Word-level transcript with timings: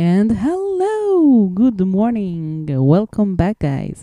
And 0.00 0.32
hello, 0.32 1.48
good 1.48 1.78
morning. 1.78 2.64
Welcome 2.66 3.36
back, 3.36 3.58
guys. 3.58 4.02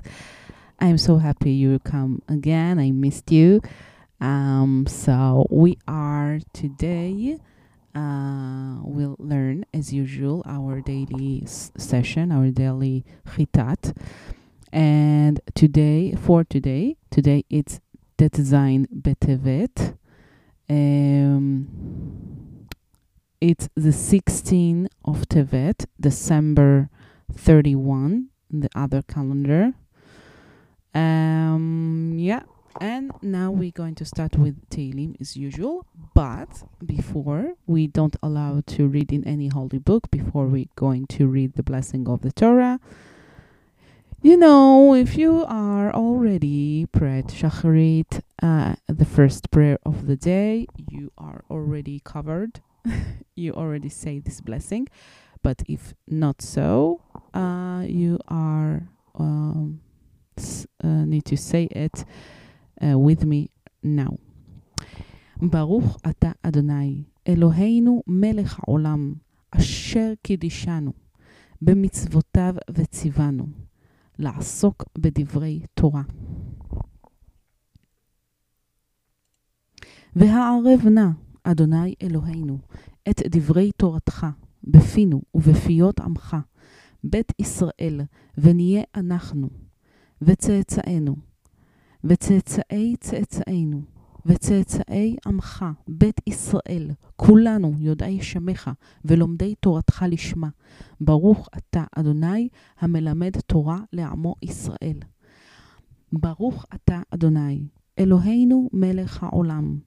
I'm 0.79 0.99
so 0.99 1.17
happy 1.17 1.49
you 1.53 1.79
come 1.79 2.21
again. 2.29 2.77
I 2.77 2.91
missed 2.91 3.31
you. 3.31 3.63
Um, 4.21 4.85
so 4.87 5.47
we 5.49 5.79
are 5.87 6.37
today. 6.53 7.39
Uh, 7.95 8.75
we'll 8.83 9.15
learn 9.17 9.65
as 9.73 9.91
usual 9.91 10.43
our 10.45 10.81
daily 10.81 11.41
s- 11.45 11.71
session, 11.79 12.31
our 12.31 12.51
daily 12.51 13.03
chitat. 13.25 13.97
And 14.71 15.41
today, 15.55 16.13
for 16.13 16.43
today, 16.43 16.97
today 17.09 17.43
it's 17.49 17.79
the 18.17 18.29
design 18.29 18.87
betevet. 18.93 19.97
Um, 20.69 22.36
it's 23.39 23.69
the 23.75 23.89
16th 23.91 24.87
of 25.05 25.27
Tevet, 25.29 25.85
December 25.99 26.89
31, 27.31 28.29
the 28.49 28.69
other 28.75 29.03
calendar. 29.03 29.73
Um, 30.95 32.15
yeah, 32.17 32.43
and 32.81 33.11
now 33.21 33.51
we're 33.51 33.71
going 33.71 33.93
to 33.95 34.05
start 34.05 34.37
with 34.37 34.67
Tehillim 34.69 35.19
as 35.21 35.37
usual. 35.37 35.85
But 36.15 36.63
before, 36.83 37.53
we 37.67 37.85
don't 37.85 38.15
allow 38.23 38.61
to 38.65 38.87
read 38.87 39.11
in 39.13 39.23
any 39.27 39.49
holy 39.49 39.79
book 39.79 40.09
before 40.09 40.47
we're 40.47 40.73
going 40.75 41.05
to 41.07 41.27
read 41.27 41.53
the 41.53 41.63
blessing 41.63 42.07
of 42.07 42.21
the 42.21 42.31
Torah. 42.31 42.79
You 44.23 44.35
know, 44.35 44.95
if 44.95 45.15
you 45.15 45.45
are 45.47 45.93
already 45.93 46.87
prayed 46.87 47.27
Shacharit, 47.27 48.21
uh, 48.41 48.75
the 48.87 49.05
first 49.05 49.51
prayer 49.51 49.77
of 49.85 50.07
the 50.07 50.15
day, 50.15 50.65
you 50.89 51.11
are 51.19 51.43
already 51.51 52.01
covered 52.03 52.61
you 53.36 53.52
already 53.52 53.88
say 53.88 54.18
this 54.20 54.40
blessing. 54.40 54.86
But 55.42 55.62
if 55.68 55.94
not 56.08 56.40
so, 56.42 57.00
uh, 57.34 57.82
you 57.86 58.18
are 58.28 58.82
um, 59.18 59.80
s- 60.36 60.66
uh, 60.84 61.04
need 61.12 61.24
to 61.32 61.36
say 61.36 61.64
it 61.84 62.04
uh, 62.80 62.98
with 62.98 63.24
me 63.24 63.48
now. 63.82 64.16
ברוך 65.42 65.98
אתה 66.10 66.32
אדוני, 66.42 67.02
אלוהינו 67.28 68.02
מלך 68.06 68.58
העולם, 68.60 69.14
אשר 69.50 70.12
קידישנו, 70.22 70.92
במצוותיו 71.62 72.54
וציוונו, 72.70 73.46
לעסוק 74.18 74.84
בדברי 74.98 75.60
תורה. 75.74 76.02
והערב 80.16 80.88
נא, 80.94 81.08
אדוני 81.51 81.95
אלוהינו, 82.01 82.57
את 83.09 83.21
דברי 83.27 83.71
תורתך 83.77 84.27
בפינו 84.63 85.21
ובפיות 85.35 85.99
עמך, 85.99 86.37
בית 87.03 87.33
ישראל, 87.39 88.01
ונהיה 88.37 88.83
אנחנו, 88.95 89.49
וצאצאינו, 90.21 91.15
וצאצאי 92.03 92.95
צאצאינו, 92.99 93.81
וצאצאי 94.25 95.15
עמך, 95.27 95.65
בית 95.87 96.21
ישראל, 96.27 96.91
כולנו 97.15 97.73
יודעי 97.79 98.21
שמך 98.21 98.71
ולומדי 99.05 99.55
תורתך 99.55 100.05
לשמה. 100.09 100.49
ברוך 101.01 101.49
אתה, 101.57 101.83
אדוני, 101.95 102.49
המלמד 102.79 103.39
תורה 103.39 103.79
לעמו 103.93 104.35
ישראל. 104.41 104.99
ברוך 106.13 106.65
אתה, 106.75 107.01
אדוני, 107.11 107.67
אלוהינו 107.99 108.69
מלך 108.73 109.23
העולם, 109.23 109.77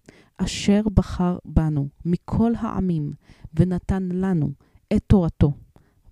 אשר 0.44 0.82
בחר 0.94 1.38
בנו 1.44 1.88
מכל 2.04 2.52
העמים, 2.58 3.12
ונתן 3.54 4.02
לנו 4.02 4.50
את 4.92 5.02
תורתו. 5.06 5.52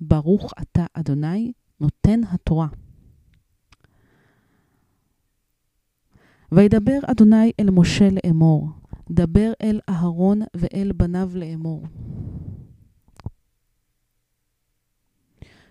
ברוך 0.00 0.52
אתה, 0.62 0.86
אדוני, 0.94 1.52
נותן 1.80 2.20
התורה. 2.24 2.68
וידבר 6.52 6.98
אדוני 7.06 7.52
אל 7.60 7.70
משה 7.70 8.08
לאמור, 8.10 8.68
דבר 9.10 9.52
אל 9.62 9.80
אהרון 9.88 10.40
ואל 10.56 10.92
בניו 10.96 11.30
לאמור. 11.34 11.86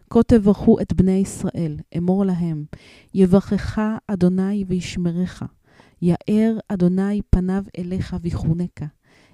כה 0.09 0.23
תברכו 0.23 0.79
את 0.81 0.93
בני 0.93 1.11
ישראל, 1.11 1.77
אמור 1.97 2.25
להם, 2.25 2.65
יברכך 3.13 3.81
אדוני 4.07 4.65
וישמרך, 4.67 5.43
יאר 6.01 6.57
אדוני 6.67 7.21
פניו 7.29 7.63
אליך 7.77 8.15
ויחונקה, 8.21 8.85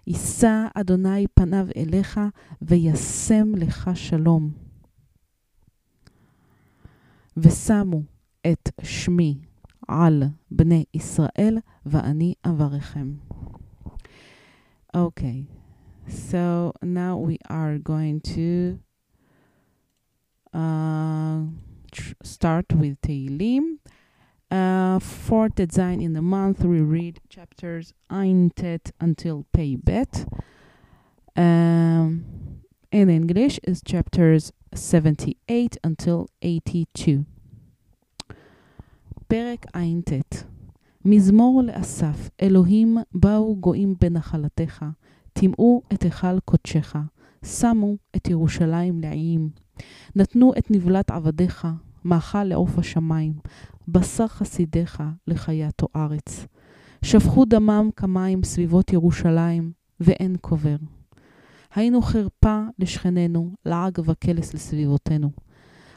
יישא 0.07 0.67
אדוני 0.73 1.25
פניו 1.33 1.67
אליך 1.77 2.19
וישם 2.61 3.55
לך 3.55 3.89
שלום. 3.93 4.51
ושמו 7.37 8.01
את 8.51 8.69
שמי 8.83 9.37
על 9.87 10.23
בני 10.51 10.83
ישראל, 10.93 11.57
ואני 11.85 12.33
אברכם. 12.45 13.13
Okay, 14.95 15.47
so 16.07 16.71
now 16.83 17.17
we 17.17 17.37
are 17.49 17.79
going 17.79 18.19
to 18.35 18.77
uh, 20.53 21.39
start 22.23 22.67
with 22.73 23.01
Tehillim. 23.01 23.79
Uh, 24.52 24.98
for 24.98 25.48
design 25.48 26.00
in 26.00 26.14
the 26.14 26.22
month, 26.22 26.64
we 26.64 26.80
read 26.80 27.20
chapters 27.28 27.92
Ein 28.08 28.50
Tet 28.56 28.92
until 29.00 29.44
Pei 29.52 29.76
Bet. 29.76 30.26
Um, 31.36 32.24
in 32.90 33.10
English 33.10 33.60
is 33.64 33.82
chapters 33.82 34.52
78 34.74 35.76
until 35.84 36.26
82. 36.42 37.24
פרק 39.28 39.66
ע"ט 39.74 40.44
מזמור 41.04 41.62
לאסף, 41.62 42.30
אלוהים 42.42 42.96
באו 43.12 43.56
גויים 43.56 43.94
בנחלתך, 44.00 44.84
טימאו 45.32 45.82
את 45.92 46.02
היכל 46.02 46.40
קודשך, 46.40 46.96
שמו 47.44 47.96
את 48.16 48.28
ירושלים 48.28 49.00
לעיים. 49.00 49.50
נתנו 50.16 50.52
את 50.58 50.70
נבלת 50.70 51.10
עבדיך, 51.10 51.66
מאכל 52.05 52.43
לעוף 52.43 52.77
השמיים, 52.77 53.33
בשר 53.87 54.27
חסידיך 54.27 55.03
לחיית 55.27 55.81
הארץ. 55.95 56.47
שפכו 57.05 57.45
דמם 57.45 57.89
כמים 57.95 58.43
סביבות 58.43 58.93
ירושלים, 58.93 59.71
ואין 59.99 60.35
קובר. 60.41 60.75
היינו 61.75 62.01
חרפה 62.01 62.61
לשכנינו, 62.79 63.51
לעג 63.65 63.99
וקלס 64.05 64.53
לסביבותינו. 64.53 65.29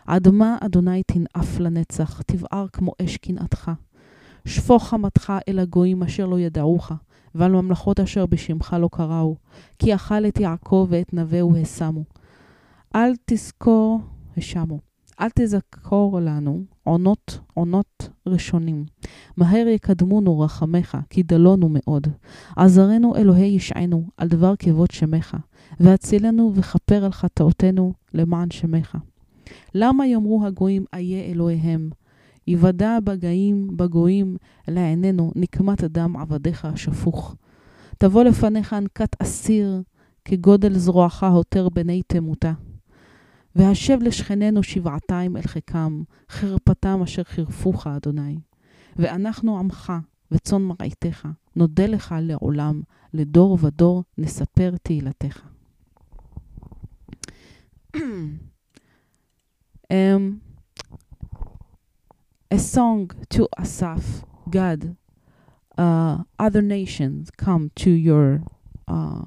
עד 0.07 0.29
מה 0.29 0.59
אדוני 0.61 1.03
תנאף 1.03 1.59
לנצח, 1.59 2.23
תבער 2.23 2.67
כמו 2.73 2.93
אש 3.03 3.17
קנאתך. 3.17 3.71
שפוך 4.47 4.89
חמתך 4.89 5.33
אל 5.49 5.59
הגויים 5.59 6.03
אשר 6.03 6.27
לא 6.27 6.41
ידעוך, 6.41 6.93
ועל 7.35 7.53
ממלכות 7.53 8.01
אשר 8.01 8.27
בשמך 8.27 8.77
לא 8.81 8.89
קראו, 8.93 9.37
כי 9.79 9.95
אכל 9.95 10.27
את 10.27 10.41
יעקב 10.41 10.87
ואת 10.91 11.15
נווהו 11.15 11.57
השמו. 11.57 12.05
אל 12.95 13.13
תזכור, 13.25 14.01
השמו. 14.37 14.79
אל 15.21 15.29
תזכור 15.35 16.21
לנו 16.21 16.65
עונות, 16.85 17.39
עונות 17.55 18.09
ראשונים. 18.27 18.85
מהר 19.37 19.67
יקדמונו 19.69 20.41
רחמך, 20.41 20.99
כי 21.11 21.23
דלונו 21.23 21.69
מאוד. 21.71 22.07
עזרנו 22.57 23.17
אלוהי 23.17 23.47
ישענו, 23.47 24.09
על 24.17 24.29
דבר 24.29 24.55
כבוד 24.59 24.91
שמך, 24.91 25.37
והצילנו 25.81 26.53
וכפר 26.55 27.05
על 27.05 27.13
חטאותינו 27.13 27.93
למען 28.15 28.51
שמך. 28.51 28.99
למה 29.75 30.07
יאמרו 30.07 30.47
הגויים 30.47 30.85
איה 30.95 31.25
אלוהיהם? 31.25 31.91
יוודע 32.47 32.99
בגאים, 33.05 33.69
בגויים, 33.77 34.37
לעינינו 34.69 35.33
נקמת 35.37 35.85
דם 35.85 36.17
עבדיך 36.17 36.65
השפוך. 36.65 37.35
תבוא 37.99 38.23
לפניך 38.23 38.73
אנקת 38.73 39.23
אסיר, 39.23 39.83
כגודל 40.25 40.79
זרועך 40.79 41.23
הותר 41.23 41.69
בני 41.69 42.03
תמותה. 42.07 42.53
והשב 43.57 43.99
לשכנינו 44.03 44.63
שבעתיים 44.63 45.37
אל 45.37 45.43
חיקם, 45.43 46.03
חרפתם 46.31 47.01
אשר 47.03 47.25
חירפוך, 47.25 47.87
אדוני. 47.87 48.39
ואנחנו 48.97 49.59
עמך 49.59 49.93
וצאן 50.31 50.63
מרעיתך, 50.63 51.29
נודה 51.57 51.87
לך 51.87 52.15
לעולם, 52.21 52.83
לדור 53.15 53.59
ודור 53.61 54.05
נספר 54.19 54.75
תהילתך. 54.83 55.41
um, 59.91 60.41
a 62.51 62.59
song 62.59 63.11
to 63.31 63.49
Asaph, 63.59 64.25
God, 64.51 64.97
uh, 65.79 66.19
other 66.39 66.63
nations 66.63 67.31
come 67.31 67.71
to 67.77 67.91
your 67.91 68.43
uh, 68.89 69.25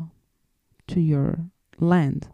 to 0.88 1.00
your 1.00 1.40
land, 1.80 2.30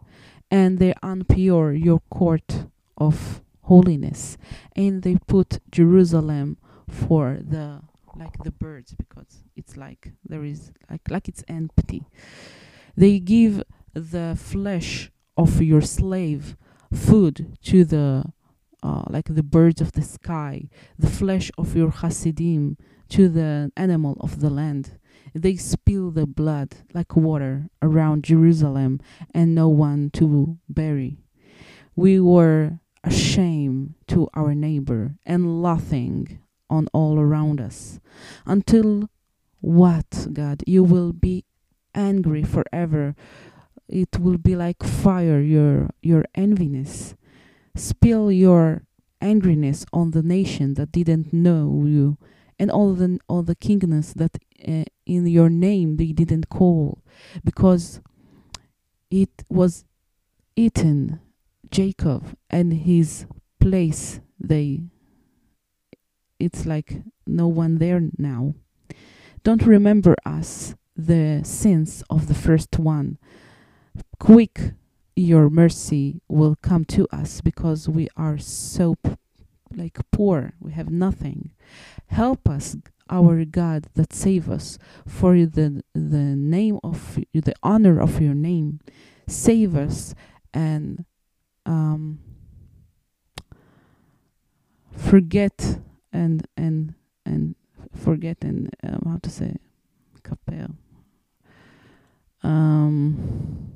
and 0.50 0.78
they 0.78 0.92
unpure 1.02 1.72
your 1.72 2.00
court 2.10 2.66
of 2.96 3.42
holiness, 3.62 4.36
and 4.74 5.02
they 5.02 5.16
put 5.26 5.60
Jerusalem 5.70 6.58
for 6.88 7.38
the 7.40 7.82
like 8.16 8.42
the 8.44 8.50
birds 8.50 8.94
because 8.94 9.44
it's 9.56 9.76
like 9.76 10.12
there 10.24 10.44
is 10.44 10.72
like 10.90 11.02
like 11.10 11.28
it's 11.28 11.44
empty. 11.48 12.04
They 12.96 13.18
give 13.18 13.62
the 13.92 14.36
flesh 14.38 15.10
of 15.36 15.60
your 15.60 15.82
slave 15.82 16.56
food 16.92 17.58
to 17.64 17.84
the 17.84 18.24
uh, 18.82 19.02
like 19.10 19.34
the 19.34 19.42
birds 19.42 19.80
of 19.80 19.92
the 19.92 20.02
sky, 20.02 20.68
the 20.98 21.10
flesh 21.10 21.50
of 21.58 21.76
your 21.76 21.90
Hasidim 21.90 22.76
to 23.08 23.28
the 23.28 23.72
animal 23.76 24.16
of 24.20 24.40
the 24.40 24.50
land. 24.50 24.98
They 25.36 25.56
spill 25.56 26.10
the 26.10 26.26
blood 26.26 26.76
like 26.94 27.14
water 27.14 27.68
around 27.82 28.24
Jerusalem 28.24 29.00
and 29.34 29.54
no 29.54 29.68
one 29.68 30.08
to 30.14 30.56
bury. 30.68 31.18
We 31.94 32.20
were 32.20 32.80
a 33.04 33.10
shame 33.10 33.96
to 34.08 34.28
our 34.32 34.54
neighbor 34.54 35.16
and 35.26 35.62
laughing 35.62 36.40
on 36.70 36.88
all 36.94 37.18
around 37.20 37.60
us. 37.60 38.00
Until 38.46 39.10
what, 39.60 40.28
God? 40.32 40.62
You 40.66 40.82
will 40.82 41.12
be 41.12 41.44
angry 41.94 42.42
forever. 42.42 43.14
It 43.88 44.18
will 44.18 44.38
be 44.38 44.56
like 44.56 44.82
fire, 44.82 45.40
your 45.40 45.90
your 46.02 46.24
enviness. 46.34 47.14
Spill 47.76 48.32
your 48.32 48.84
angriness 49.20 49.84
on 49.92 50.12
the 50.12 50.22
nation 50.22 50.74
that 50.74 50.92
didn't 50.92 51.32
know 51.32 51.82
you 51.84 52.16
and 52.58 52.70
all 52.70 52.94
the 52.94 53.18
all 53.28 53.42
the 53.42 53.54
kingdoms 53.54 54.14
that 54.14 54.38
uh, 54.66 54.84
in 55.04 55.26
your 55.26 55.50
name 55.50 55.96
they 55.96 56.12
didn't 56.12 56.48
call 56.48 57.02
because 57.44 58.00
it 59.10 59.44
was 59.48 59.84
eaten 60.56 61.20
Jacob 61.70 62.36
and 62.50 62.72
his 62.72 63.26
place 63.60 64.20
they 64.38 64.80
it's 66.38 66.66
like 66.66 67.02
no 67.26 67.48
one 67.48 67.78
there 67.78 68.00
now. 68.18 68.54
Don't 69.42 69.64
remember 69.64 70.14
us 70.24 70.74
the 70.96 71.40
sins 71.44 72.02
of 72.10 72.28
the 72.28 72.34
first 72.34 72.78
one. 72.78 73.18
Quick 74.18 74.72
your 75.14 75.48
mercy 75.48 76.20
will 76.28 76.56
come 76.60 76.84
to 76.84 77.06
us 77.10 77.40
because 77.40 77.88
we 77.88 78.08
are 78.16 78.36
so 78.36 78.96
like 79.74 79.98
poor 80.10 80.52
we 80.60 80.72
have 80.72 80.90
nothing. 80.90 81.50
Help 82.08 82.48
us 82.48 82.76
our 83.08 83.44
god 83.44 83.86
that 83.94 84.12
save 84.12 84.50
us. 84.50 84.78
For 85.06 85.34
the 85.36 85.82
the 85.94 86.36
name 86.36 86.78
of 86.82 87.18
the 87.32 87.54
honor 87.62 88.00
of 88.00 88.20
your 88.20 88.34
name. 88.34 88.80
Save 89.28 89.76
us 89.76 90.14
and 90.54 91.04
um, 91.64 92.20
forget 94.92 95.78
and 96.12 96.46
and 96.56 96.94
and 97.24 97.54
forget 97.94 98.38
and 98.42 98.70
um, 98.82 99.02
how 99.04 99.18
to 99.22 99.30
say 99.30 99.56
kapel. 100.22 100.76
Um 102.42 103.75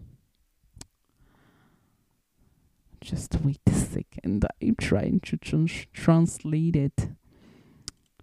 just 3.01 3.37
wait 3.43 3.61
a 3.67 3.73
second. 3.73 4.45
I'm 4.63 4.77
trying 4.77 5.21
to 5.21 5.37
trans- 5.37 5.87
translate 5.93 6.77
it. 6.77 7.09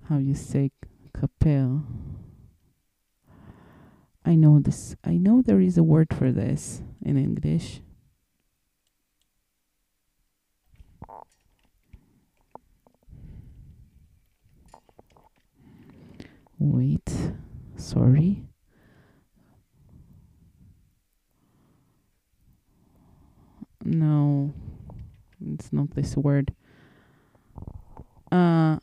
How 0.08 0.18
you 0.20 0.36
say 0.36 0.72
kapel 1.20 1.84
i 4.24 4.36
know 4.36 4.60
this 4.60 4.96
i 5.04 5.18
know 5.18 5.42
there 5.42 5.60
is 5.60 5.78
a 5.78 5.84
word 5.84 6.14
for 6.14 6.32
this 6.32 6.82
in 7.04 7.18
english. 7.18 7.82
Wait 16.60 17.10
sorry 17.76 18.44
no 23.84 24.54
it's 25.40 25.67
not 25.78 25.92
this 25.96 26.16
word 26.18 26.54
uh 28.32 28.78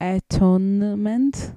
atonement 0.00 1.52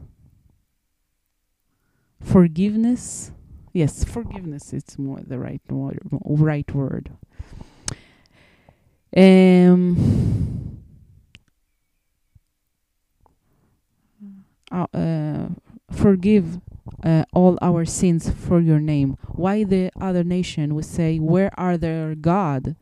forgiveness 2.19 3.31
yes 3.73 4.03
forgiveness 4.03 4.73
it's 4.73 4.97
more 4.97 5.19
the 5.25 5.39
right 5.39 5.61
word 5.69 5.99
right 6.25 6.73
word 6.73 7.11
um 9.17 10.31
uh, 14.71 14.87
uh, 14.93 15.49
forgive 15.91 16.61
uh, 17.03 17.25
all 17.33 17.57
our 17.61 17.85
sins 17.85 18.29
for 18.29 18.59
your 18.59 18.79
name. 18.79 19.17
Why 19.27 19.63
the 19.63 19.91
other 19.99 20.23
nation 20.23 20.75
would 20.75 20.85
say, 20.85 21.17
Where 21.17 21.51
are 21.59 21.77
their 21.77 22.15
God? 22.15 22.75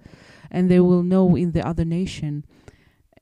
And 0.51 0.69
they 0.69 0.79
will 0.79 1.03
know 1.03 1.35
in 1.35 1.51
the 1.51 1.65
other 1.65 1.85
nation, 1.85 2.45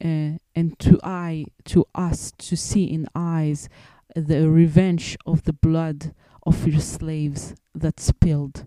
uh, 0.04 0.38
and 0.56 0.78
to 0.80 1.00
I, 1.04 1.46
to 1.66 1.86
us, 1.94 2.32
to 2.38 2.56
see 2.56 2.86
in 2.86 3.08
eyes 3.16 3.70
the 4.16 4.50
revenge 4.50 5.18
of 5.26 5.44
the 5.44 5.54
blood 5.54 6.14
of 6.44 6.68
your 6.68 6.80
slaves 6.80 7.56
that 7.76 8.00
spilled. 8.00 8.66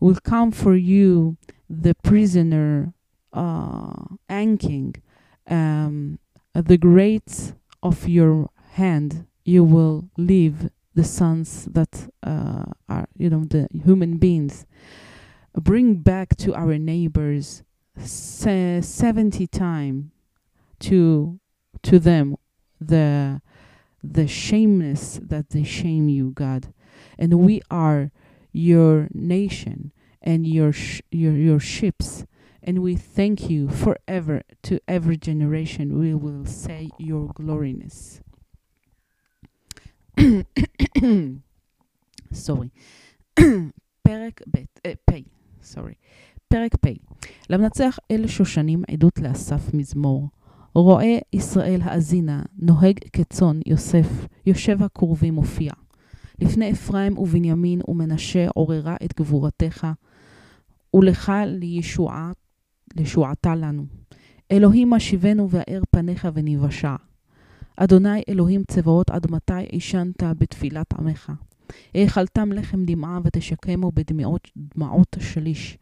Will 0.00 0.16
come 0.16 0.52
for 0.52 0.76
you 0.76 1.36
the 1.68 1.94
prisoner 1.94 2.92
uh, 3.32 4.04
anking, 4.28 4.94
um, 5.48 6.18
the 6.54 6.78
great 6.78 7.52
of 7.82 8.08
your 8.08 8.50
hand 8.72 9.26
you 9.48 9.64
will 9.64 10.10
leave 10.16 10.70
the 10.94 11.04
sons 11.04 11.64
that 11.70 12.08
uh, 12.22 12.64
are 12.88 13.08
you 13.16 13.30
know 13.30 13.44
the 13.44 13.68
human 13.72 14.18
beings 14.18 14.66
bring 15.56 15.96
back 15.96 16.36
to 16.36 16.54
our 16.54 16.76
neighbors 16.76 17.62
70 17.97 19.47
time 19.47 20.11
to 20.79 21.39
to 21.81 21.99
them 21.99 22.35
the 22.79 23.41
the 24.03 24.27
shameness 24.27 25.19
that 25.21 25.49
they 25.49 25.63
shame 25.63 26.09
you 26.09 26.31
god 26.31 26.73
and 27.17 27.33
we 27.39 27.61
are 27.71 28.11
your 28.51 29.07
nation 29.13 29.91
and 30.21 30.45
your 30.45 30.71
sh- 30.71 31.01
your 31.11 31.33
your 31.33 31.59
ships 31.59 32.25
and 32.61 32.81
we 32.81 32.95
thank 32.95 33.49
you 33.49 33.69
forever 33.69 34.41
to 34.61 34.79
every 34.87 35.17
generation 35.17 35.99
we 35.99 36.13
will 36.13 36.45
say 36.45 36.89
your 36.97 37.27
gloriness 37.33 38.21
סורי. 42.33 42.69
פרק 44.03 44.41
ב', 44.47 44.57
אה, 44.85 44.93
פ', 45.05 45.23
סורי. 45.61 45.93
פרק 46.48 46.76
פ', 46.80 46.88
למנצח 47.50 47.98
אל 48.10 48.26
שושנים 48.26 48.82
עדות 48.90 49.18
לאסף 49.18 49.74
מזמור. 49.74 50.28
רואה 50.74 51.18
ישראל 51.32 51.80
האזינה, 51.82 52.42
נוהג 52.58 52.98
כצאן 53.12 53.60
יוסף, 53.66 54.26
יושב 54.46 54.82
הכורבים 54.82 55.34
מופיע. 55.34 55.72
לפני 56.38 56.72
אפרים 56.72 57.18
ובנימין 57.18 57.80
ומנשה 57.88 58.46
עוררה 58.54 58.96
את 59.04 59.14
גבורתך, 59.16 59.86
ולך 60.94 61.32
לישועה, 61.46 62.32
לישועתה 62.96 63.54
לנו. 63.54 63.84
אלוהים 64.52 64.92
השיבנו 64.92 65.50
ואר 65.50 65.82
פניך 65.90 66.28
וניוושע. 66.34 66.96
אדוני 67.76 68.22
אלוהים 68.28 68.62
צבאות 68.68 69.10
עד 69.10 69.30
מתי 69.30 69.62
עישנת 69.70 70.22
בתפילת 70.22 70.92
עמך? 70.92 71.32
האכלתם 71.94 72.52
לחם 72.52 72.84
דמעה 72.84 73.18
ותשקמו 73.24 73.92
בדמעות 73.94 74.50
דמעות 74.56 75.16
שליש. 75.20 75.78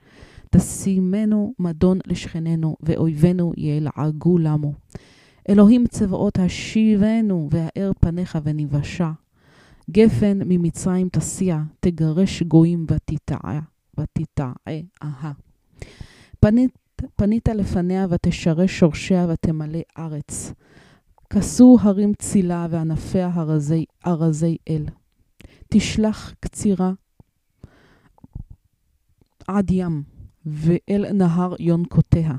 תשימנו 0.56 1.54
מדון 1.58 1.98
לשכננו, 2.06 2.76
ואויבינו 2.80 3.52
ילעגו 3.56 4.38
למו. 4.38 4.72
אלוהים 5.48 5.86
צבאות 5.86 6.38
השיבנו, 6.38 7.48
והאר 7.50 7.92
פניך 8.00 8.38
וניוושע. 8.44 9.10
גפן 9.90 10.38
ממצרים 10.44 11.08
תסיע, 11.08 11.62
תגרש 11.80 12.42
גויים 12.42 12.86
ותטעה, 12.90 13.60
ותטעה 13.98 14.52
אהה. 15.02 15.32
פנית, 16.40 16.78
פנית 17.16 17.48
לפניה 17.48 18.06
ותשרש 18.10 18.78
שורשיה 18.78 19.26
ותמלא 19.30 19.80
ארץ. 19.98 20.52
כסו 21.30 21.78
הרים 21.80 22.14
צילה 22.14 22.66
וענפיה 22.70 23.30
הרזי, 23.34 23.84
ארזי 24.06 24.56
אל. 24.68 24.84
תשלח 25.68 26.34
קצירה 26.40 26.92
עד 29.48 29.70
ים, 29.70 30.15
ואל 30.46 31.12
נהר 31.12 31.54
יונקותיה. 31.58 32.32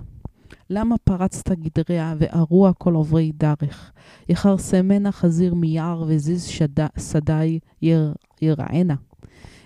למה 0.70 0.98
פרצת 0.98 1.52
גדריה 1.52 2.16
וארוע 2.18 2.74
כל 2.74 2.94
עוברי 2.94 3.32
דרך? 3.32 3.92
יכרסמנה 4.30 5.12
חזיר 5.12 5.54
מיער 5.54 6.04
וזיז 6.08 6.44
שד... 6.44 7.00
שדי 7.00 7.60
יר... 7.82 8.14
ירענה. 8.42 8.96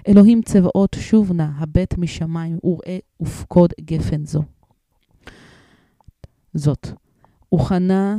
אלוהים 0.07 0.41
צבאות 0.41 0.95
שוב 0.99 1.31
נא, 1.33 1.47
הבט 1.57 1.97
משמיים, 1.97 2.57
וראה 2.63 2.97
ופקוד 3.21 3.73
גפן 3.81 4.25
זו. 4.25 4.43
זאת. 6.53 6.87
וכנה 7.55 8.17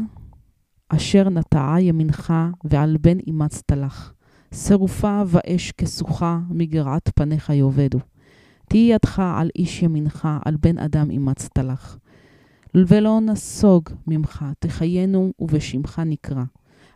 אשר 0.88 1.28
נטעה 1.28 1.80
ימינך, 1.80 2.32
ועל 2.64 2.96
בן 3.00 3.18
אימצת 3.18 3.72
לך. 3.72 4.12
שרופה 4.54 5.22
ואש 5.26 5.72
כסוחה, 5.72 6.38
מגרעת 6.50 7.10
פניך 7.14 7.50
יאבדו. 7.50 7.98
תהי 8.72 8.90
ידך 8.92 9.22
על 9.36 9.50
איש 9.56 9.82
ימינך, 9.82 10.28
על 10.44 10.56
בן 10.56 10.78
אדם 10.78 11.10
אימצת 11.10 11.58
לך. 11.58 11.96
ולא 12.74 13.20
נסוג 13.20 13.88
ממך, 14.06 14.44
תחיינו 14.58 15.32
ובשמך 15.38 16.02
נקרא. 16.06 16.44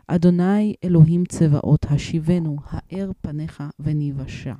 אדוני 0.07 0.73
אלוהים 0.83 1.25
צבאות, 1.25 1.85
השיבנו, 1.89 2.57
האר 2.65 3.11
פניך 3.21 3.63
וניוושע. 3.79 4.53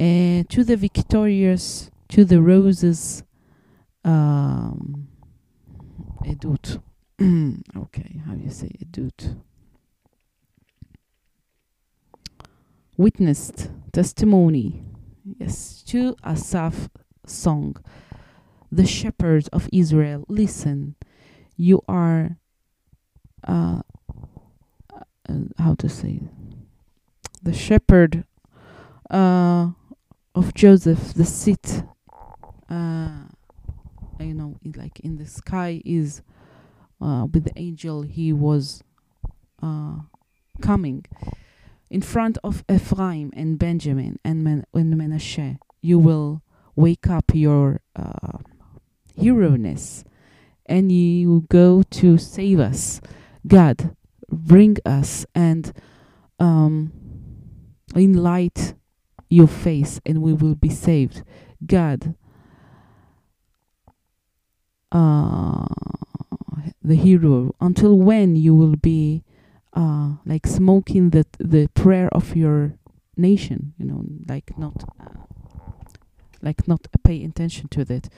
Uh, 0.00 0.52
to 0.52 0.64
the 0.64 0.76
victorious, 0.76 1.90
to 2.12 2.24
the 2.24 2.40
roses, 2.40 3.22
um, 4.06 4.98
עדות. 6.24 6.76
okay, 7.76 8.20
how 8.26 8.34
do 8.34 8.42
you 8.44 8.50
say 8.50 8.70
עדות? 8.82 9.28
Witnessed, 12.98 13.68
testimony. 13.92 14.95
Yes, 15.26 15.82
to 15.88 16.14
Asaph 16.22 16.88
song. 17.26 17.76
The 18.70 18.86
shepherds 18.86 19.48
of 19.48 19.68
Israel, 19.72 20.24
listen. 20.28 20.94
You 21.56 21.82
are, 21.88 22.36
uh, 23.46 23.80
uh, 25.28 25.34
how 25.58 25.74
to 25.74 25.88
say, 25.88 26.20
the 27.42 27.52
shepherd 27.52 28.24
uh, 29.10 29.70
of 30.34 30.54
Joseph, 30.54 31.14
the 31.14 31.24
seat, 31.24 31.82
uh, 32.70 33.24
you 34.20 34.34
know, 34.34 34.56
like 34.76 35.00
in 35.00 35.16
the 35.16 35.26
sky 35.26 35.82
is 35.84 36.22
uh, 37.00 37.26
with 37.32 37.44
the 37.44 37.58
angel. 37.58 38.02
He 38.02 38.32
was 38.32 38.84
uh, 39.60 39.96
coming 40.60 41.04
in 41.90 42.02
front 42.02 42.38
of 42.42 42.64
Ephraim 42.70 43.30
and 43.34 43.58
Benjamin 43.58 44.18
and, 44.24 44.42
Men- 44.42 44.66
and 44.74 44.94
Menashe. 44.94 45.58
You 45.80 45.98
will 45.98 46.42
wake 46.74 47.08
up 47.08 47.32
your 47.32 47.80
uh, 47.94 48.38
hero-ness 49.16 50.04
and 50.66 50.90
you 50.90 51.46
go 51.48 51.82
to 51.82 52.18
save 52.18 52.60
us. 52.60 53.00
God, 53.46 53.94
bring 54.28 54.76
us 54.84 55.24
and 55.34 55.72
um, 56.38 56.92
enlight 57.94 58.74
your 59.28 59.46
face 59.46 60.00
and 60.04 60.22
we 60.22 60.32
will 60.32 60.54
be 60.54 60.68
saved. 60.68 61.22
God, 61.64 62.14
uh, 64.92 65.66
the 66.82 66.96
hero, 66.96 67.54
until 67.60 67.98
when 67.98 68.36
you 68.36 68.54
will 68.54 68.76
be 68.76 69.22
uh, 69.76 70.12
like 70.24 70.46
smoking 70.46 71.10
the 71.10 71.26
the 71.38 71.68
prayer 71.74 72.08
of 72.12 72.34
your 72.34 72.78
nation, 73.16 73.74
you 73.78 73.84
know, 73.84 74.04
like 74.26 74.58
not 74.58 74.84
uh, 74.98 75.20
like 76.40 76.66
not 76.66 76.86
pay 77.04 77.22
attention 77.22 77.68
to 77.68 77.84
that. 77.84 78.08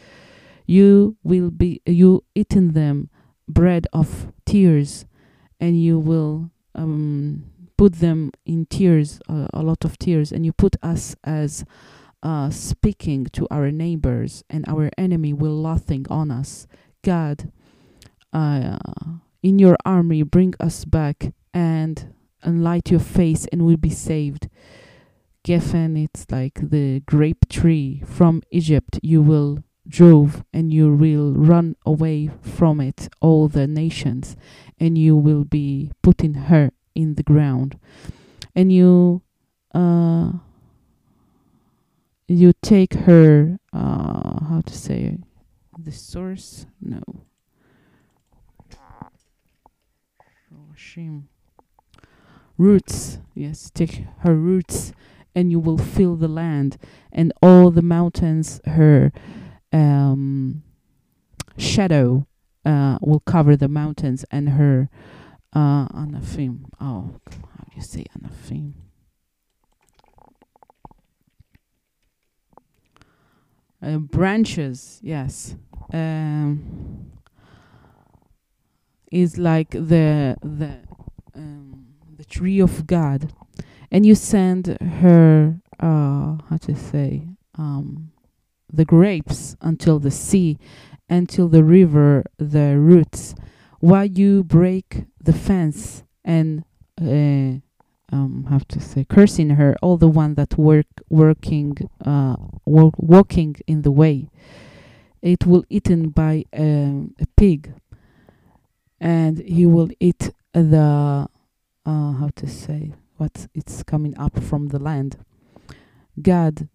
You 0.67 1.17
will 1.25 1.50
be 1.50 1.83
you 1.85 2.25
eating 2.35 2.73
them 2.73 3.11
bread 3.49 3.87
of 3.93 4.33
tears, 4.47 5.05
and 5.59 5.83
you 5.83 5.99
will 5.99 6.50
um, 6.75 7.45
put 7.77 7.95
them 7.95 8.31
in 8.47 8.67
tears, 8.67 9.21
uh, 9.29 9.49
a 9.53 9.62
lot 9.62 9.85
of 9.85 9.99
tears, 9.99 10.31
and 10.31 10.47
you 10.47 10.53
put 10.53 10.77
us 10.83 11.17
as 11.25 11.65
uh, 12.23 12.50
speaking 12.50 13.27
to 13.27 13.49
our 13.50 13.73
neighbors, 13.73 14.45
and 14.49 14.65
our 14.69 14.91
enemy 14.97 15.33
will 15.33 15.61
laughing 15.61 16.07
on 16.09 16.31
us. 16.31 16.69
God, 17.03 17.50
uh, 18.33 18.79
in 19.43 19.59
your 19.59 19.77
army, 19.85 20.23
bring 20.23 20.55
us 20.61 20.85
back 20.85 21.33
and 21.59 22.15
enlight 22.45 22.88
your 22.88 23.00
face, 23.00 23.45
and 23.50 23.67
we'll 23.67 23.77
be 23.77 23.91
saved. 23.91 24.49
Geffen, 25.43 26.05
it's 26.05 26.25
like 26.31 26.71
the 26.71 27.00
grape 27.00 27.49
tree 27.49 28.00
from 28.07 28.43
Egypt. 28.53 29.00
You 29.03 29.23
will 29.23 29.65
drove, 29.88 30.45
and 30.53 30.73
you 30.73 30.95
will 30.95 31.33
run 31.33 31.75
away 31.85 32.31
from 32.41 32.81
it, 32.81 33.09
all 33.21 33.49
the 33.49 33.67
nations, 33.67 34.37
and 34.79 34.97
you 34.97 35.17
will 35.17 35.45
be 35.45 35.91
putting 36.00 36.35
her 36.35 36.71
in 36.95 37.17
the 37.17 37.25
ground, 37.25 37.77
and 38.55 38.73
you 38.73 39.23
uh, 39.75 40.31
you 42.29 42.53
take 42.62 42.95
her 43.09 43.59
uh, 43.73 44.45
how 44.45 44.62
to 44.65 44.75
say 44.75 45.19
the 45.77 45.93
source 45.93 46.67
no 46.81 47.03
Shorshim. 50.79 51.29
Roots. 52.59 53.19
Yes 53.35 53.71
take 53.71 54.05
her 54.21 54.35
roots 54.35 54.93
and 55.35 55.50
you 55.50 55.61
will 55.61 55.79
fill 55.79 56.17
the 56.17 56.29
land 56.29 56.77
and 57.12 57.33
all 57.41 57.71
the 57.71 57.83
mountains 57.83 58.61
her 58.67 59.12
um, 59.73 60.62
shadow 61.57 62.27
uh, 62.65 62.99
will 63.00 63.21
cover 63.21 63.57
the 63.57 63.69
mountains 63.69 64.25
and 64.31 64.50
her 64.50 64.88
uh, 65.53 65.87
anafim. 65.88 66.65
Oh 66.81 67.15
how 67.31 67.65
do 67.65 67.77
you 67.77 67.83
say 67.83 68.05
anafim? 68.19 68.73
Uh, 73.81 73.99
branches 73.99 74.99
yes. 75.03 75.55
Um, 75.93 77.12
is 79.11 79.38
like 79.38 79.71
the 79.71 80.37
the 80.43 80.79
um, 81.35 81.88
the 82.19 82.25
tree 82.25 82.61
of 82.61 82.87
God, 82.87 83.33
and 83.91 84.05
you 84.05 84.15
send 84.15 84.77
her 85.01 85.61
uh, 85.81 86.37
how 86.49 86.59
to 86.61 86.75
say 86.75 87.29
um, 87.57 88.11
the 88.71 88.85
grapes 88.85 89.57
until 89.61 89.99
the 90.01 90.11
sea, 90.11 90.59
until 91.09 91.49
the 91.49 91.65
river, 91.65 92.25
the 92.37 92.77
roots, 92.77 93.35
while 93.81 94.05
you 94.05 94.43
break 94.43 95.05
the 95.23 95.33
fence 95.33 96.03
and 96.25 96.65
uh, 97.01 97.61
um, 98.11 98.47
have 98.51 98.67
to 98.69 98.81
say 98.81 99.05
cursing 99.05 99.51
her, 99.51 99.77
all 99.81 99.97
the 99.97 100.09
one 100.09 100.35
that 100.35 100.59
work 100.59 100.87
working 101.09 101.77
uh, 102.05 102.35
wo- 102.65 102.93
walking 102.97 103.55
in 103.69 103.83
the 103.83 103.93
way, 103.93 104.29
it 105.23 105.47
will 105.47 105.65
eaten 105.71 106.09
by 106.09 106.45
um, 106.53 107.15
a 107.21 107.27
pig, 107.37 107.73
and 109.01 109.39
he 109.39 109.67
will 109.67 109.91
eat 110.01 110.33
the 110.53 111.29
uh, 111.88 112.12
how 112.12 112.28
to 112.37 112.47
say 112.47 112.92
what 113.16 113.49
it's 113.54 113.83
coming 113.83 114.16
up 114.18 114.38
from 114.42 114.68
the 114.68 114.78
land. 114.78 115.16
God, 116.21 116.68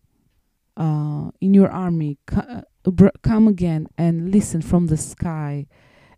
uh, 0.76 1.30
in 1.40 1.54
your 1.54 1.70
army, 1.70 2.18
co- 2.26 2.64
uh, 2.86 3.10
come 3.22 3.48
again 3.48 3.88
and 3.96 4.32
listen 4.32 4.62
from 4.62 4.88
the 4.88 4.98
sky, 4.98 5.68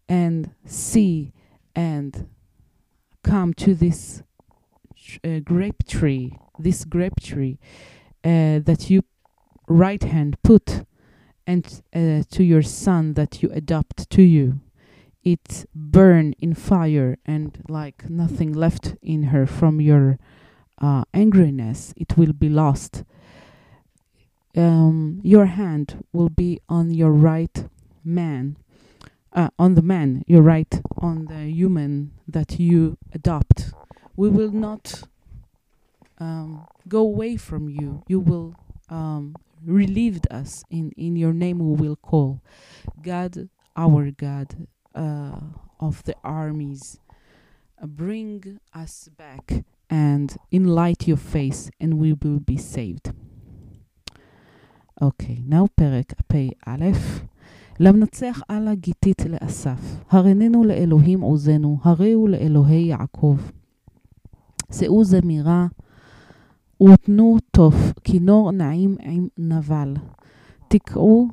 and 0.07 0.51
see 0.65 1.33
and 1.75 2.29
come 3.21 3.53
to 3.55 3.75
this 3.75 4.23
uh, 5.23 5.39
grape 5.39 5.85
tree, 5.85 6.37
this 6.57 6.85
grape 6.85 7.19
tree 7.21 7.59
uh, 8.23 8.59
that 8.59 8.89
you 8.89 9.03
right 9.67 10.03
hand 10.03 10.37
put, 10.41 10.85
and 11.45 11.81
uh, 11.93 12.23
to 12.31 12.43
your 12.43 12.61
son 12.61 13.13
that 13.15 13.43
you 13.43 13.49
adopt 13.51 14.09
to 14.11 14.21
you. 14.21 14.61
It 15.25 15.65
burn 15.74 16.34
in 16.39 16.53
fire 16.53 17.17
and 17.25 17.58
like 17.67 18.08
nothing 18.12 18.53
left 18.53 18.96
in 19.01 19.24
her 19.24 19.48
from 19.48 19.82
your 19.82 20.20
uh, 20.79 21.03
angriness. 21.15 21.94
It 21.98 22.15
will 22.15 22.32
be 22.34 22.48
lost. 22.48 23.03
Um, 24.55 25.20
your 25.24 25.48
hand 25.48 26.05
will 26.13 26.29
be 26.29 26.60
on 26.70 26.91
your 26.91 27.12
right 27.12 27.67
man, 28.03 28.55
uh, 29.34 29.50
on 29.58 29.74
the 29.74 29.82
man, 29.82 30.24
your 30.27 30.44
right 30.44 30.79
on 30.98 31.25
the 31.25 31.50
human 31.50 32.12
that 32.27 32.60
you 32.60 32.98
adopt. 33.12 33.74
We 34.15 34.29
will 34.29 34.51
not 34.51 35.03
um, 36.20 36.67
go 36.88 37.00
away 37.00 37.36
from 37.36 37.67
you. 37.67 38.03
You 38.08 38.20
will 38.20 38.55
um, 38.89 39.36
relieve 39.65 40.20
us. 40.29 40.63
In, 40.70 40.91
in 40.91 41.15
your 41.15 41.34
name 41.34 41.58
we 41.58 41.75
will 41.75 41.96
call. 41.96 42.41
God, 43.01 43.50
our 43.75 44.12
God 44.12 44.67
uh, 44.94 45.40
of 45.80 46.02
the 46.04 46.14
armies, 46.25 46.99
uh, 47.82 47.87
bring 47.87 48.58
us 48.75 49.08
back 49.16 49.64
and 49.88 50.37
enlight 50.52 51.06
your 51.06 51.16
face, 51.16 51.70
and 51.80 51.94
we 51.94 52.12
will 52.12 52.40
be 52.40 52.56
saved. 52.56 53.12
אוקיי, 55.00 55.37
okay, 55.37 55.52
now 55.52 55.66
פרק 55.75 56.12
פ"א. 56.26 56.90
למנצח 57.80 58.42
על 58.49 58.68
הגיתית 58.68 59.22
לאסף, 59.26 59.96
הרננו 60.10 60.64
לאלוהים 60.64 61.20
עוזנו, 61.20 61.78
הריהו 61.82 62.26
לאלוהי 62.26 62.82
יעקב. 62.82 63.37
שאו 64.72 65.04
זמירה 65.04 65.66
ותנו 66.82 67.37
תוף, 67.50 67.75
כינור 68.04 68.50
נעים 68.50 68.96
עם 69.00 69.28
נבל. 69.38 69.94
תקעו 70.68 71.28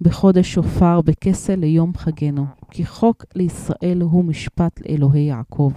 בחודש 0.00 0.54
שופר 0.54 1.00
בכסל 1.00 1.54
ליום 1.54 1.92
חגנו, 1.96 2.46
כי 2.75 2.85
חוק 2.85 3.25
לישראל 3.35 4.01
הוא 4.01 4.25
משפט 4.25 4.81
לאלוהי 4.81 5.21
יעקב. 5.21 5.71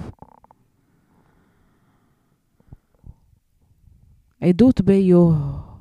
עדות 4.41 4.81
ביו... 4.81 5.33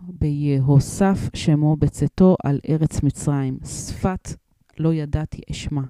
ביהוסף 0.01 1.29
שמו 1.33 1.75
בצאתו 1.75 2.35
על 2.43 2.59
ארץ 2.69 3.03
מצרים, 3.03 3.57
שפת 3.65 4.29
לא 4.79 4.93
ידעתי 4.93 5.41
אשמה. 5.51 5.83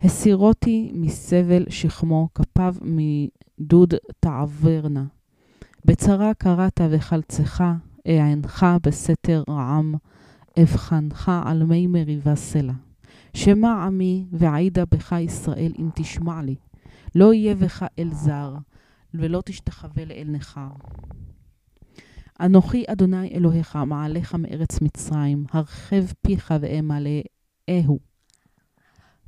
הסירותי 0.00 0.90
מסבל 0.94 1.64
שכמו, 1.68 2.28
כפיו 2.34 2.74
מדוד 2.82 3.94
תעברנה. 4.20 5.04
בצרה 5.84 6.34
קראת 6.34 6.80
וחלצך, 6.90 7.64
אענך 8.08 8.66
בסתר 8.82 9.42
רעם, 9.50 9.94
אבחנך 10.62 11.32
על 11.44 11.64
מי 11.64 11.86
מריבה 11.86 12.34
סלע. 12.34 12.87
שמע 13.34 13.84
עמי 13.86 14.26
ועידה 14.32 14.84
בך 14.84 15.12
ישראל 15.12 15.72
אם 15.78 15.88
תשמע 15.94 16.42
לי. 16.42 16.54
לא 17.14 17.34
יהיה 17.34 17.54
בך 17.54 17.86
אל 17.98 18.08
זר, 18.12 18.54
ולא 19.14 19.42
תשתחווה 19.44 20.04
לאל 20.04 20.28
נכר. 20.30 20.68
אנוכי 22.40 22.84
אדוני 22.86 23.28
אלוהיך, 23.28 23.76
מעליך 23.76 24.34
מארץ 24.34 24.80
מצרים, 24.80 25.44
הרחב 25.52 26.04
פיך 26.22 26.54
ואמלאהו. 26.60 27.98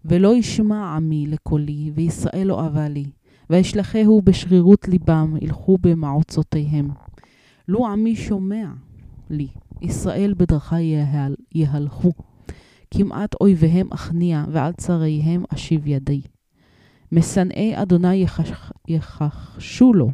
ולא 0.04 0.36
ישמע 0.36 0.96
עמי 0.96 1.26
לקולי, 1.26 1.92
וישראל 1.94 2.46
לא 2.46 2.60
אהבה 2.64 2.88
לי. 2.88 3.04
וישלחהו 3.50 4.22
בשרירות 4.22 4.88
ליבם, 4.88 5.36
ילכו 5.40 5.78
במעוצותיהם. 5.80 6.90
לו 7.68 7.86
עמי 7.86 8.16
שומע 8.16 8.66
לי, 9.30 9.48
ישראל 9.82 10.34
בדרכה 10.36 10.80
יהל, 10.80 11.36
יהלכו. 11.54 12.12
כמעט 12.90 13.34
אויביהם 13.40 13.92
אכניע, 13.92 14.44
ועל 14.52 14.72
צריהם 14.72 15.44
אשיב 15.54 15.86
ידי. 15.86 16.22
משנאי 17.12 17.82
אדוני 17.82 18.14
יחש, 18.14 18.52
יחשו 18.88 19.92
לו, 19.92 20.10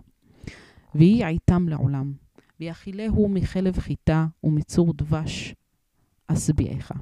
ויהי 0.95 1.25
עיתם 1.25 1.68
לעולם. 1.68 2.12
ויאכילהו 2.61 3.28
מחלב 3.28 3.78
חיטה 3.78 4.26
ומצור 4.45 4.92
דבש 4.92 5.54
אשביעך. 6.26 6.92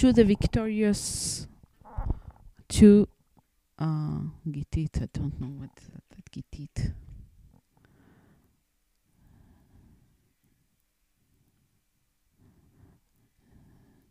To 0.00 0.12
the 0.12 0.24
victorious, 0.24 1.46
to 2.72 3.06
uh, 3.80 3.84
גיתית, 4.48 4.96
I 4.96 5.18
don't 5.18 5.40
know 5.40 5.52
what 5.60 5.80
that 6.12 6.30
גיתית. 6.32 6.92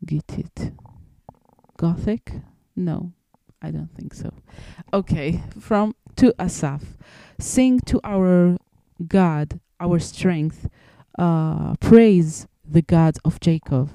get 0.06 0.38
it. 0.38 0.72
Gothic? 1.78 2.34
No, 2.76 3.14
I 3.62 3.72
don't 3.72 3.94
think 3.96 4.14
so. 4.14 4.34
Okay, 4.94 5.42
from 5.60 5.96
to 6.18 6.34
Asaf. 6.40 6.98
Sing 7.40 7.80
to 7.82 8.00
our 8.04 8.58
God, 9.08 9.60
our 9.80 10.00
strength. 10.00 10.70
Uh, 11.18 11.76
praise 11.76 12.48
the 12.68 12.82
God 12.82 13.18
of 13.24 13.40
Jacob. 13.40 13.90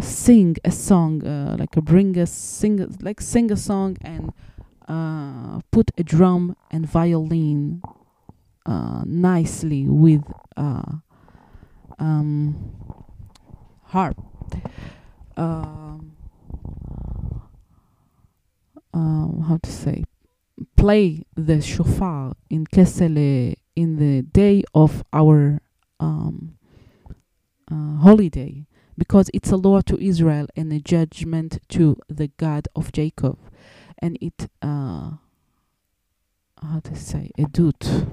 Sing 0.00 0.56
a 0.64 0.70
song, 0.70 1.26
uh, 1.26 1.56
like 1.58 1.76
a 1.76 1.82
bring 1.82 2.16
a 2.16 2.26
sing, 2.26 2.96
like 3.02 3.20
sing 3.20 3.52
a 3.52 3.56
song 3.56 3.98
and 4.00 4.32
uh, 4.88 5.60
put 5.70 5.90
a 5.98 6.02
drum 6.02 6.56
and 6.70 6.88
violin 6.88 7.82
uh, 8.64 9.02
nicely 9.04 9.86
with 9.86 10.24
uh, 10.56 10.92
um, 11.98 12.72
harp 13.84 14.16
um, 15.36 16.16
um, 18.92 19.44
how 19.48 19.58
to 19.62 19.70
say? 19.70 20.04
Play 20.76 21.24
the 21.36 21.60
shofar 21.62 22.34
in 22.50 22.66
Kesele 22.66 23.54
in 23.76 23.96
the 23.96 24.22
day 24.22 24.62
of 24.74 25.04
our 25.12 25.60
um, 25.98 26.58
uh, 27.70 27.96
holiday 27.98 28.66
because 28.98 29.30
it's 29.32 29.50
a 29.50 29.56
law 29.56 29.80
to 29.80 29.98
Israel 30.02 30.46
and 30.56 30.72
a 30.72 30.78
judgment 30.78 31.58
to 31.68 31.96
the 32.08 32.28
God 32.36 32.68
of 32.76 32.92
Jacob. 32.92 33.38
And 33.98 34.18
it, 34.20 34.48
uh, 34.60 35.12
how 36.60 36.80
to 36.84 36.94
say, 36.94 37.30
edut. 37.38 38.12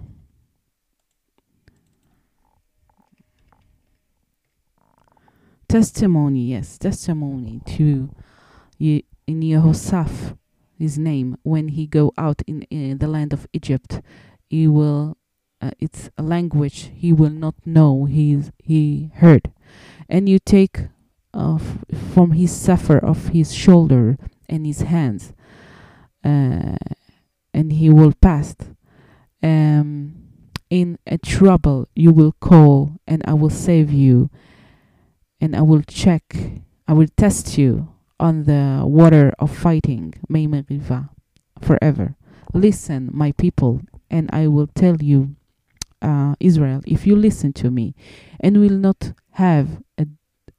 Testimony, 5.68 6.46
yes, 6.46 6.78
testimony 6.78 7.62
to 7.66 8.10
Ye- 8.78 9.04
in 9.26 9.42
Yehosaph, 9.42 10.38
his 10.78 10.98
name, 10.98 11.38
when 11.44 11.70
he 11.70 11.88
go 11.88 12.14
out 12.18 12.42
in, 12.48 12.66
the 12.70 13.08
land 13.08 13.34
of 13.34 13.48
Egypt, 13.54 14.02
he 14.50 14.68
will 14.68 15.18
uh, 15.60 15.72
it's 15.80 16.10
a 16.18 16.22
language 16.22 16.92
he 16.94 17.12
will 17.12 17.32
not 17.32 17.56
know 17.66 18.06
he's 18.06 18.52
he 18.60 19.10
heard. 19.16 19.52
And 20.08 20.30
you 20.30 20.38
take 20.38 20.82
uh, 21.34 21.56
f- 21.56 21.78
from 22.14 22.32
his 22.34 22.52
suffer 22.56 22.98
of 22.98 23.30
his 23.30 23.54
shoulder 23.54 24.18
and 24.48 24.66
his 24.68 24.82
hands 24.82 25.34
uh, 26.24 26.76
and 27.54 27.74
he 27.74 27.90
will 27.90 28.14
pass 28.22 28.56
um, 29.44 30.16
in 30.70 30.98
a 31.08 31.18
trouble 31.18 31.88
you 31.96 32.12
will 32.12 32.34
call 32.40 32.94
and 33.08 33.22
i 33.26 33.34
will 33.34 33.50
save 33.50 33.92
you 33.92 34.30
and 35.40 35.56
i 35.56 35.62
will 35.62 35.82
check 35.84 36.24
i 36.88 36.94
will 36.94 37.08
test 37.18 37.58
you 37.58 37.90
on 38.20 38.46
the 38.46 38.82
water 38.84 39.32
of 39.38 39.56
fighting 39.56 40.12
Mei 40.28 40.48
Riva, 40.48 41.10
forever. 41.62 42.16
Listen 42.54 43.12
my 43.14 43.32
people 43.34 43.82
and 44.10 44.30
i 44.34 44.48
will 44.48 44.68
tell 44.68 44.98
you 44.98 45.36
uh, 46.02 46.36
Israel, 46.40 46.82
if 46.86 47.08
you 47.08 47.16
listen 47.16 47.54
to 47.54 47.72
me 47.72 47.96
and 48.40 48.60
will 48.60 48.78
not 48.78 49.14
have 49.32 49.82
a, 49.98 50.06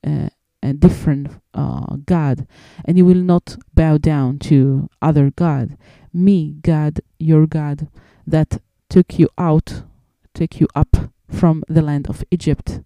a, 0.04 0.30
a 0.62 0.72
different 0.72 1.28
uh, 1.54 1.96
God 2.04 2.46
and 2.84 2.98
you 2.98 3.04
will 3.04 3.22
not 3.22 3.56
bow 3.74 3.98
down 3.98 4.38
to 4.40 4.88
other 5.00 5.30
God, 5.30 5.76
me, 6.12 6.56
God, 6.60 7.00
your 7.18 7.46
God, 7.46 7.88
that 8.26 8.60
took 8.88 9.18
you 9.18 9.28
out, 9.38 9.82
took 10.34 10.60
you 10.60 10.66
up 10.74 10.96
from 11.30 11.62
the 11.68 11.82
land 11.82 12.08
of 12.08 12.24
Egypt, 12.30 12.80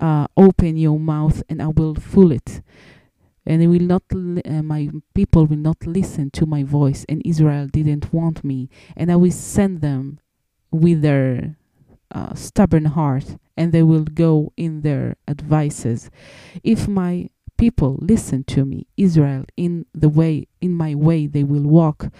uh, 0.00 0.26
open 0.36 0.76
your 0.76 0.98
mouth 0.98 1.42
and 1.48 1.62
I 1.62 1.68
will 1.68 1.94
fill 1.94 2.32
it. 2.32 2.62
And 3.46 3.62
it 3.62 3.66
will 3.66 3.80
not, 3.80 4.02
li- 4.12 4.42
uh, 4.44 4.62
my 4.62 4.90
people 5.14 5.46
will 5.46 5.58
not 5.58 5.86
listen 5.86 6.30
to 6.30 6.46
my 6.46 6.62
voice, 6.62 7.04
and 7.10 7.20
Israel 7.26 7.68
didn't 7.70 8.10
want 8.10 8.42
me, 8.42 8.70
and 8.96 9.12
I 9.12 9.16
will 9.16 9.30
send 9.30 9.82
them 9.82 10.18
with 10.70 11.02
their 11.02 11.58
uh, 12.10 12.34
stubborn 12.34 12.86
heart 12.86 13.36
and 13.56 13.72
they 13.72 13.82
will 13.82 14.04
go 14.04 14.52
in 14.56 14.80
their 14.80 15.16
advices. 15.28 16.10
If 16.62 16.88
my 16.88 17.30
people 17.56 17.98
listen 18.00 18.44
to 18.44 18.64
me, 18.64 18.86
Israel, 18.96 19.44
in 19.56 19.86
the 19.94 20.08
way, 20.08 20.48
in 20.60 20.72
my 20.72 20.94
way, 20.94 21.26
they 21.26 21.44
will 21.44 21.62
walk. 21.62 22.12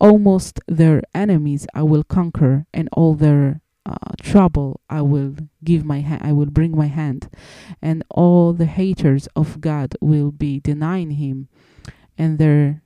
Almost 0.00 0.60
their 0.66 1.02
enemies 1.14 1.66
I 1.74 1.82
will 1.82 2.04
conquer, 2.04 2.66
and 2.72 2.88
all 2.92 3.14
their 3.14 3.60
uh, 3.86 4.14
trouble 4.20 4.80
i 4.90 5.00
will 5.00 5.34
give 5.64 5.84
my 5.84 6.00
hand 6.00 6.20
i 6.22 6.32
will 6.32 6.50
bring 6.50 6.76
my 6.76 6.86
hand. 6.86 7.28
And 7.80 8.04
all 8.10 8.52
the 8.52 8.66
haters 8.66 9.26
of 9.34 9.60
god 9.60 9.96
will 10.00 10.30
be 10.30 10.60
denying 10.60 11.12
him 11.12 11.48
and 12.18 12.38
their 12.38 12.82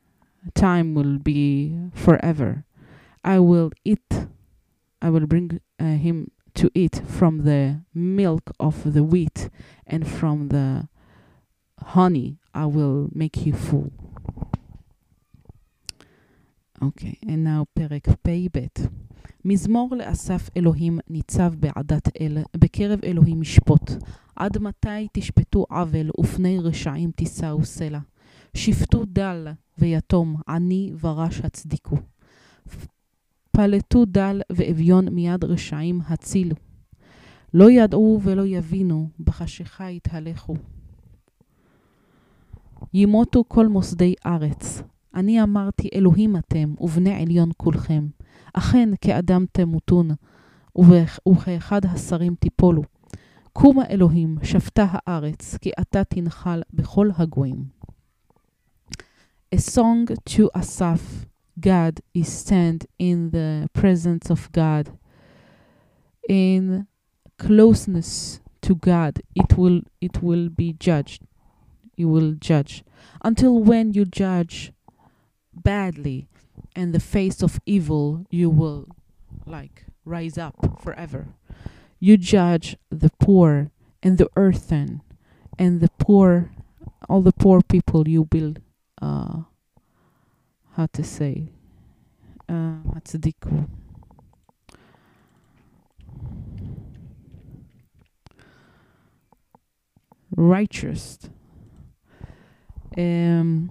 time 0.55 0.95
will 0.95 1.19
be 1.19 1.77
forever. 1.95 2.65
I 3.25 3.39
will 3.41 3.71
eat 3.85 4.27
i 5.03 5.11
will 5.11 5.27
bring 5.27 5.61
uh, 5.81 5.97
him 5.97 6.31
to 6.55 6.71
eat 6.75 7.03
from 7.07 7.45
the 7.45 7.81
milk 7.93 8.53
of 8.61 8.93
the 8.93 9.03
wheat 9.03 9.51
and 9.87 10.07
from 10.07 10.49
the 10.49 10.89
honey 11.83 12.39
i 12.55 12.67
will 12.67 13.11
make 13.13 13.45
you 13.45 13.53
full. 13.53 13.93
Okay 16.81 17.19
and 17.27 17.43
now 17.43 17.67
perek 17.77 18.07
peibet 18.23 18.91
מזמור 19.45 19.97
לאסף 19.97 20.51
אלוהים 20.57 20.99
ניצב 21.11 21.55
בעדת 21.55 22.09
אל, 22.21 22.39
בקרב 22.57 22.99
אלוהים 23.05 23.43
ישפוט. 23.43 23.91
עד 24.37 24.59
מתי 24.59 25.09
תשפטו 25.13 25.67
עוול 25.71 26.11
ופני 26.21 26.59
רשעים 26.61 27.11
תישאו 27.11 27.65
סלע? 27.65 27.99
שפטו 28.55 29.05
דל 29.05 29.49
ויתום, 29.79 30.37
עני 30.49 30.93
ורש 31.01 31.41
הצדיקו. 31.41 31.97
פלטו 33.51 34.05
דל 34.05 34.41
ואביון 34.51 35.09
מיד 35.09 35.45
רשעים 35.45 36.01
הצילו. 36.09 36.57
לא 37.55 37.71
ידעו 37.71 38.21
ולא 38.23 38.47
יבינו, 38.47 39.09
בחשיכה 39.21 39.91
יתהלכו. 39.91 40.55
ימותו 42.95 43.45
כל 43.49 43.69
מוסדי 43.69 44.15
ארץ. 44.27 44.83
אני 45.15 45.43
אמרתי 45.43 45.89
אלוהים 45.95 46.37
אתם, 46.37 46.75
ובני 46.81 47.23
עליון 47.23 47.51
כולכם. 47.57 48.07
אכן 48.54 48.90
כאדם 49.02 49.46
תמותון, 49.52 50.10
ובכ- 50.78 51.20
וכאחד 51.30 51.86
השרים 51.86 52.36
תיפולו. 52.40 52.82
קומה 53.54 53.86
אלוהים, 53.90 54.38
שפטה 54.44 54.86
הארץ, 54.92 55.58
כי 55.58 55.72
אתה 55.82 56.04
תנחל 56.04 56.62
בכל 56.74 57.10
הגויים. 57.18 57.66
A 59.56 59.58
song 59.58 60.14
to 60.30 60.60
Asaph. 60.60 61.26
God 61.60 62.00
is 62.16 62.30
stand 62.46 62.86
in 63.02 63.32
the 63.32 63.68
presence 63.82 64.30
of 64.32 64.42
God, 64.54 64.86
in 66.30 66.86
closeness 67.42 68.40
to 68.62 68.74
God, 68.76 69.14
it 69.40 69.52
will 69.58 69.82
it 70.02 70.16
will 70.24 70.50
be 70.62 70.70
judged. 70.88 71.22
You 71.98 72.08
will 72.08 72.34
judge. 72.50 72.84
Until 73.26 73.54
when 73.70 73.94
you 73.94 74.06
judge 74.06 74.72
badly 75.54 76.20
and 76.76 76.94
the 76.94 77.00
face 77.00 77.42
of 77.42 77.60
evil, 77.66 78.26
you 78.30 78.50
will 78.50 78.88
like 79.46 79.86
rise 80.06 80.38
up 80.38 80.82
forever. 80.82 81.28
You 82.00 82.18
judge 82.18 82.78
the 82.90 83.12
poor 83.20 83.72
and 84.02 84.18
the 84.18 84.30
earthen 84.36 85.02
and 85.58 85.82
the 85.82 85.90
poor 85.98 86.52
all 87.10 87.22
the 87.22 87.34
poor 87.34 87.62
people 87.62 88.08
you 88.08 88.28
will 88.32 88.56
uh 89.02 89.42
how 90.76 90.88
to 90.94 91.04
say 91.04 91.50
uh 92.48 92.80
הצדיקו. 92.96 93.68
righteous 100.38 101.20
um, 102.98 103.70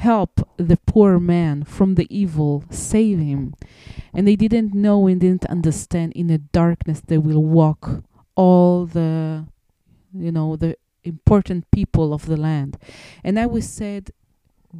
help 0.00 0.48
the 0.56 0.78
poor 0.86 1.20
man 1.20 1.62
from 1.62 1.94
the 1.94 2.06
evil 2.08 2.64
save 2.70 3.18
him. 3.18 3.54
And 4.14 4.26
they 4.26 4.34
didn't 4.34 4.72
know 4.74 5.06
and 5.06 5.20
didn't 5.20 5.44
understand 5.46 6.14
in 6.14 6.28
the 6.28 6.38
darkness 6.38 7.02
they 7.06 7.18
will 7.18 7.44
walk 7.44 8.02
all 8.34 8.86
the 8.86 9.44
you 10.14 10.32
know 10.32 10.56
the 10.56 10.76
important 11.04 11.70
people 11.70 12.14
of 12.14 12.26
the 12.26 12.36
land. 12.36 12.78
And 13.22 13.38
i 13.38 13.46
was 13.46 13.68
said 13.68 14.10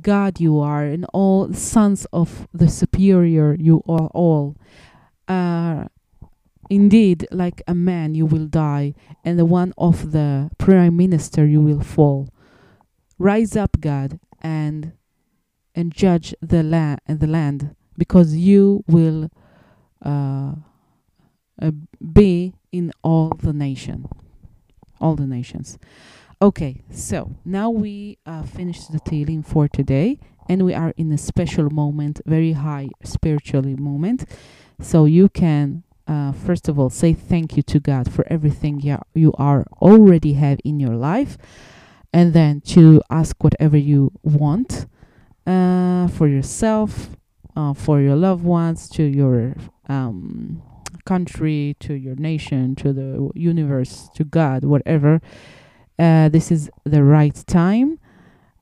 god 0.00 0.40
you 0.40 0.58
are 0.58 0.84
and 0.84 1.04
all 1.12 1.52
sons 1.52 2.06
of 2.12 2.48
the 2.54 2.68
superior 2.68 3.56
you 3.58 3.82
are 3.88 4.08
all 4.14 4.56
uh, 5.26 5.84
indeed 6.70 7.26
like 7.30 7.60
a 7.66 7.74
man 7.74 8.14
you 8.14 8.24
will 8.24 8.46
die 8.46 8.94
and 9.24 9.38
the 9.38 9.44
one 9.44 9.72
of 9.76 10.12
the 10.12 10.50
prime 10.56 10.96
minister 10.96 11.44
you 11.44 11.60
will 11.60 11.82
fall. 11.82 12.28
Rise 13.18 13.54
up 13.54 13.80
god 13.80 14.18
and 14.40 14.92
and 15.80 15.94
judge 15.94 16.34
the 16.42 16.62
land 16.62 17.00
the 17.08 17.26
land 17.26 17.74
because 17.96 18.36
you 18.36 18.84
will 18.86 19.30
uh, 20.04 20.52
uh, 21.62 21.70
be 22.12 22.52
in 22.70 22.92
all 23.02 23.30
the 23.42 23.52
nation 23.52 24.06
all 25.00 25.16
the 25.16 25.26
nations. 25.26 25.78
Okay 26.42 26.82
so 26.90 27.34
now 27.44 27.70
we 27.70 28.18
uh, 28.26 28.42
finished 28.42 28.92
the 28.92 29.00
Tehillim 29.00 29.42
for 29.46 29.68
today 29.68 30.18
and 30.50 30.66
we 30.66 30.74
are 30.74 30.92
in 30.98 31.10
a 31.12 31.18
special 31.18 31.70
moment 31.70 32.20
very 32.26 32.52
high 32.52 32.90
spiritually 33.02 33.74
moment. 33.74 34.28
So 34.80 35.06
you 35.06 35.30
can 35.30 35.82
uh, 36.06 36.32
first 36.32 36.68
of 36.68 36.78
all 36.78 36.90
say 36.90 37.14
thank 37.14 37.56
you 37.56 37.62
to 37.62 37.80
god 37.80 38.12
for 38.12 38.24
everything 38.28 38.80
you, 38.80 38.98
you 39.14 39.32
are 39.38 39.64
already 39.80 40.34
have 40.34 40.58
in 40.62 40.78
your 40.78 40.96
life 41.10 41.38
and 42.12 42.34
then 42.34 42.60
to 42.60 43.00
ask 43.10 43.42
whatever 43.42 43.78
you 43.78 44.10
want 44.22 44.86
uh, 45.50 46.08
for 46.08 46.26
yourself 46.28 46.90
uh, 47.56 47.72
for 47.74 48.00
your 48.00 48.16
loved 48.16 48.44
ones 48.44 48.88
to 48.88 49.02
your 49.02 49.54
um, 49.88 50.62
country 51.04 51.76
to 51.80 51.94
your 51.94 52.16
nation 52.16 52.74
to 52.74 52.92
the 52.92 53.30
universe 53.34 54.08
to 54.14 54.22
god 54.24 54.64
whatever 54.64 55.20
uh, 55.98 56.28
this 56.30 56.50
is 56.50 56.70
the 56.84 57.02
right 57.02 57.44
time 57.46 57.98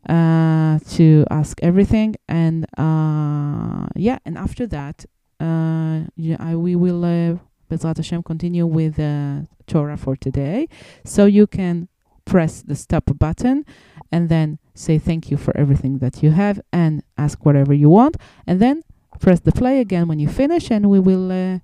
uh, 0.09 0.79
to 0.91 1.25
ask 1.31 1.61
everything. 1.63 2.17
And 2.29 2.67
uh, 2.77 3.87
yeah 3.95 4.19
and 4.25 4.37
after 4.37 4.67
that 4.67 5.05
uh, 5.41 6.01
yeah, 6.17 6.37
I, 6.41 6.57
we 6.57 6.75
will 6.75 7.05
uh, 7.05 7.37
Bezrat 7.71 7.97
Hashem 7.97 8.23
continue 8.23 8.67
with 8.67 8.99
uh, 8.99 9.43
Torah 9.67 9.97
for 9.97 10.17
today. 10.17 10.69
So 11.05 11.27
you 11.27 11.47
can 11.47 11.89
press 12.29 12.63
the 12.63 12.77
stop 12.77 13.05
button 13.19 13.65
and 14.13 14.29
then 14.29 14.59
say 14.75 14.99
thank 14.99 15.31
you 15.31 15.37
for 15.37 15.57
everything 15.57 15.99
that 15.99 16.23
you 16.23 16.31
have 16.31 16.61
and 16.73 17.03
ask 17.17 17.45
whatever 17.45 17.73
you 17.73 17.89
want. 17.89 18.17
And 18.47 18.61
then 18.61 18.83
press 19.19 19.41
the 19.41 19.53
play 19.53 19.81
again 19.81 20.07
when 20.09 20.19
you 20.19 20.29
finish 20.29 20.71
and 20.71 20.91
we 20.91 21.01
will 21.01 21.33
uh, 21.33 21.59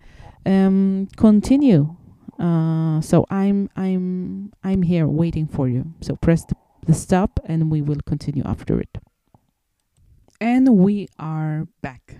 um, 0.47 1.09
continue. 1.17 1.97
Uh, 2.39 3.01
so 3.01 3.25
i'm 3.31 3.71
i'm 3.77 4.53
i'm 4.65 4.83
here 4.83 5.07
waiting 5.07 5.47
for 5.47 5.69
you. 5.69 5.95
So 6.01 6.17
press 6.17 6.45
the, 6.45 6.57
the 6.87 6.95
stop 6.95 7.39
and 7.45 7.71
we 7.71 7.81
will 7.81 8.01
continue 8.07 8.43
after 8.45 8.81
it. 8.81 8.99
And 10.41 10.77
we 10.79 11.09
are 11.19 11.69
back. 11.81 12.17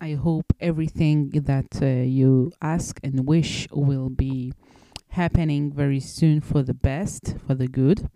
I 0.00 0.12
hope 0.12 0.52
everything 0.60 1.30
that 1.30 1.82
uh, 1.82 1.86
you 1.86 2.52
ask 2.62 3.00
and 3.02 3.26
wish 3.26 3.66
will 3.72 4.10
be 4.10 4.52
happening 5.22 5.72
very 5.72 6.00
soon 6.00 6.40
for 6.40 6.62
the 6.62 6.74
best 6.74 7.34
for 7.46 7.54
the 7.54 7.68
good 7.68 8.08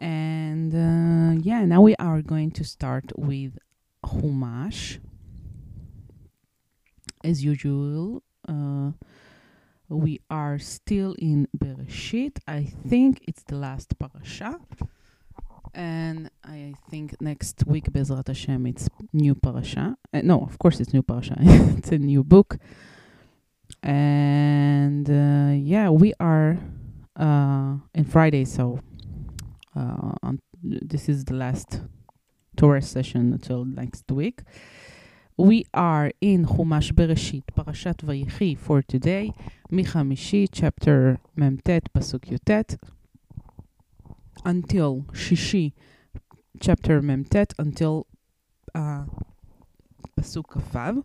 and 0.00 0.74
uh, 0.74 1.40
yeah 1.42 1.64
now 1.64 1.80
we 1.80 1.94
are 1.96 2.20
going 2.22 2.50
to 2.50 2.64
start 2.64 3.06
with 3.16 3.58
Humash 4.04 4.98
as 7.22 7.44
usual 7.44 8.22
uh, 8.48 8.90
we 9.90 10.20
are 10.30 10.58
still 10.58 11.14
in 11.18 11.48
Bereshit. 11.56 12.38
I 12.46 12.62
think 12.88 13.24
it's 13.26 13.42
the 13.42 13.56
last 13.56 13.98
parasha. 13.98 14.58
And 15.74 16.30
I 16.44 16.74
think 16.90 17.20
next 17.20 17.64
week, 17.66 17.86
Bezrat 17.92 18.28
Hashem, 18.28 18.66
it's 18.66 18.88
new 19.12 19.34
parasha. 19.34 19.96
Uh, 20.12 20.20
no, 20.22 20.42
of 20.42 20.58
course 20.58 20.80
it's 20.80 20.92
new 20.92 21.02
parasha. 21.02 21.36
it's 21.40 21.90
a 21.90 21.98
new 21.98 22.22
book 22.22 22.58
and 23.82 25.08
uh, 25.08 25.52
yeah, 25.54 25.90
we 25.90 26.12
are 26.20 26.58
uh, 27.16 27.76
in 27.94 28.04
Friday, 28.04 28.44
so 28.44 28.80
uh, 29.76 30.12
on 30.22 30.40
this 30.62 31.08
is 31.08 31.24
the 31.24 31.34
last 31.34 31.80
Torah 32.56 32.82
session 32.82 33.32
until 33.32 33.64
next 33.64 34.10
week. 34.10 34.42
We 35.36 35.64
are 35.72 36.10
in 36.20 36.44
Chumash 36.44 36.92
Bereshit, 36.92 37.44
Parashat 37.56 37.98
Vayichi 37.98 38.58
for 38.58 38.82
today, 38.82 39.32
Michamishi, 39.72 40.48
chapter 40.52 41.18
Memtet, 41.38 41.86
Pasuk 41.96 42.26
Yutet, 42.26 42.76
until 44.44 45.06
Shishi, 45.12 45.72
chapter 46.60 47.00
Memtet, 47.00 47.54
until 47.58 48.06
uh, 48.74 49.04
Pasuk 50.18 50.44
Kafav. 50.44 51.04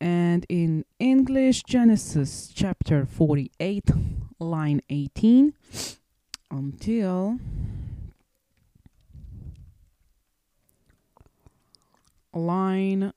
And 0.00 0.44
in 0.48 0.84
English, 0.98 1.62
Genesis 1.64 2.52
chapter 2.54 3.06
48, 3.06 3.90
line 4.38 4.82
18, 4.90 5.54
until 6.50 7.38
line 12.34 13.12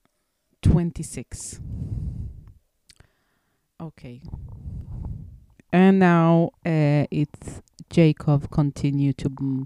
26. 0.61 1.59
Okay. 3.81 4.21
And 5.71 5.99
now 5.99 6.51
uh, 6.65 7.05
it's 7.11 7.61
Jacob 7.89 8.49
continue 8.49 9.13
to 9.13 9.65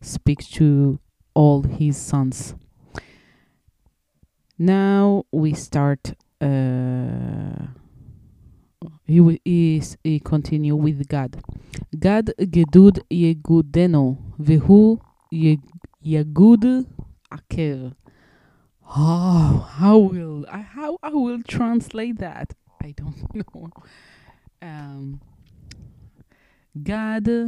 speak 0.00 0.40
to 0.50 0.98
all 1.34 1.62
his 1.62 1.96
sons. 1.96 2.54
Now 4.58 5.24
we 5.32 5.54
start 5.54 6.14
uh, 6.42 7.66
he 9.06 9.40
is 9.44 9.96
he 10.02 10.20
continue 10.20 10.74
with 10.76 11.08
Gad. 11.08 11.40
Gad 11.98 12.34
gedud 12.38 13.00
yegudeno 13.10 14.16
vehu 14.38 14.98
yegud 16.04 16.86
aker. 17.30 17.92
Oh, 18.94 19.66
how 19.70 19.98
will 19.98 20.44
I 20.50 20.58
how 20.60 20.98
I 21.02 21.10
will 21.10 21.42
translate 21.42 22.18
that? 22.18 22.52
I 22.82 22.92
don't 22.96 23.34
know. 23.54 23.70
Um, 24.60 25.20
God, 26.82 27.28
uh, 27.28 27.46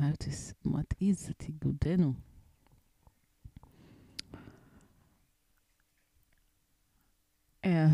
how 0.00 0.12
to, 0.18 0.30
what 0.64 0.86
is 1.00 1.28
it? 1.28 1.38
Igudeno. 1.38 2.16
Uh, 7.65 7.89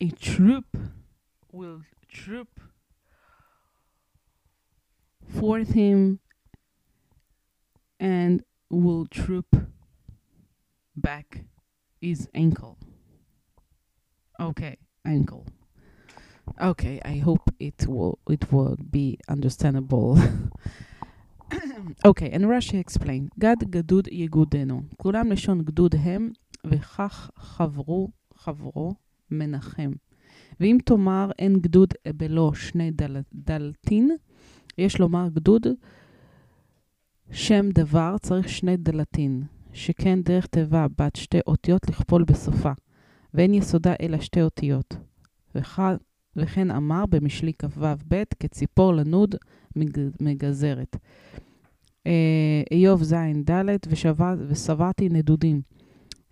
a 0.00 0.08
troop 0.10 0.76
will 1.50 1.82
troop 2.08 2.60
forth 5.28 5.72
him 5.72 6.20
and 7.98 8.42
will 8.70 9.06
troop 9.06 9.56
back 10.96 11.44
his 12.00 12.28
ankle. 12.34 12.78
Okay, 14.40 14.76
ankle. 15.04 15.46
Okay, 16.60 17.00
I 17.04 17.18
hope 17.18 17.54
it 17.60 17.86
will 17.86 18.18
it 18.28 18.52
will 18.52 18.76
be 18.90 19.18
understandable. 19.28 20.18
okay, 22.04 22.30
and 22.30 22.44
Rashi 22.44 22.78
explained, 22.78 23.30
גד 23.38 23.56
גדוד 23.70 24.08
יגודנו. 24.12 24.82
כולם 24.96 25.32
לשון 25.32 25.62
גדוד 25.62 25.94
הם, 25.98 26.32
וכך 26.66 27.30
חברו 27.36 28.08
חברו 28.47 28.93
מנחם. 29.31 29.91
ואם 30.59 30.77
תאמר 30.85 31.31
אין 31.39 31.59
גדוד 31.59 31.93
בלא 32.15 32.51
שני 32.55 32.91
דל, 32.91 33.17
דלתין, 33.33 34.11
יש 34.77 34.99
לומר 34.99 35.27
גדוד 35.33 35.67
שם 37.31 37.69
דבר 37.69 38.15
צריך 38.21 38.49
שני 38.49 38.77
דלתין, 38.77 39.43
שכן 39.73 40.21
דרך 40.21 40.45
תיבה 40.45 40.85
בת 40.97 41.15
שתי 41.15 41.39
אותיות 41.47 41.89
לכפול 41.89 42.23
בסופה, 42.23 42.71
ואין 43.33 43.53
יסודה 43.53 43.93
אלא 44.01 44.19
שתי 44.19 44.41
אותיות. 44.41 44.97
וכן 46.35 46.71
אמר 46.71 47.05
במשלי 47.05 47.51
כ"ו-ב' 47.59 48.23
כציפור 48.39 48.93
לנוד 48.93 49.35
מגזרת. 50.21 50.95
אה, 52.07 52.63
איוב 52.71 53.03
ז' 53.03 53.15
ד' 53.49 53.77
ושבעתי 54.49 55.09
נדודים. 55.09 55.76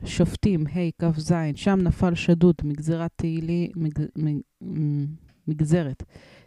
שופטים 0.03 0.67
ה' 0.67 0.91
כ"ז, 0.99 1.33
שם 1.55 1.79
נפל 1.81 2.15
שדוד 2.15 2.55
מגזרת 2.63 3.11
תהילי, 3.15 3.69
מג, 3.75 3.99
מג, 4.15 4.37
מגזרת. 5.47 6.03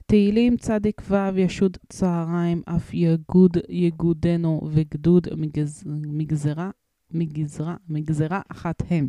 תהילים 0.06 0.56
צדיק 0.56 1.02
ו' 1.11 1.38
ישוד 1.38 1.76
צהריים, 1.88 2.62
אף 2.64 2.94
יגוד 2.94 3.56
יגודנו 3.68 4.61
וגדוד 4.72 5.28
מגז, 5.37 5.84
מגזרה, 5.87 6.70
מגזרה, 7.11 7.76
מגזרה 7.88 8.40
אחת 8.48 8.82
הם. 8.90 9.08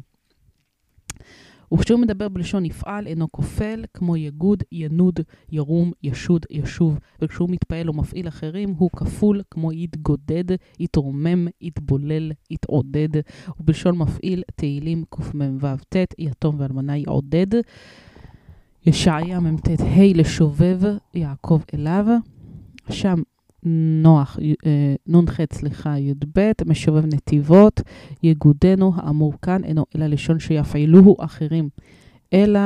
וכשהוא 1.73 1.99
מדבר 1.99 2.29
בלשון 2.29 2.65
יפעל, 2.65 3.07
אינו 3.07 3.31
כופל, 3.31 3.83
כמו 3.93 4.17
יגוד, 4.17 4.63
ינוד, 4.71 5.19
ירום, 5.51 5.91
ישוד, 6.03 6.45
ישוב. 6.49 6.99
וכשהוא 7.21 7.49
מתפעל 7.49 7.87
או 7.87 7.93
מפעיל 7.93 8.27
אחרים, 8.27 8.69
הוא 8.77 8.89
כפול, 8.95 9.41
כמו 9.51 9.73
יתגודד, 9.73 10.43
יתרומם, 10.79 11.47
יתבולל, 11.61 12.31
יתעודד. 12.49 13.09
ובלשון 13.59 13.97
מפעיל, 13.97 14.43
תהילים 14.55 15.03
קמ"ו-ט, 15.09 15.95
יתום 16.17 16.55
ואלמנה 16.59 16.97
יעודד. 16.97 17.47
ישעיה 18.85 19.39
מ"ט 19.39 19.67
ה' 19.69 20.13
לשובב, 20.15 20.79
יעקב 21.13 21.61
אליו. 21.73 22.05
שם 22.89 23.21
נוח, 23.63 24.39
אה, 24.65 24.95
נ"ח, 25.07 25.39
סליחה, 25.53 25.99
י"ב, 25.99 26.51
משובב 26.65 27.05
נתיבות, 27.05 27.81
יגודנו 28.23 28.93
האמור 28.95 29.33
כאן 29.41 29.63
אינו 29.63 29.85
אלא 29.95 30.07
לשון 30.07 30.39
שיפעילוהו 30.39 31.15
אחרים, 31.19 31.69
אלא 32.33 32.59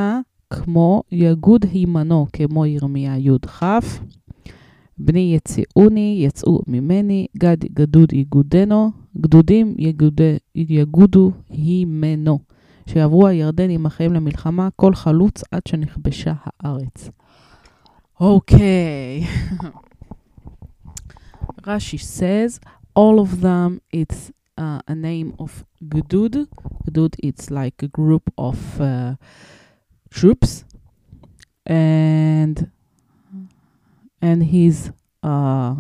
כמו 0.50 1.04
יגוד 1.12 1.66
הימנו, 1.72 2.28
כמו 2.34 2.66
ירמיה 2.66 3.18
י"כ. 3.18 3.64
בני 4.98 5.34
יצאוני, 5.36 6.22
יצאו 6.26 6.60
ממני, 6.68 7.28
גד 7.38 7.58
גדוד 7.74 8.14
יגודנו, 8.14 8.92
גדודים 9.18 9.76
יגוד, 9.78 10.22
יגודו 10.56 11.32
הימנו. 11.50 12.40
שיעברו 12.88 13.28
הירדנים 13.28 13.86
אחריהם 13.86 14.14
למלחמה, 14.14 14.70
כל 14.76 14.96
חלוץ 14.96 15.44
עד 15.52 15.62
שנכבשה 15.68 16.34
הארץ. 16.46 17.10
אוקיי. 18.20 19.24
Okay. 19.24 19.68
Rashi 21.64 22.00
says 22.00 22.60
all 22.94 23.20
of 23.20 23.42
them 23.42 23.82
it's 23.92 24.32
uh, 24.58 24.82
a 24.88 24.96
name 24.96 25.34
of 25.40 25.66
Gudud. 25.84 26.48
Gudud 26.86 27.16
it's 27.20 27.50
like 27.50 27.82
a 27.82 27.88
group 27.88 28.32
of 28.38 28.82
uh, 28.82 29.16
troops, 30.10 30.66
and 31.66 32.70
and 34.22 34.44
his 34.44 34.92
uh, 35.24 35.76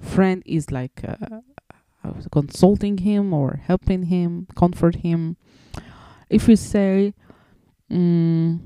friend 0.00 0.42
is 0.44 0.72
like 0.72 1.02
uh, 1.04 1.40
consulting 2.32 2.98
him 2.98 3.32
or 3.32 3.60
helping 3.64 4.04
him, 4.04 4.48
comfort 4.56 4.96
him. 4.96 5.36
If 6.28 6.48
you 6.48 6.56
say, 6.56 7.14
um, 7.90 8.60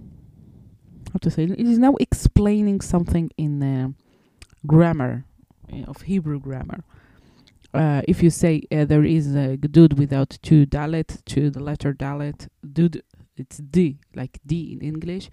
how 1.13 1.19
to 1.21 1.31
say, 1.31 1.45
it 1.45 1.61
is 1.61 1.79
now 1.79 1.97
explaining 2.01 2.81
something 2.81 3.31
in 3.37 3.63
uh, 3.63 3.89
grammar 4.67 5.26
of 5.87 6.03
Hebrew 6.03 6.41
grammar. 6.41 6.85
Uh, 7.75 8.01
if 8.09 8.23
you 8.23 8.31
say 8.31 8.63
uh, 8.73 8.85
there 8.85 9.05
is 9.05 9.35
a 9.35 9.57
gdud 9.57 9.99
without 9.99 10.39
two 10.43 10.67
dalet, 10.67 11.23
to 11.27 11.51
the 11.51 11.63
letter 11.63 11.93
dalet, 11.93 12.49
dud, 12.73 13.03
it's 13.37 13.59
d, 13.59 13.99
like 14.15 14.39
d 14.47 14.73
in 14.73 14.81
English, 14.81 15.29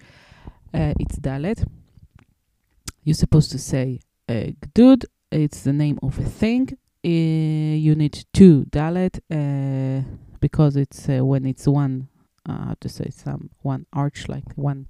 uh, 0.74 0.92
it's 1.00 1.18
dalet. 1.18 1.66
You're 3.02 3.14
supposed 3.14 3.50
to 3.52 3.58
say 3.58 4.00
uh, 4.28 4.52
gdud, 4.60 5.04
it's 5.30 5.62
the 5.62 5.72
name 5.72 5.98
of 6.02 6.18
a 6.18 6.24
thing. 6.24 6.76
Uh, 7.04 7.08
you 7.08 7.94
need 7.94 8.24
two 8.32 8.64
dalet 8.70 9.20
uh, 9.30 10.02
because 10.40 10.76
it's 10.76 11.06
when 11.08 11.46
it's 11.46 11.66
one, 11.66 12.08
how 12.46 12.76
to 12.80 12.88
say, 12.88 13.10
some 13.10 13.50
one 13.62 13.86
arch, 13.92 14.28
like 14.28 14.44
one 14.56 14.88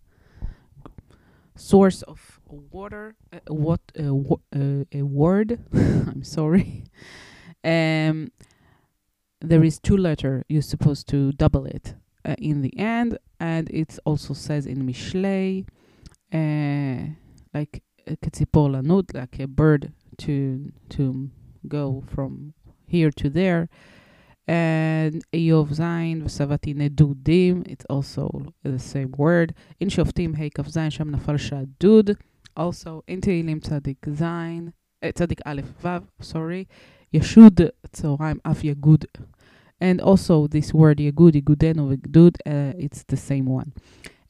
source 1.56 2.02
of 2.02 2.33
water 2.48 3.14
uh, 3.32 3.38
what 3.52 3.80
uh, 3.98 4.12
uh, 4.12 4.84
a 4.92 5.02
word 5.02 5.58
i'm 5.74 6.22
sorry 6.22 6.84
um 7.64 8.30
there 9.40 9.64
is 9.64 9.78
two 9.78 9.96
letter 9.96 10.44
you're 10.48 10.62
supposed 10.62 11.08
to 11.08 11.32
double 11.32 11.66
it 11.66 11.94
uh, 12.24 12.34
in 12.38 12.62
the 12.62 12.76
end 12.78 13.18
and 13.40 13.68
it 13.70 13.98
also 14.04 14.34
says 14.34 14.66
in 14.66 14.86
mishlei 14.86 15.66
uh, 16.32 17.10
like 17.52 17.82
katipola 18.06 18.82
nut 18.82 19.06
like 19.14 19.38
a 19.38 19.46
bird 19.46 19.92
to 20.16 20.72
to 20.88 21.30
go 21.66 22.04
from 22.06 22.54
here 22.86 23.10
to 23.10 23.28
there 23.30 23.68
and 24.46 25.24
Eov 25.32 25.72
Zain 25.74 26.22
v'Savati 26.22 26.74
Nedudim. 26.74 27.66
It's 27.66 27.86
also 27.88 28.52
the 28.62 28.78
same 28.78 29.12
word. 29.16 29.54
In 29.80 29.88
Shoftim 29.88 30.36
Heikaf 30.36 30.68
Zain 30.68 30.90
Sham 30.90 31.10
Nafal 31.10 31.38
Shadud 31.38 32.16
also 32.55 33.01
in 33.07 33.21
תהילים 33.21 33.59
צדיק 33.59 34.05
זין, 34.09 34.69
צדיק 35.13 35.39
א' 35.45 35.61
ו', 35.83 36.23
sorry, 36.23 36.65
ישוד 37.13 37.61
צהריים 37.91 38.37
אף 38.43 38.63
יגוד. 38.63 39.05
And 39.81 40.01
also 40.01 40.47
this 40.47 40.73
word 40.73 41.01
יגוד, 41.01 41.35
יגודנו 41.35 41.87
וגדוד, 41.89 42.33
uh, 42.35 42.77
it's 42.77 43.03
the 43.11 43.17
same 43.17 43.45
one. 43.45 43.71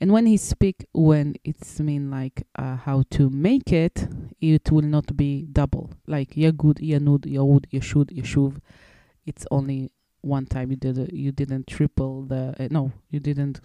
And 0.01 0.13
when 0.13 0.25
he 0.25 0.37
speak, 0.37 0.85
when 0.93 1.35
it's 1.43 1.79
mean 1.81 2.09
like 2.09 2.47
uh, 2.57 2.77
how 2.77 3.03
to 3.11 3.29
make 3.29 3.73
it, 3.73 4.07
it 4.39 4.71
will 4.71 4.89
not 4.97 5.17
be 5.17 5.45
double. 5.51 5.89
Like 6.07 6.31
yagud, 6.35 6.79
yanud, 6.79 7.25
yahud, 7.25 7.65
yashud, 7.73 8.07
yashuv. 8.13 8.61
It's 9.25 9.45
only 9.51 9.91
one 10.21 10.45
time 10.45 10.71
you 10.71 10.77
did 10.77 11.11
you 11.13 11.31
didn't 11.31 11.67
triple 11.67 12.23
the 12.23 12.53
uh, 12.59 12.67
no 12.71 12.91
you 13.09 13.19
didn't 13.19 13.61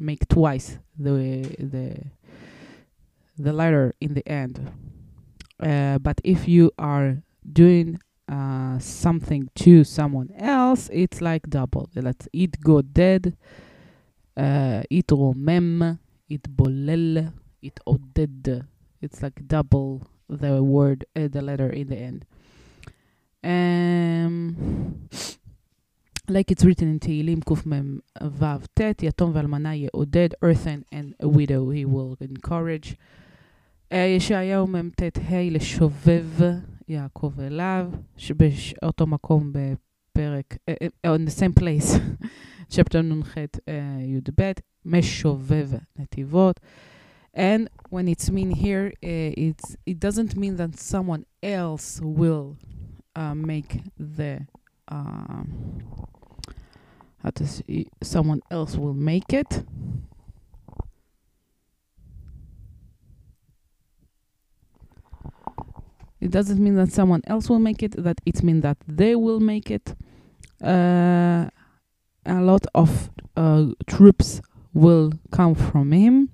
make 0.00 0.26
twice 0.28 0.78
the 0.98 1.42
the 1.58 1.96
the 3.37 3.53
letter 3.53 3.95
in 3.99 4.13
the 4.13 4.27
end. 4.27 4.71
Uh, 5.59 5.97
but 5.99 6.19
if 6.23 6.47
you 6.47 6.71
are 6.77 7.23
doing 7.51 7.99
uh, 8.27 8.79
something 8.79 9.49
to 9.55 9.83
someone 9.83 10.29
else, 10.37 10.89
it's 10.91 11.21
like 11.21 11.49
double. 11.49 11.89
Let's 11.95 12.27
it 12.33 12.59
go 12.61 12.81
dead, 12.81 13.37
uh, 14.35 14.83
it 14.89 15.07
romem, 15.07 15.99
it 16.29 16.43
bolel, 16.43 17.33
it 17.61 17.79
oded. 17.87 18.65
It's 19.01 19.21
like 19.21 19.47
double 19.47 20.07
the 20.29 20.63
word, 20.63 21.05
uh, 21.15 21.27
the 21.27 21.41
letter 21.41 21.69
in 21.69 21.87
the 21.87 21.97
end. 21.97 22.25
Um, 23.43 25.09
like 26.29 26.51
it's 26.51 26.63
written 26.63 26.87
in 26.87 26.99
Tehillim 26.99 27.43
Kufmem 27.43 27.99
Vav 28.21 28.67
Tet, 28.75 28.99
Yatom 28.99 29.33
Valmana 29.33 29.89
Yeoded, 29.89 30.33
earthen 30.41 30.85
and 30.91 31.15
a 31.19 31.27
widow 31.27 31.69
he 31.69 31.83
will 31.83 32.17
encourage. 32.21 32.97
Uh, 33.92 33.96
ישעיהו 33.96 34.66
מ"ט 34.66 35.02
ה' 35.02 35.50
לשובב 35.50 36.26
יעקב 36.88 37.40
אליו, 37.40 37.90
שבאותו 38.16 39.06
מקום 39.06 39.52
בפרק, 39.52 40.54
uh, 40.54 40.72
uh, 41.06 41.16
on 41.16 41.28
the 41.28 41.40
same 41.40 41.62
place, 41.62 41.98
chapter 42.70 43.02
נ"ח 43.02 43.36
י"ב, 44.06 44.52
משובב 44.84 45.70
נתיבות. 45.96 46.60
And 47.34 47.68
when 47.90 48.08
it's 48.08 48.30
mean 48.30 48.50
here, 48.50 48.92
uh, 49.02 49.46
it's, 49.46 49.76
it 49.86 50.00
doesn't 50.00 50.36
mean 50.36 50.56
that 50.56 50.78
someone 50.78 51.24
else 51.42 52.00
will 52.02 52.56
uh, 53.14 53.34
make 53.34 53.80
the 53.98 54.46
uh, 54.88 55.42
how 57.22 57.30
to 57.34 57.46
see 57.46 57.88
someone 58.02 58.40
else 58.50 58.76
will 58.76 58.94
make 58.94 59.32
it 59.32 59.64
It 66.23 66.31
doesn't 66.31 66.59
mean 66.59 66.75
that 66.75 66.91
someone 66.91 67.21
else 67.27 67.49
will 67.49 67.59
make 67.59 67.83
it 67.83 68.01
that 68.01 68.21
it 68.25 68.41
means 68.43 68.61
that 68.63 68.77
they 68.87 69.15
will 69.15 69.41
make 69.41 69.69
it. 69.69 69.93
Uh, 70.63 71.49
a 72.25 72.41
lot 72.41 72.65
of 72.73 73.09
uh, 73.35 73.65
troops 73.87 74.41
will 74.73 75.11
come 75.31 75.53
from 75.53 75.91
him. 75.91 76.29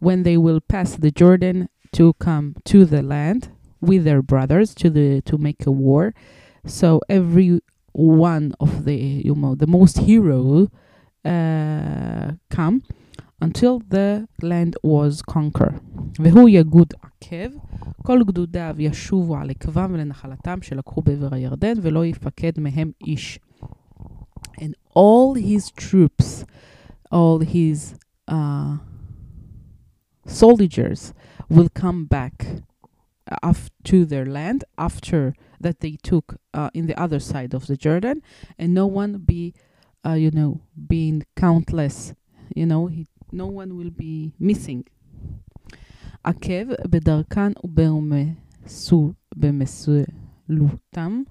When 0.00 0.24
they 0.24 0.36
will 0.36 0.60
pass 0.60 0.96
the 0.96 1.10
jordan 1.10 1.68
to 1.92 2.12
come 2.14 2.56
to 2.64 2.84
the 2.84 3.02
land 3.02 3.50
with 3.80 4.04
their 4.04 4.20
brothers 4.20 4.74
to 4.74 4.90
the 4.90 5.22
to 5.22 5.38
make 5.38 5.64
a 5.66 5.70
war. 5.70 6.12
So 6.66 7.00
every 7.08 7.60
one 7.92 8.54
of 8.60 8.84
the 8.84 8.96
you 8.96 9.34
know 9.34 9.54
the 9.54 9.66
most 9.66 9.98
hero 9.98 10.68
uh, 11.24 12.32
come 12.50 12.82
until 13.41 13.79
the 13.89 14.27
land 14.43 14.75
was 14.83 15.21
conquered. 15.21 15.79
והוא 16.19 16.49
יגוד 16.49 16.93
עקב, 17.01 17.57
כל 18.03 18.23
גדודיו 18.23 18.75
ישובו 18.79 19.37
על 19.37 19.49
עקבם 19.49 19.91
ולנחלתם 19.93 20.61
שלקחו 20.61 21.01
בעבר 21.01 21.33
הירדן, 21.33 21.73
ולא 21.81 22.05
יפקד 22.05 22.51
מהם 22.57 22.91
איש. 23.07 23.39
And 24.59 24.73
all 24.95 25.35
his 25.35 25.71
troops, 25.71 26.45
all 27.11 27.39
his 27.39 27.95
uh, 28.31 28.77
soldiers 30.25 31.13
will 31.49 31.69
come 31.69 32.05
back 32.05 32.45
af- 33.43 33.69
to 33.83 34.05
their 34.05 34.25
land 34.25 34.63
after 34.77 35.33
that 35.59 35.79
they 35.79 35.97
took 36.03 36.35
uh, 36.53 36.69
in 36.73 36.87
the 36.87 36.99
other 36.99 37.19
side 37.19 37.53
of 37.53 37.67
the 37.67 37.77
Jordan, 37.77 38.21
and 38.59 38.73
no 38.73 38.85
one 38.85 39.17
be, 39.17 39.53
uh, 40.05 40.13
you 40.13 40.31
know, 40.31 40.61
being 40.87 41.23
countless. 41.35 42.13
You 42.55 42.65
know, 42.65 42.87
he, 42.87 43.07
no 43.32 43.46
one 43.46 43.72
will 43.78 44.02
be 44.02 44.44
missing. 44.44 44.82
עקב 46.24 46.88
בדרכן 46.90 47.52
ובמסו, 47.64 49.12
במסלותם, 49.36 51.22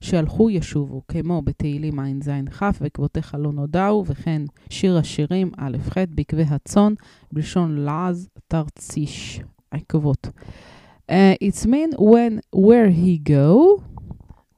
שהלכו 0.00 0.50
ישובו, 0.50 1.02
כמו 1.08 1.42
בתהילים 1.42 1.98
ע"ז-כ, 1.98 2.62
ועקבותיך 2.80 3.36
לא 3.38 3.52
נודעו, 3.52 4.04
וכן 4.06 4.42
שיר 4.70 4.98
השירים 4.98 5.50
א'-ח', 5.58 5.96
בעקבי 6.10 6.42
הצאן, 6.42 6.94
בלשון 7.32 7.76
לעז 7.76 8.28
תרציש, 8.48 9.40
עקבות. 9.70 10.28
Uh, 11.10 11.36
it's 11.40 11.64
mean 11.64 11.92
when 11.98 12.42
where 12.52 12.90
he 12.90 13.16
go 13.16 13.82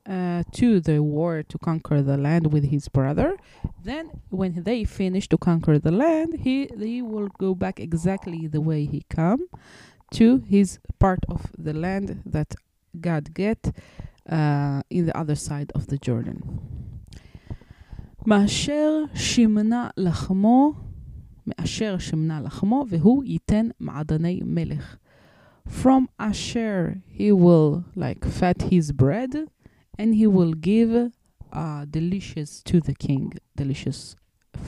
uh, 0.08 0.44
to 0.52 0.80
the 0.80 1.02
war 1.02 1.44
to 1.44 1.58
conquer 1.58 2.02
the 2.02 2.18
land 2.18 2.54
with 2.54 2.66
his 2.66 2.88
brother. 2.88 3.38
Then 3.84 4.12
when 4.30 4.64
they 4.64 4.84
finish 4.84 5.28
to 5.30 5.38
conquer 5.38 5.80
the 5.80 5.92
land, 5.92 6.36
he 6.42 6.70
he 6.78 7.02
will 7.02 7.30
go 7.40 7.56
back 7.56 7.80
exactly 7.80 8.48
the 8.48 8.62
way 8.62 8.86
he 8.86 9.04
come 9.10 9.48
to 10.12 10.44
his 10.48 10.80
part 11.00 11.20
of 11.28 11.52
the 11.58 11.74
land 11.74 12.22
that 12.26 12.54
God 13.00 13.34
get 13.34 13.74
uh, 14.30 14.82
in 14.90 15.06
the 15.08 15.18
other 15.18 15.36
side 15.36 15.72
of 15.76 15.88
the 15.88 15.98
Jordan. 15.98 16.42
מאשר 18.28 19.04
שמנה 19.14 19.90
לחמו, 19.98 20.74
מאשר 21.48 21.98
שמנה 22.00 22.42
לחמו, 22.42 22.86
והוא 22.90 23.24
ייתן 23.24 23.68
מעדני 23.80 24.42
מלך. 24.46 24.98
From 25.68 26.08
Asher 26.20 27.02
he 27.10 27.32
will 27.32 27.84
like 27.96 28.24
fat 28.24 28.64
his 28.72 28.92
bread, 28.92 29.36
and 30.01 30.15
he 30.21 30.27
will 30.37 30.55
give 30.71 30.91
uh, 31.53 31.85
delicious 31.99 32.51
to 32.71 32.77
the 32.89 32.95
king, 33.07 33.27
delicious 33.63 34.01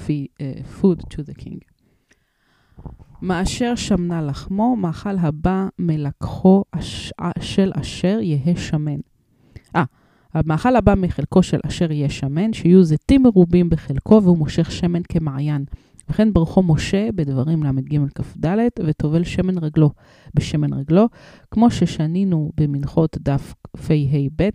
fee, 0.02 0.30
uh, 0.40 0.62
food 0.76 0.98
to 1.10 1.22
the 1.22 1.34
king. 1.34 1.60
מאשר 3.22 3.74
שמנה 3.74 4.22
לחמו, 4.22 4.76
מאכל 4.76 5.18
הבא 5.18 5.68
מלקחו 5.78 6.64
אש, 6.72 7.12
של 7.40 7.70
אשר 7.74 8.18
יהא 8.22 8.56
שמן. 8.56 9.00
אה, 9.76 9.84
המאכל 10.34 10.76
הבא 10.76 10.94
מחלקו 10.94 11.42
של 11.42 11.58
אשר 11.66 11.92
יהיה 11.92 12.10
שמן, 12.10 12.52
שיהיו 12.52 12.84
זיתים 12.84 13.22
מרובים 13.22 13.70
בחלקו, 13.70 14.20
והוא 14.22 14.38
מושך 14.38 14.72
שמן 14.72 15.02
כמעיין. 15.02 15.64
וכן 16.10 16.32
ברכו 16.32 16.62
משה 16.62 17.08
בדברים 17.14 17.62
ל"ג 17.62 17.98
כ"ד, 18.14 18.46
וטובל 18.84 19.24
שמן 19.24 19.58
רגלו 19.58 19.90
בשמן 20.34 20.72
רגלו, 20.72 21.08
כמו 21.50 21.70
ששנינו 21.70 22.52
במנחות 22.56 23.16
דף 23.20 23.54
פ"ה-ב, 23.86 24.48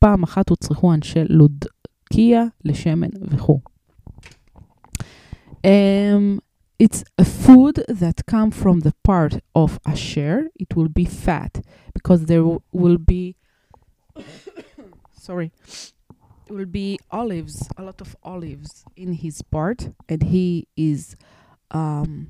פעם 0.00 0.22
אחת 0.22 0.48
הוצרכו 0.48 0.94
אנשי 0.94 1.24
לודקיה 1.28 2.44
לשמן 2.64 3.10
וכו'. 3.22 3.60
Um, 5.64 6.40
it's 6.78 7.02
a 7.18 7.24
food 7.24 7.76
that 7.88 8.26
come 8.26 8.50
from 8.50 8.80
the 8.80 8.94
part 9.02 9.40
of 9.54 9.80
Asher. 9.84 10.48
It 10.54 10.76
will 10.76 10.88
be 10.88 11.04
fat 11.04 11.60
because 11.94 12.26
there 12.26 12.44
will 12.82 12.98
be, 12.98 13.36
sorry, 15.12 15.50
will 16.48 16.66
be 16.66 16.98
olives, 17.10 17.68
a 17.76 17.82
lot 17.82 18.00
of 18.00 18.14
olives 18.22 18.84
in 18.96 19.14
his 19.14 19.42
part, 19.42 19.88
and 20.08 20.22
he 20.22 20.68
is 20.76 21.16
um, 21.70 22.28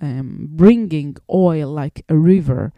um, 0.00 0.48
bringing 0.50 1.16
oil 1.30 1.68
like 1.70 2.04
a 2.08 2.16
river, 2.16 2.72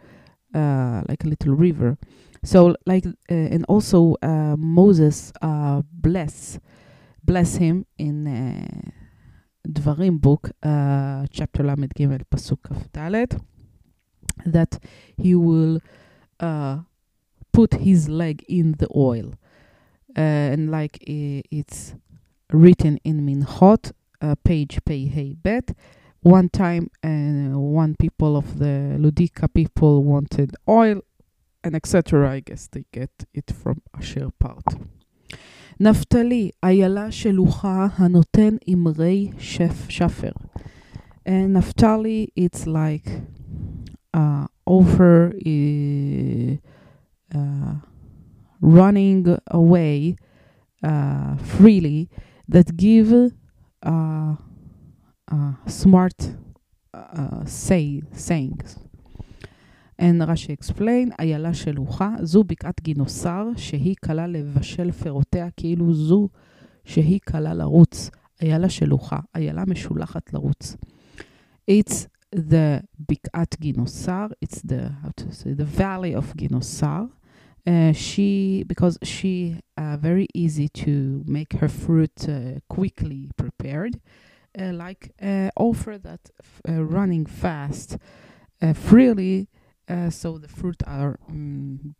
uh, 0.53 1.01
like 1.07 1.23
a 1.23 1.27
little 1.27 1.55
river. 1.55 1.97
So, 2.43 2.75
like, 2.85 3.05
uh, 3.05 3.11
and 3.29 3.65
also 3.69 4.15
uh, 4.21 4.55
Moses 4.57 5.31
uh, 5.41 5.81
bless 5.91 6.59
bless 7.23 7.55
him 7.55 7.85
in 7.97 8.27
uh, 8.27 8.91
Dvarim 9.67 10.19
book, 10.19 10.51
uh, 10.61 11.25
chapter 11.31 11.63
ל"ג, 11.63 12.21
pasuk 12.29 12.61
כ"ד, 12.63 13.39
that 14.45 14.77
he 15.15 15.33
will 15.35 15.79
uh, 16.41 16.79
put 17.53 17.75
his 17.75 18.09
leg 18.09 18.43
in 18.49 18.73
the 18.73 18.87
oil. 18.93 19.33
Uh, 20.17 20.51
and 20.53 20.69
like 20.69 20.97
i- 21.07 21.43
it's 21.49 21.95
written 22.51 22.97
in 23.05 23.25
Minchot, 23.25 23.93
uh, 24.21 24.35
page 24.43 24.79
Pei 24.85 25.35
Bet. 25.41 25.73
One 26.21 26.49
time, 26.49 26.89
uh, 27.03 27.57
one 27.57 27.95
people 27.95 28.35
of 28.35 28.59
the 28.59 28.97
Ludika 28.99 29.47
people 29.53 30.03
wanted 30.03 30.55
oil, 30.67 31.01
and 31.63 31.75
etc. 31.75 32.29
I 32.29 32.39
guess 32.41 32.67
they 32.67 32.85
get 32.91 33.25
it 33.33 33.51
from 33.51 33.81
Asher 33.97 34.29
part. 34.39 34.75
נפתלי, 35.79 36.49
איילה 36.63 37.11
שלוחה 37.11 37.87
הנותן 37.97 38.55
אמרי 38.73 39.31
שף, 39.37 39.89
שפר. 39.89 40.31
And 41.25 41.53
Naphtali, 41.53 42.27
it's 42.35 42.67
like 42.67 43.07
uh, 44.13 44.45
over 44.67 45.31
uh, 45.33 46.57
uh, 47.33 47.75
running 48.61 49.37
away 49.49 50.17
uh, 50.83 51.37
freely 51.37 52.09
that 52.49 52.75
give 52.75 53.13
uh, 53.83 54.35
uh, 55.31 55.53
smart 55.65 56.35
uh, 56.93 57.45
say, 57.45 58.01
sayings. 58.11 58.77
And 60.01 60.23
רש"י 60.27 60.55
explain, 60.61 61.15
איילה 61.19 61.53
שלוחה, 61.53 62.15
זו 62.21 62.43
בקעת 62.43 62.81
גינוסר, 62.81 63.47
שהיא 63.57 63.95
קלה 64.01 64.27
לבשל 64.27 64.91
פירותיה 64.91 65.47
כאילו 65.57 65.93
זו 65.93 66.29
שהיא 66.85 67.19
קלה 67.23 67.53
לרוץ. 67.53 68.09
איילה 68.41 68.69
שלוחה, 68.69 69.19
איילה 69.35 69.63
משולחת 69.67 70.33
לרוץ. 70.33 70.75
It's 71.71 72.07
the 72.35 72.83
בקעת 73.09 73.55
גינוסר, 73.59 74.27
it's 74.45 74.57
the, 74.57 74.91
how 75.03 75.23
to 75.23 75.31
say, 75.31 75.53
the 75.53 75.79
valley 75.79 76.15
of 76.17 76.35
גינוסר. 76.35 77.03
Uh, 77.65 77.93
she, 77.93 78.65
because 78.67 78.97
she 79.03 79.55
uh, 79.77 79.95
very 79.95 80.27
easy 80.33 80.67
to 80.67 81.23
make 81.25 81.53
her 81.61 81.69
fruit 81.69 82.27
uh, 82.27 82.59
quickly 82.67 83.29
prepared, 83.37 84.01
uh, 84.59 84.73
like 84.73 85.11
uh, 85.21 85.49
offer 85.55 85.97
that 85.97 86.29
f- 86.41 86.61
uh, 86.67 86.83
running 86.83 87.25
fast 87.25 87.97
uh, 88.61 88.73
freely, 88.73 89.47
uh, 89.88 90.10
so 90.10 90.38
the 90.38 90.48
fruit 90.48 90.82
are, 90.86 91.18
mm, 91.30 91.94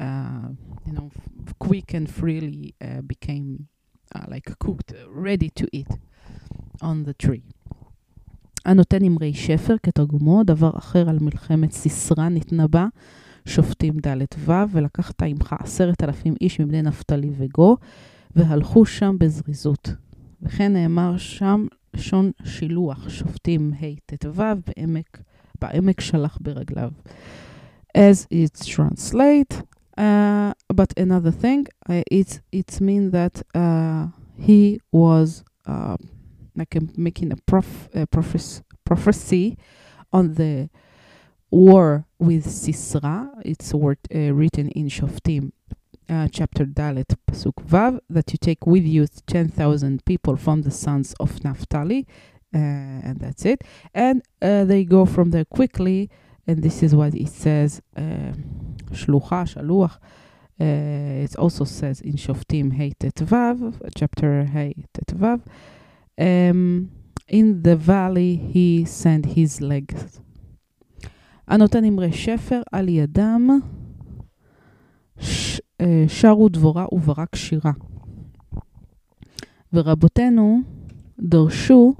uh, 0.00 0.48
you 0.86 0.92
know, 0.92 1.10
quick 1.58 1.94
and 1.94 2.08
freely 2.10 2.74
uh, 2.80 3.00
became 3.00 3.68
uh, 4.14 4.24
like 4.28 4.48
cooked, 4.58 4.92
uh, 4.92 5.10
ready 5.10 5.50
to 5.50 5.66
eat 5.72 5.90
on 6.82 7.04
the 7.04 7.26
tree. 7.26 7.42
הנותן 8.64 9.04
אמרי 9.04 9.34
שפר 9.34 9.74
כתרגומו, 9.82 10.44
דבר 10.44 10.70
אחר 10.78 11.08
על 11.08 11.18
מלחמת 11.20 11.72
סיסרא 11.72 12.28
נתנבא, 12.28 12.86
שופטים 13.46 13.94
ד' 14.06 14.16
ו', 14.38 14.52
ולקחת 14.70 15.22
עמך 15.22 15.54
עשרת 15.58 16.02
אלפים 16.04 16.34
איש 16.40 16.60
מבני 16.60 16.82
נפתלי 16.82 17.30
וגו, 17.36 17.76
והלכו 18.36 18.86
שם 18.86 19.16
בזריזות. 19.18 19.88
וכן 20.42 20.72
נאמר 20.72 21.16
שם 21.16 21.66
לשון 21.94 22.30
שילוח, 22.44 23.08
שופטים 23.08 23.72
ה' 23.80 24.16
ט"ו, 24.16 24.42
בעמק, 24.66 25.22
בעמק 25.61 26.01
שלח 26.01 26.37
ברגליו. 26.41 26.91
As 27.97 28.25
it's 28.31 28.65
translate, 28.65 29.53
uh, 29.97 30.53
but 30.73 30.93
another 30.97 31.31
thing, 31.31 31.67
uh, 31.89 32.03
it's, 32.09 32.39
it's 32.51 32.79
mean 32.79 33.11
that 33.11 33.41
uh, 33.53 34.07
he 34.37 34.79
was 34.91 35.43
uh, 35.65 35.97
like 36.55 36.73
a, 36.75 36.81
making 36.95 37.31
a 37.33 37.35
prof, 37.45 37.89
uh, 37.93 38.05
prophes- 38.05 38.61
prophecy 38.85 39.57
on 40.13 40.35
the 40.35 40.69
war 41.51 42.05
with 42.17 42.45
Sisra. 42.47 43.29
It's 43.43 43.73
a 43.73 43.77
word 43.77 43.99
uh, 44.13 44.33
written 44.33 44.69
in 44.69 44.87
Shoftim, 44.87 45.51
uh, 46.09 46.27
chapter 46.31 46.65
Dalet, 46.65 47.15
Pasuk 47.29 47.55
Vav, 47.65 47.99
that 48.09 48.31
you 48.31 48.37
take 48.37 48.65
with 48.65 48.85
you 48.85 49.05
10,000 49.27 50.05
people 50.05 50.35
from 50.37 50.61
the 50.63 50.71
sons 50.71 51.13
of 51.19 51.43
Naphtali, 51.43 52.07
uh, 52.07 52.34
and 52.53 53.19
that's 53.19 53.45
it. 53.45 53.63
And 53.93 54.21
uh, 54.41 54.65
they 54.65 54.83
go 54.83 55.05
from 55.05 55.31
there 55.31 55.45
quickly, 55.45 56.09
and 56.47 56.61
this 56.61 56.83
is 56.83 56.95
what 56.95 57.13
it 57.15 57.29
says, 57.29 57.81
uh, 57.95 58.33
Shlucha, 58.91 59.45
Shaluach. 59.53 59.97
Uh, 60.59 61.23
it 61.23 61.35
also 61.37 61.63
says 61.63 62.01
in 62.01 62.13
Shoftim 62.13 62.73
Hey 62.73 62.91
Tet 62.99 63.15
Vav, 63.15 63.57
chapter 63.95 64.45
Hey 64.45 64.85
Tet 64.93 65.17
Vav. 65.17 65.41
Um, 66.19 66.91
in 67.27 67.63
the 67.63 67.75
valley 67.75 68.35
he 68.35 68.85
sent 68.85 69.25
his 69.25 69.61
legs. 69.61 70.19
הנותן 71.47 71.85
אמרי 71.85 72.13
שפר 72.13 72.61
על 72.71 72.89
ידם, 72.89 73.49
ש, 75.19 75.61
שרו 76.07 76.49
דבורה 76.49 76.85
וברק 76.91 77.35
שירה. 77.35 77.71
ורבותינו 79.73 80.61
דרשו, 81.19 81.93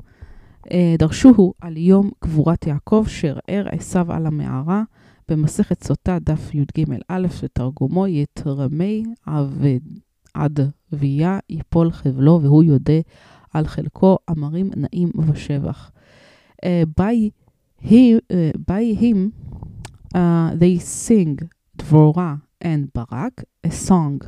דרשוהו 0.98 1.54
על 1.60 1.76
יום 1.76 2.10
קבורת 2.18 2.66
יעקב, 2.66 3.04
שערער 3.08 3.66
עשיו 3.70 4.12
על 4.12 4.26
המערה, 4.26 4.82
במסכת 5.28 5.84
סוטה, 5.84 6.18
דף 6.18 6.54
י"ג 6.54 6.84
א', 7.08 7.26
ותרגומו, 7.42 8.06
יתרמי 8.06 9.04
עדביה 10.34 11.38
יפול 11.50 11.90
חבלו, 11.90 12.40
והוא 12.42 12.64
יודה 12.64 13.00
על 13.52 13.66
חלקו 13.66 14.18
אמרים 14.30 14.70
נעים 14.76 15.10
ושבח. 15.28 15.90
By, 16.98 17.32
him 17.82 19.32
uh, 20.14 20.54
they 20.54 20.78
sing 20.78 21.50
Dvorah 21.78 22.42
and 22.60 22.92
Barak, 22.92 23.44
a 23.64 23.70
song. 23.70 24.20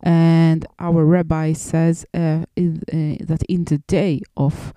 And 0.00 0.66
our 0.78 1.04
rabbi 1.04 1.52
says 1.54 2.06
uh, 2.14 2.44
in, 2.56 2.82
uh, 2.92 3.24
that 3.26 3.42
in 3.48 3.64
the 3.64 3.78
day 3.88 4.20
of 4.36 4.72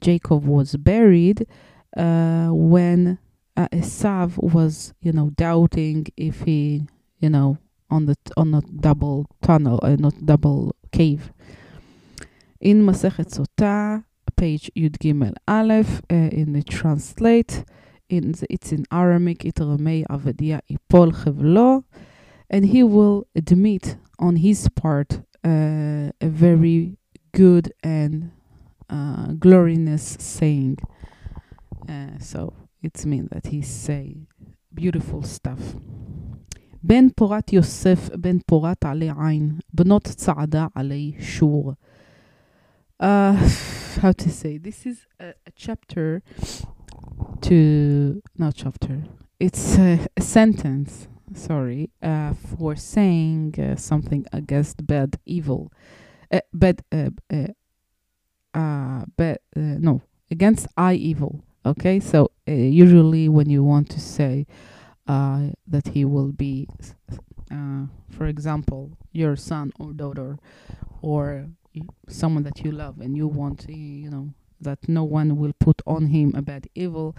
Jacob 0.00 0.44
was 0.44 0.76
buried, 0.76 1.46
uh, 1.96 2.48
when 2.50 3.18
uh, 3.56 3.68
Esav 3.72 4.36
was, 4.38 4.94
you 5.00 5.12
know, 5.12 5.30
doubting 5.30 6.06
if 6.16 6.42
he, 6.42 6.86
you 7.18 7.30
know, 7.30 7.58
on 7.90 8.06
the 8.06 8.16
on 8.36 8.54
a 8.54 8.60
double 8.60 9.26
tunnel, 9.42 9.80
uh, 9.82 9.96
not 9.98 10.14
double 10.24 10.74
cave. 10.92 11.32
In 12.60 12.82
Masechet 12.82 13.30
Sotah, 13.34 14.04
page 14.36 14.70
Yud 14.76 14.98
Gimel 14.98 15.34
Aleph, 15.48 16.00
uh, 16.10 16.14
in 16.14 16.52
the 16.52 16.62
translate, 16.62 17.64
in 18.08 18.32
the, 18.32 18.46
it's 18.48 18.72
in 18.72 18.86
Aramaic, 18.92 19.44
it 19.44 19.56
Ramei 19.56 20.06
Avadia 20.06 20.60
Ipol 20.70 21.12
Chevlo, 21.12 21.84
and 22.48 22.66
he 22.66 22.82
will 22.82 23.26
admit 23.34 23.96
on 24.18 24.36
his 24.36 24.68
part 24.68 25.22
uh, 25.44 26.10
a 26.20 26.28
very 26.28 26.96
good 27.32 27.72
and 27.82 28.30
uh, 28.89 29.27
glorious 29.39 30.17
saying. 30.19 30.77
Uh, 31.87 32.17
so 32.19 32.53
it 32.81 33.05
means 33.05 33.29
that 33.31 33.47
he 33.47 33.61
say 33.61 34.27
beautiful 34.73 35.23
stuff. 35.23 35.75
בן 36.83 37.09
פורת 37.15 37.53
יוסף, 37.53 38.09
בן 38.15 38.37
פורת 38.45 38.85
עלי 38.85 39.09
עין, 39.17 39.59
בנות 39.73 40.03
צעדה 40.03 40.67
עלי 40.75 41.13
שור. 41.19 41.73
Uh, 43.01 43.33
how 44.01 44.11
to 44.11 44.29
say, 44.29 44.57
this 44.57 44.85
is 44.85 45.05
a, 45.19 45.33
a 45.47 45.51
chapter 45.55 46.21
to, 47.41 48.21
not 48.37 48.55
chapter, 48.55 49.03
it's 49.39 49.77
a, 49.77 49.99
a 50.15 50.21
sentence, 50.21 51.07
sorry, 51.33 51.89
uh, 52.01 52.33
for 52.33 52.75
saying 52.75 53.53
uh, 53.59 53.75
something 53.75 54.25
against 54.31 54.85
bad 54.85 55.17
evil. 55.25 55.71
Uh, 56.31 56.39
bad, 56.53 56.83
uh, 56.91 57.09
uh, 58.54 59.04
bad, 59.16 59.38
uh, 59.56 59.60
no, 59.78 60.02
against 60.30 60.66
I 60.76 60.94
evil. 60.94 61.42
Okay, 61.64 62.00
so 62.00 62.30
uh, 62.48 62.52
usually 62.52 63.28
when 63.28 63.50
you 63.50 63.62
want 63.62 63.90
to 63.90 64.00
say 64.00 64.46
uh, 65.06 65.48
that 65.66 65.88
he 65.88 66.04
will 66.04 66.32
be, 66.32 66.66
uh, 67.50 67.84
for 68.08 68.26
example, 68.26 68.90
your 69.12 69.36
son 69.36 69.72
or 69.78 69.92
daughter, 69.92 70.38
or 71.02 71.46
someone 72.08 72.42
that 72.44 72.64
you 72.64 72.72
love, 72.72 73.00
and 73.00 73.16
you 73.16 73.26
want, 73.26 73.68
you 73.68 74.10
know, 74.10 74.30
that 74.60 74.88
no 74.88 75.04
one 75.04 75.36
will 75.36 75.52
put 75.58 75.82
on 75.86 76.06
him 76.06 76.34
a 76.34 76.42
bad 76.42 76.68
evil, 76.74 77.16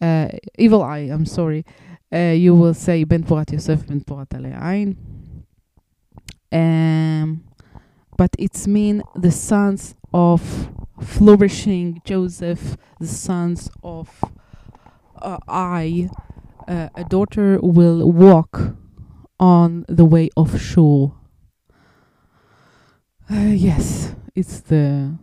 uh, 0.00 0.28
evil 0.58 0.82
eye. 0.82 1.08
I'm 1.10 1.26
sorry. 1.26 1.64
Uh, 2.12 2.34
you 2.36 2.54
will 2.54 2.74
say 2.74 3.04
Ben 3.04 3.24
Porat 3.24 3.52
Yosef 3.52 3.86
Ben 3.86 4.00
Porat 4.00 4.32
Ain. 4.34 4.96
Um, 6.52 7.44
but 8.16 8.30
it's 8.38 8.66
mean 8.66 9.02
the 9.16 9.30
sons 9.30 9.94
of 10.12 10.70
flourishing 11.00 12.00
Joseph, 12.04 12.76
the 13.00 13.06
sons 13.06 13.70
of 13.82 14.22
uh, 15.20 15.38
I, 15.48 16.10
uh, 16.68 16.88
a 16.94 17.04
daughter 17.04 17.58
will 17.60 18.10
walk 18.10 18.76
on 19.38 19.84
the 19.88 20.04
way 20.04 20.30
of 20.36 20.60
shore. 20.60 21.14
Uh, 23.30 23.52
yes, 23.54 24.14
it's 24.34 24.60
the 24.60 25.16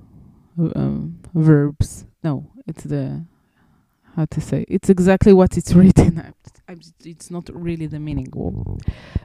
um, 0.76 1.20
verbs. 1.34 2.06
No, 2.24 2.52
it's 2.68 2.84
the 2.84 3.26
how 4.16 4.26
to 4.26 4.42
say. 4.42 4.66
It's 4.68 4.90
exactly 4.90 5.34
what 5.34 5.58
it's 5.58 5.74
written. 5.80 6.34
It's 7.06 7.32
not 7.32 7.50
really 7.54 7.88
the 7.88 8.00
meaning. 8.00 8.28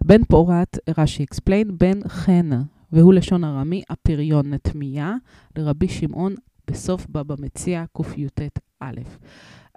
Ben 0.05 0.25
Porat 0.25 0.79
Rashi 0.87 1.21
explained 1.21 1.79
Ben 1.79 2.03
Chena 2.03 2.71
והוא 2.94 3.14
לשון 3.14 3.44
ארמי, 3.44 3.84
הפריון 3.90 4.54
נתמיה, 4.54 5.16
לרבי 5.56 5.88
שמעון 5.88 6.36
בסוף 6.68 7.08
בבא 7.10 7.36
מציע 7.40 7.84
קי"ט 7.98 8.60
א'. 8.80 9.00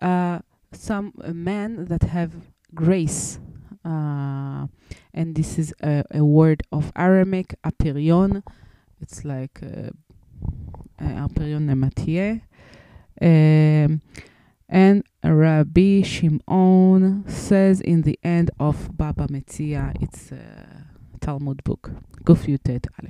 Uh, 0.02 0.38
some 0.72 1.12
men 1.32 1.84
that 1.90 2.02
have 2.04 2.32
grace, 2.74 3.38
uh, 3.84 4.66
and 5.14 5.34
this 5.34 5.58
is 5.58 5.72
a, 5.82 6.04
a 6.10 6.24
word 6.24 6.62
of 6.72 6.92
Aramaic, 6.96 7.54
aperion. 7.64 8.42
It's 9.00 9.24
like 9.24 9.60
uh, 9.62 9.90
uh, 11.00 11.26
aperion 11.26 11.66
nematye. 11.68 12.42
Um, 13.20 14.00
and 14.68 15.04
Rabbi 15.22 16.02
Shimon 16.02 17.24
says 17.28 17.80
in 17.80 18.02
the 18.02 18.18
end 18.24 18.50
of 18.58 18.96
Baba 18.96 19.26
Metzia, 19.28 19.92
it's 20.00 20.32
a 20.32 20.85
Talmud 21.27 21.69
book, 21.69 21.89
ק"ט 22.23 22.69
א'. 22.69 23.07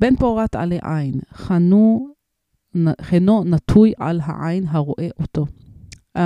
בן 0.00 0.16
פורת 0.16 0.54
עלי 0.54 0.78
עין, 0.82 1.20
חנו, 1.32 2.08
חנו 3.02 3.44
נטוי 3.44 3.92
על 3.98 4.20
העין 4.22 4.66
הרואה 4.68 5.08
אותו. 5.20 5.46
Uh, 6.18 6.20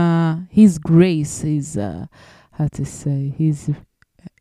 his 0.52 0.78
grace 0.78 1.44
is, 1.44 1.76
uh, 1.76 2.06
how 2.58 2.66
to 2.78 2.84
say, 2.84 3.34
his, 3.38 3.70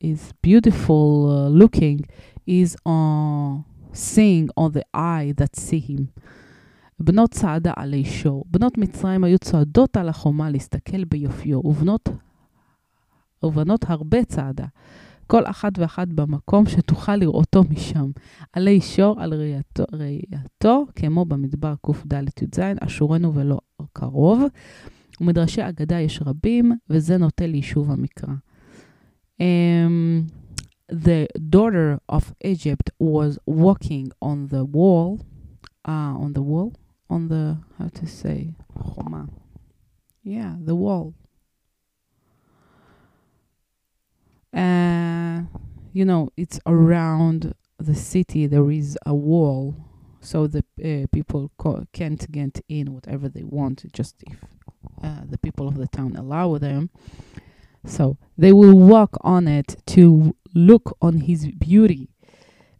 his 0.02 0.34
beautiful 0.42 1.30
uh, 1.30 1.50
looking 1.50 2.00
is 2.48 2.76
on 2.86 3.64
seeing 3.94 4.50
on 4.58 4.72
the 4.72 4.86
eye 4.94 5.34
that 5.38 5.56
see 5.56 5.80
him. 5.90 6.06
בנות 7.00 7.32
צעדה 7.32 7.74
עלי 7.76 8.06
שור. 8.06 8.46
בנות 8.48 8.78
מצרים 8.78 9.24
היו 9.24 9.40
צועדות 9.40 9.98
על 9.98 10.10
החומה 10.10 10.50
להסתכל 10.50 11.04
ביופיו, 11.04 11.60
ובנות, 11.66 12.10
ובנות 13.44 13.86
הרבה 13.88 14.26
צעדה. 14.26 14.66
כל 15.28 15.46
אחת 15.46 15.80
ואחת 15.80 16.08
במקום 16.08 16.66
שתוכל 16.66 17.16
לראותו 17.16 17.64
משם. 17.70 18.12
עלי 18.54 18.82
שור 18.82 19.22
על 19.22 19.34
ראייתו, 19.34 19.84
ראייתו 19.92 20.86
כמו 20.96 21.26
במדבר 21.26 21.74
קד"ז, 21.82 22.60
אשורנו 22.80 23.34
ולא 23.34 23.60
קרוב. 23.94 24.44
ומדרשי 25.22 25.70
אגדה 25.70 26.00
יש 26.00 26.22
רבים, 26.26 26.72
וזה 26.90 27.18
נוטה 27.18 27.48
ליישוב 27.48 27.92
המקרא. 27.92 28.34
Um, 29.42 30.28
the 30.92 31.28
daughter 31.50 32.00
of 32.10 32.34
Egypt 32.44 32.90
was 33.00 33.38
walking 33.46 34.12
on 34.22 34.48
the 34.48 34.64
wall, 34.64 35.20
uh, 35.88 36.14
on 36.24 36.34
the 36.34 36.42
wall, 36.42 36.74
on 37.10 37.28
the, 37.28 37.58
how 37.78 37.88
to 38.00 38.06
say, 38.06 38.54
חומה. 38.80 39.24
Yeah, 40.24 40.56
the 40.66 40.76
wall. 40.76 41.25
Uh, 44.56 45.42
you 45.94 46.06
know, 46.06 46.30
it's 46.38 46.60
around 46.66 47.54
the 47.78 47.96
city, 47.96 48.48
there 48.48 48.72
is 48.72 48.98
a 49.06 49.14
wall, 49.14 49.76
so 50.22 50.48
the 50.48 50.64
uh, 50.84 51.08
people 51.12 51.52
co- 51.58 51.86
can't 51.94 52.32
get 52.32 52.62
in 52.70 52.94
whatever 52.94 53.28
they 53.30 53.44
want, 53.44 53.92
just 53.92 54.16
if 54.26 54.38
uh, 55.04 55.22
the 55.30 55.38
people 55.38 55.68
of 55.68 55.78
the 55.78 55.88
town 55.88 56.16
allow 56.16 56.58
them. 56.58 56.90
So 57.86 58.18
they 58.38 58.52
will 58.52 58.78
walk 58.78 59.18
on 59.22 59.48
it 59.48 59.76
to 59.88 60.36
look 60.54 60.98
on 61.02 61.20
his 61.20 61.48
beauty. 61.48 62.10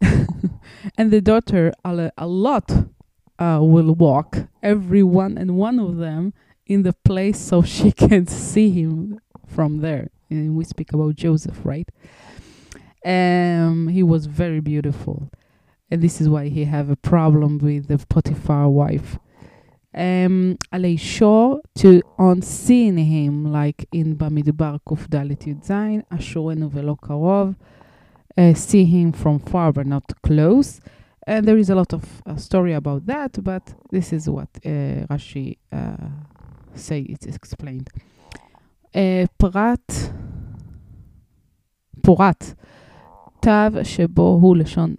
and 0.00 1.10
the 1.10 1.20
daughter, 1.20 1.72
a, 1.84 2.26
lot, 2.26 2.70
uh, 3.38 3.58
will 3.62 3.94
walk, 3.94 4.48
every 4.62 5.02
one 5.02 5.38
and 5.38 5.56
one 5.56 5.78
of 5.78 5.98
them, 5.98 6.32
in 6.66 6.82
the 6.82 6.92
place 6.92 7.38
so 7.38 7.62
she 7.62 7.92
can 8.06 8.26
see 8.26 8.70
him 8.70 9.20
from 9.46 9.78
there 9.78 10.10
and 10.30 10.56
we 10.56 10.64
speak 10.64 10.92
about 10.92 11.14
Joseph, 11.14 11.60
right? 11.64 11.88
Um, 13.04 13.88
he 13.88 14.02
was 14.02 14.26
very 14.26 14.60
beautiful, 14.60 15.30
and 15.90 16.02
this 16.02 16.20
is 16.20 16.28
why 16.28 16.48
he 16.48 16.64
have 16.64 16.90
a 16.90 16.96
problem 16.96 17.58
with 17.58 17.88
the 17.88 17.98
Potiphar 18.06 18.68
wife. 18.68 19.18
Um, 19.94 20.58
Aleisho 20.74 21.60
to 21.76 22.02
on 22.18 22.42
seeing 22.42 22.98
him 22.98 23.50
like 23.50 23.88
in 23.92 24.16
Bamidbar 24.16 24.80
Kuf 24.86 25.08
Dalet 25.08 25.38
Yudzain, 25.46 26.04
Ashorenu 26.08 26.70
velo 26.70 26.96
karov, 26.96 27.56
uh, 28.36 28.52
see 28.52 28.84
him 28.84 29.12
from 29.12 29.38
far 29.38 29.72
but 29.72 29.86
not 29.86 30.04
close. 30.22 30.80
And 31.26 31.48
there 31.48 31.56
is 31.56 31.70
a 31.70 31.74
lot 31.74 31.92
of 31.92 32.22
uh, 32.26 32.36
story 32.36 32.72
about 32.74 33.06
that, 33.06 33.42
but 33.42 33.74
this 33.90 34.12
is 34.12 34.28
what 34.28 34.48
uh, 34.64 35.06
Rashi 35.08 35.56
uh, 35.72 35.96
say 36.74 37.00
it's 37.00 37.26
explained. 37.26 37.88
Uh, 38.96 38.98
פרט, 39.36 39.92
פורט, 42.02 42.44
תו 43.40 43.50
שבו 43.82 44.38
הוא 44.42 44.56
לשון, 44.56 44.94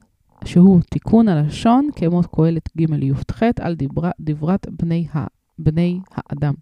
שהוא 0.46 0.82
תיקון 0.90 1.28
הלשון, 1.28 1.90
כמו 1.96 2.22
קהלת 2.36 2.70
ג' 2.78 3.04
י"ח, 3.04 3.44
על 3.60 3.76
דברה, 3.76 4.12
דברת 4.20 4.68
בני, 4.72 5.08
ה, 5.14 5.26
בני 5.60 6.00
האדם. 6.12 6.54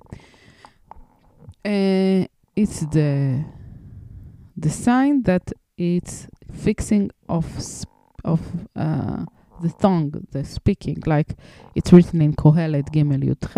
Uh, 1.68 2.26
it's 2.60 2.80
the, 2.94 3.44
the 4.66 4.70
sign 4.70 5.24
that 5.26 5.52
it's 5.78 6.28
fixing 6.64 7.10
of, 7.30 7.46
of 8.24 8.40
uh, 8.78 9.26
the 9.62 9.72
tongue, 9.82 10.12
the 10.32 10.44
speaking, 10.46 10.98
like 11.06 11.32
it's 11.76 11.92
written 11.92 12.22
in 12.22 12.34
קהלת 12.36 12.90
ג' 12.90 13.24
י"ח, 13.24 13.58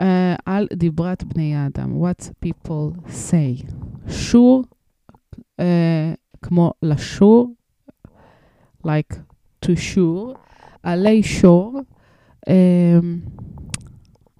uh, 0.00 0.04
על 0.46 0.66
דיברת 0.72 1.24
בני 1.24 1.54
האדם, 1.54 2.02
what 2.02 2.46
people 2.46 3.08
say. 3.08 3.72
שור, 4.08 4.64
uh, 5.60 5.64
כמו 6.42 6.72
לשור, 6.82 7.54
like 8.86 9.16
to 9.64 9.76
שור, 9.76 10.34
עלי 10.82 11.22
שור, 11.22 11.80
um, 12.48 12.50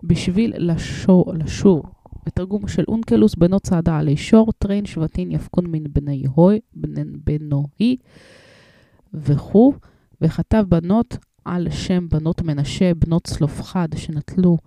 בשביל 0.03 0.53
לשור, 0.57 1.35
לשור. 1.35 1.83
בתרגום 2.27 2.69
של 2.69 2.85
אונקלוס, 2.89 3.35
בנות 3.35 3.63
צעדה 3.63 3.99
עלי 3.99 4.17
שור, 4.17 4.53
טרין 4.59 4.87
שבטין 4.87 5.31
יפקון 5.31 5.67
מן 5.67 5.85
בני 5.93 6.25
הוי, 6.35 6.61
בנוהי 7.25 7.97
וכו', 9.15 9.73
וכתב 10.21 10.65
בנות 10.69 11.17
על 11.45 11.71
שם 11.71 12.09
בנות 12.09 12.43
מנשה, 12.43 12.95
בנות 12.95 13.25
צלופחד, 13.25 13.89
שנטלו 13.97 14.59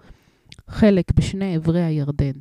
חלק 0.68 1.12
בשני 1.16 1.56
עברי 1.56 1.84
הירדן. 1.84 2.32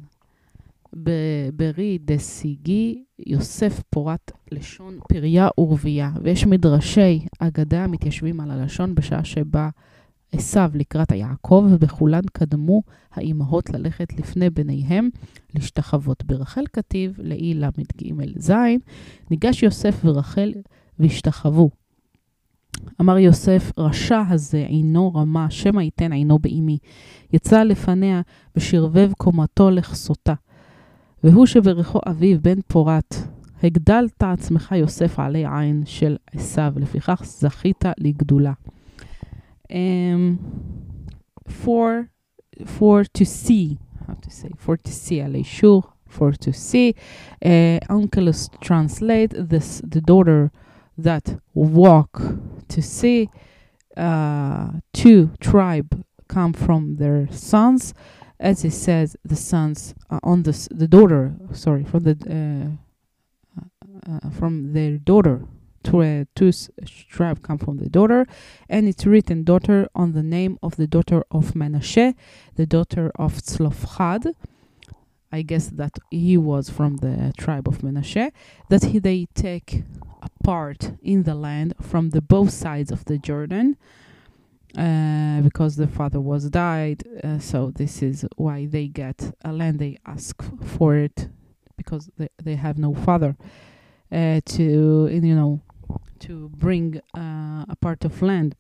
ברי 1.57 1.99
דסיגי, 2.05 3.05
יוסף 3.27 3.83
פורט 3.91 4.31
לשון 4.53 4.99
פריה 5.09 5.49
ורבייה, 5.59 6.11
ויש 6.23 6.47
מדרשי 6.47 7.27
אגדה 7.39 7.85
המתיישבים 7.85 8.41
על 8.41 8.51
הלשון 8.51 8.95
בשעה 8.95 9.25
שבה 9.25 9.69
עשיו 10.33 10.71
לקראת 10.75 11.13
היעקב, 11.13 11.67
ובכולן 11.71 12.23
קדמו 12.33 12.83
האימהות 13.13 13.71
ללכת 13.71 14.13
לפני 14.19 14.51
בניהם 14.51 15.09
להשתחוות. 15.55 16.25
ברחל 16.25 16.65
כתיב, 16.73 17.15
לאי 17.19 17.55
ל"ג 17.55 18.13
ז', 18.39 18.53
ניגש 19.31 19.63
יוסף 19.63 20.01
ורחל 20.05 20.53
והשתחוו. 20.99 21.71
אמר 23.01 23.19
יוסף, 23.19 23.73
רשע 23.79 24.23
הזה 24.29 24.65
עינו 24.69 25.15
רמה, 25.15 25.51
שמא 25.51 25.81
ייתן 25.81 26.13
עינו 26.13 26.39
באימי. 26.39 26.79
יצא 27.33 27.63
לפניה 27.63 28.21
ושרבב 28.57 29.13
קומתו 29.13 29.71
לכסותה. 29.71 30.35
והוא 31.25 31.47
שברכו 31.47 32.01
אביו 32.09 32.39
בן 32.43 32.61
פורת, 32.69 33.15
הגדלת 33.63 34.23
עצמך 34.23 34.75
יוסף 34.77 35.19
עלי 35.19 35.45
עין 35.47 35.83
של 35.87 36.17
עשיו, 36.35 36.73
לפיכך 36.77 37.23
זכית 37.25 37.85
לגדולה. 37.99 38.53
Um, 39.69 39.73
for, 41.49 42.09
for 42.65 43.05
to 43.19 43.25
see, 43.25 43.79
how 44.07 44.15
to 44.15 44.31
say, 44.31 44.51
for 44.59 44.77
to 44.77 44.91
see, 44.91 45.21
עלי 45.25 45.45
שור, 45.45 45.83
for 46.09 46.33
to 46.33 46.53
see. 46.53 46.95
Uh, 47.45 47.79
Onkelos 47.91 48.49
translate 48.61 49.35
this, 49.51 49.81
the 49.85 50.01
daughter 50.01 50.51
that 50.99 51.37
walk 51.55 52.23
to 52.69 52.83
see. 52.83 53.29
Uh, 53.97 54.73
two 54.93 55.31
tribe 55.41 56.05
come 56.29 56.53
from 56.53 56.97
their 56.97 57.27
sons, 57.31 57.95
as 58.39 58.63
it 58.63 58.73
says, 58.73 59.17
the 59.25 59.37
sons 59.37 59.95
uh, 60.11 60.21
on 60.23 60.43
the 60.43 60.69
the 60.71 60.87
daughter. 60.87 61.35
Sorry, 61.53 61.83
from 61.85 62.03
the 62.03 62.15
uh, 62.29 63.63
uh, 64.07 64.31
from 64.31 64.73
their 64.73 64.99
daughter. 64.99 65.47
Two, 65.83 66.03
uh, 66.03 66.25
two 66.35 66.51
tribe 67.09 67.43
come 67.43 67.59
from 67.59 67.79
the 67.79 67.89
daughter, 67.89 68.27
and 68.69 68.89
it's 68.89 69.07
written 69.07 69.45
daughter 69.45 69.89
on 69.95 70.13
the 70.13 70.23
name 70.23 70.59
of 70.63 70.77
the 70.77 70.87
daughter 70.87 71.25
of 71.31 71.55
Menashe, 71.55 72.15
the 72.57 72.67
daughter 72.67 73.13
of 73.15 73.35
Tzlofchad. 73.35 74.35
I 75.37 75.43
guess 75.43 75.67
that 75.81 75.95
he 76.11 76.37
was 76.37 76.71
from 76.71 76.97
the 77.05 77.33
tribe 77.37 77.67
of 77.69 77.79
Menashe. 77.79 78.33
That 78.71 78.85
he, 78.85 78.99
they 78.99 79.27
take 79.35 79.83
a 80.23 80.31
part 80.43 80.93
in 81.03 81.25
the 81.29 81.35
land 81.35 81.75
from 81.81 82.11
the 82.11 82.23
both 82.23 82.51
sides 82.51 82.91
of 82.91 83.05
the 83.05 83.19
Jordan, 83.19 83.77
uh, 84.77 85.41
because 85.43 85.77
the 85.77 85.87
father 85.99 86.21
was 86.21 86.43
died. 86.51 87.05
Uh, 87.23 87.39
so 87.39 87.71
this 87.71 88.03
is 88.03 88.27
why 88.37 88.67
they 88.67 88.87
get 88.89 89.19
a 89.45 89.53
land. 89.53 89.79
They 89.79 89.99
ask 90.07 90.35
for 90.77 90.97
it 90.97 91.29
because 91.77 92.11
they, 92.17 92.31
they 92.43 92.57
have 92.57 92.79
no 92.79 92.95
father 92.95 93.37
uh, 94.11 94.41
to 94.57 95.09
you 95.29 95.35
know 95.41 95.61
to 96.21 96.49
bring 96.67 97.01
uh, 97.17 97.65
a 97.69 97.77
part 97.81 98.05
of 98.05 98.23
land 98.23 98.57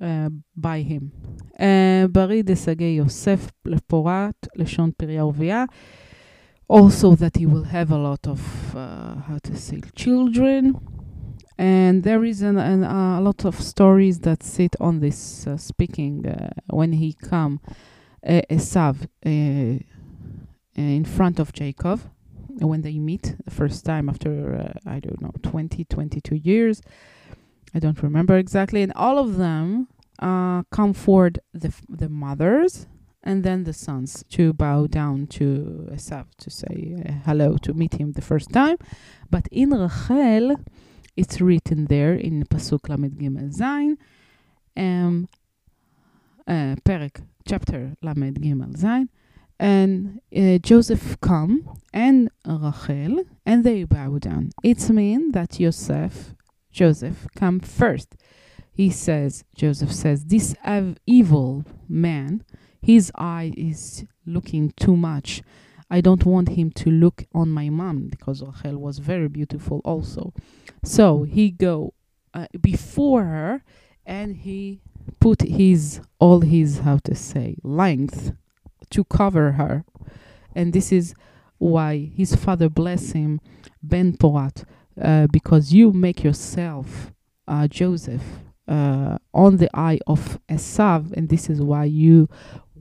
uh, 0.00 0.28
by 0.56 0.82
him. 0.82 1.10
Uh, 1.54 2.08
ברי 2.12 2.42
דסגי 2.42 2.84
יוסף 2.84 3.50
לפורת 3.64 4.46
לשון 4.56 4.90
פריה 4.96 5.24
ורבייה. 5.24 5.64
Also 6.72 7.16
that 7.16 7.36
he 7.36 7.46
will 7.46 7.64
have 7.64 7.90
a 7.90 7.98
lot 7.98 8.28
of 8.28 8.40
uh, 8.74 9.16
how 9.26 9.38
to 9.42 9.56
say 9.56 9.80
children 9.96 10.76
and 11.58 12.04
there 12.04 12.24
is 12.24 12.40
an, 12.40 12.56
an, 12.56 12.84
uh, 12.84 13.18
a 13.18 13.20
lot 13.20 13.44
of 13.44 13.60
stories 13.60 14.20
that 14.20 14.42
sit 14.42 14.74
on 14.80 15.00
this 15.00 15.46
uh, 15.46 15.58
speaking 15.58 16.26
uh, 16.26 16.48
when 16.70 16.92
he 16.92 17.12
come 17.12 17.60
uh, 18.26 18.40
Esav 18.48 19.02
uh, 19.26 19.28
in 20.76 21.04
front 21.04 21.38
of 21.38 21.52
Jacob 21.52 22.00
when 22.60 22.80
they 22.80 22.98
meet 22.98 23.34
the 23.44 23.50
first 23.50 23.84
time 23.84 24.08
after 24.08 24.32
uh, 24.54 24.90
I 24.90 25.00
don't 25.00 25.20
know 25.20 25.34
20 25.42 25.84
22 25.84 26.36
years 26.36 26.80
I 27.75 27.79
don't 27.79 28.01
remember 28.01 28.37
exactly, 28.37 28.81
and 28.81 28.93
all 28.95 29.19
of 29.19 29.35
them 29.35 29.89
uh, 30.19 30.63
forward, 30.93 31.39
the 31.53 31.67
f- 31.67 31.83
the 31.89 32.07
mothers 32.07 32.87
and 33.21 33.43
then 33.43 33.63
the 33.63 33.73
sons 33.73 34.23
to 34.29 34.53
bow 34.53 34.85
down 34.87 35.27
to 35.27 35.89
Esav 35.91 36.25
to 36.37 36.49
say 36.49 36.95
uh, 36.97 37.11
hello 37.25 37.57
to 37.57 37.73
meet 37.73 37.95
him 37.95 38.13
the 38.13 38.21
first 38.21 38.51
time. 38.51 38.77
But 39.29 39.47
in 39.51 39.71
Rachel, 39.71 40.55
it's 41.17 41.41
written 41.41 41.87
there 41.87 42.13
in 42.13 42.45
pasuk 42.45 42.87
lamed 42.87 43.17
gimel 43.19 43.51
zayin, 43.53 43.97
um, 44.77 45.27
uh, 46.47 46.75
perek 46.85 47.25
chapter 47.45 47.95
lamed 48.01 48.39
gimel 48.41 48.77
zayin, 48.77 49.09
and 49.59 50.21
uh, 50.33 50.59
Joseph 50.59 51.19
come 51.19 51.77
and 51.91 52.29
Rachel 52.45 53.23
and 53.45 53.63
they 53.63 53.83
bow 53.83 54.17
down. 54.19 54.51
It 54.63 54.87
means 54.89 55.33
that 55.33 55.59
Yosef 55.59 56.34
Joseph 56.75 57.25
come 57.35 57.61
first. 57.61 58.15
He 58.69 58.89
says, 58.89 59.45
Joseph 59.55 59.93
says, 59.93 60.25
this 60.25 60.55
evil 61.07 61.63
man, 61.87 62.43
his 62.81 63.13
eye 63.15 63.53
is 63.55 64.03
looking 64.25 64.73
too 64.75 64.97
much. 64.97 65.41
I 65.89 66.01
don't 66.01 66.25
want 66.25 66.49
him 66.49 66.71
to 66.71 66.91
look 66.91 67.23
on 67.33 67.49
my 67.49 67.69
mom 67.69 68.09
because 68.09 68.43
Rachel 68.43 68.77
was 68.77 68.99
very 68.99 69.29
beautiful 69.29 69.79
also. 69.85 70.33
So 70.83 71.23
he 71.23 71.49
go 71.49 71.93
uh, 72.33 72.47
before 72.59 73.23
her 73.23 73.63
and 74.05 74.35
he 74.35 74.81
put 75.21 75.43
his 75.43 76.01
all 76.19 76.41
his 76.41 76.79
how 76.79 76.97
to 77.05 77.15
say 77.15 77.55
length 77.63 78.33
to 78.89 79.05
cover 79.05 79.53
her. 79.53 79.85
And 80.53 80.73
this 80.73 80.91
is 80.91 81.13
why 81.57 82.11
his 82.13 82.35
father 82.35 82.67
bless 82.67 83.11
him 83.11 83.39
Ben 83.81 84.17
Porat 84.17 84.65
uh, 85.01 85.27
because 85.31 85.73
you 85.73 85.91
make 85.91 86.23
yourself 86.23 87.13
uh, 87.47 87.67
Joseph 87.67 88.23
uh, 88.67 89.17
on 89.33 89.57
the 89.57 89.69
eye 89.73 89.99
of 90.07 90.39
Esav 90.49 91.11
and 91.15 91.29
this 91.29 91.49
is 91.49 91.61
why 91.61 91.85
you 91.85 92.27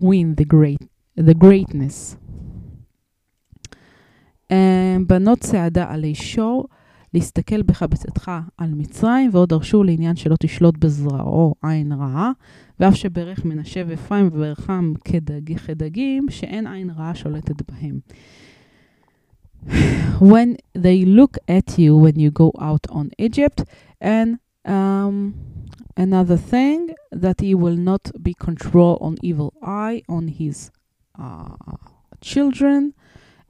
win 0.01 0.35
the 0.37 0.45
great 0.45 0.81
the 1.17 1.35
greatness. 1.35 2.17
Um, 4.53 5.07
בנות 5.07 5.39
צעדה 5.39 5.93
עלי 5.93 6.15
שור, 6.15 6.69
להסתכל 7.15 7.63
בך 7.63 7.83
בצאתך 7.83 8.31
על 8.59 8.75
מצרים, 8.75 9.31
ועוד 9.33 9.49
דרשו 9.49 9.83
לעניין 9.83 10.17
שלא 10.17 10.37
תשלוט 10.41 10.79
בזרעו 10.79 11.55
עין 11.63 11.93
רעה, 11.93 12.33
ואף 12.81 12.95
שברך 12.95 13.45
מנשה 13.45 13.83
ואפרים 13.87 14.29
וברכם 14.33 14.95
כדג, 15.05 15.59
כדגים, 15.59 16.27
שאין 16.31 16.67
עין 16.67 16.91
רעה 16.91 17.15
שולטת 17.15 17.71
בהם. 17.71 17.99
when 20.19 20.59
they 20.73 21.05
look 21.05 21.39
at 21.49 21.79
you 21.79 21.97
when 21.97 22.19
you 22.19 22.31
go 22.31 22.53
out 22.61 22.87
on 22.91 23.11
Egypt, 23.19 23.65
and 24.01 24.39
um, 24.65 25.35
another 25.97 26.37
thing 26.37 26.95
that 27.11 27.41
he 27.41 27.55
will 27.55 27.77
not 27.77 28.11
be 28.23 28.35
control 28.35 28.99
on 29.01 29.17
evil 29.23 29.53
eye 29.63 30.03
on 30.09 30.29
his 30.29 30.71
uh, 31.19 31.57
children. 32.21 32.95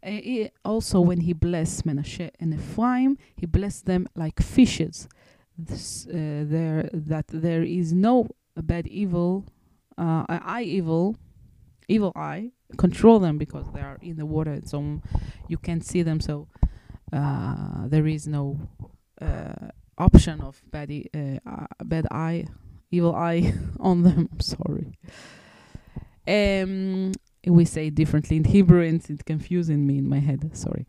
Uh, 0.04 0.48
also, 0.64 1.00
when 1.00 1.20
he 1.20 1.32
blessed 1.32 1.86
Menashe 1.86 2.30
and 2.38 2.54
Ephraim, 2.54 3.16
he 3.36 3.46
blessed 3.46 3.86
them 3.86 4.06
like 4.14 4.40
fishes. 4.42 5.08
this, 5.56 6.06
uh, 6.08 6.44
there 6.46 6.90
that 6.92 7.26
there 7.28 7.62
is 7.62 7.92
no 7.92 8.28
bad 8.56 8.86
evil, 8.88 9.44
uh, 9.96 10.24
eye 10.28 10.64
evil, 10.66 11.16
evil 11.88 12.12
eye 12.16 12.50
control 12.77 13.19
them 13.19 13.37
because 13.37 13.65
they 13.73 13.81
are 13.81 13.97
in 14.01 14.15
the 14.17 14.25
water, 14.25 14.51
and 14.51 14.67
so 14.67 15.01
you 15.47 15.57
can't 15.57 15.83
see 15.83 16.03
them. 16.03 16.19
So 16.19 16.47
uh, 17.13 17.87
there 17.87 18.07
is 18.07 18.27
no 18.27 18.59
uh, 19.21 19.69
option 19.97 20.41
of 20.41 20.61
bad 20.71 20.91
e- 20.91 21.09
uh, 21.13 21.39
uh, 21.49 21.67
bad 21.83 22.07
eye, 22.11 22.45
evil 22.91 23.15
eye 23.15 23.53
on 23.79 24.03
them. 24.03 24.29
Sorry. 24.39 24.93
Um, 26.27 27.11
we 27.47 27.65
say 27.65 27.87
it 27.87 27.95
differently 27.95 28.37
in 28.37 28.43
Hebrew, 28.43 28.83
and 28.85 29.03
it's 29.09 29.23
confusing 29.23 29.87
me 29.87 29.97
in 29.97 30.07
my 30.07 30.19
head. 30.19 30.55
Sorry. 30.55 30.85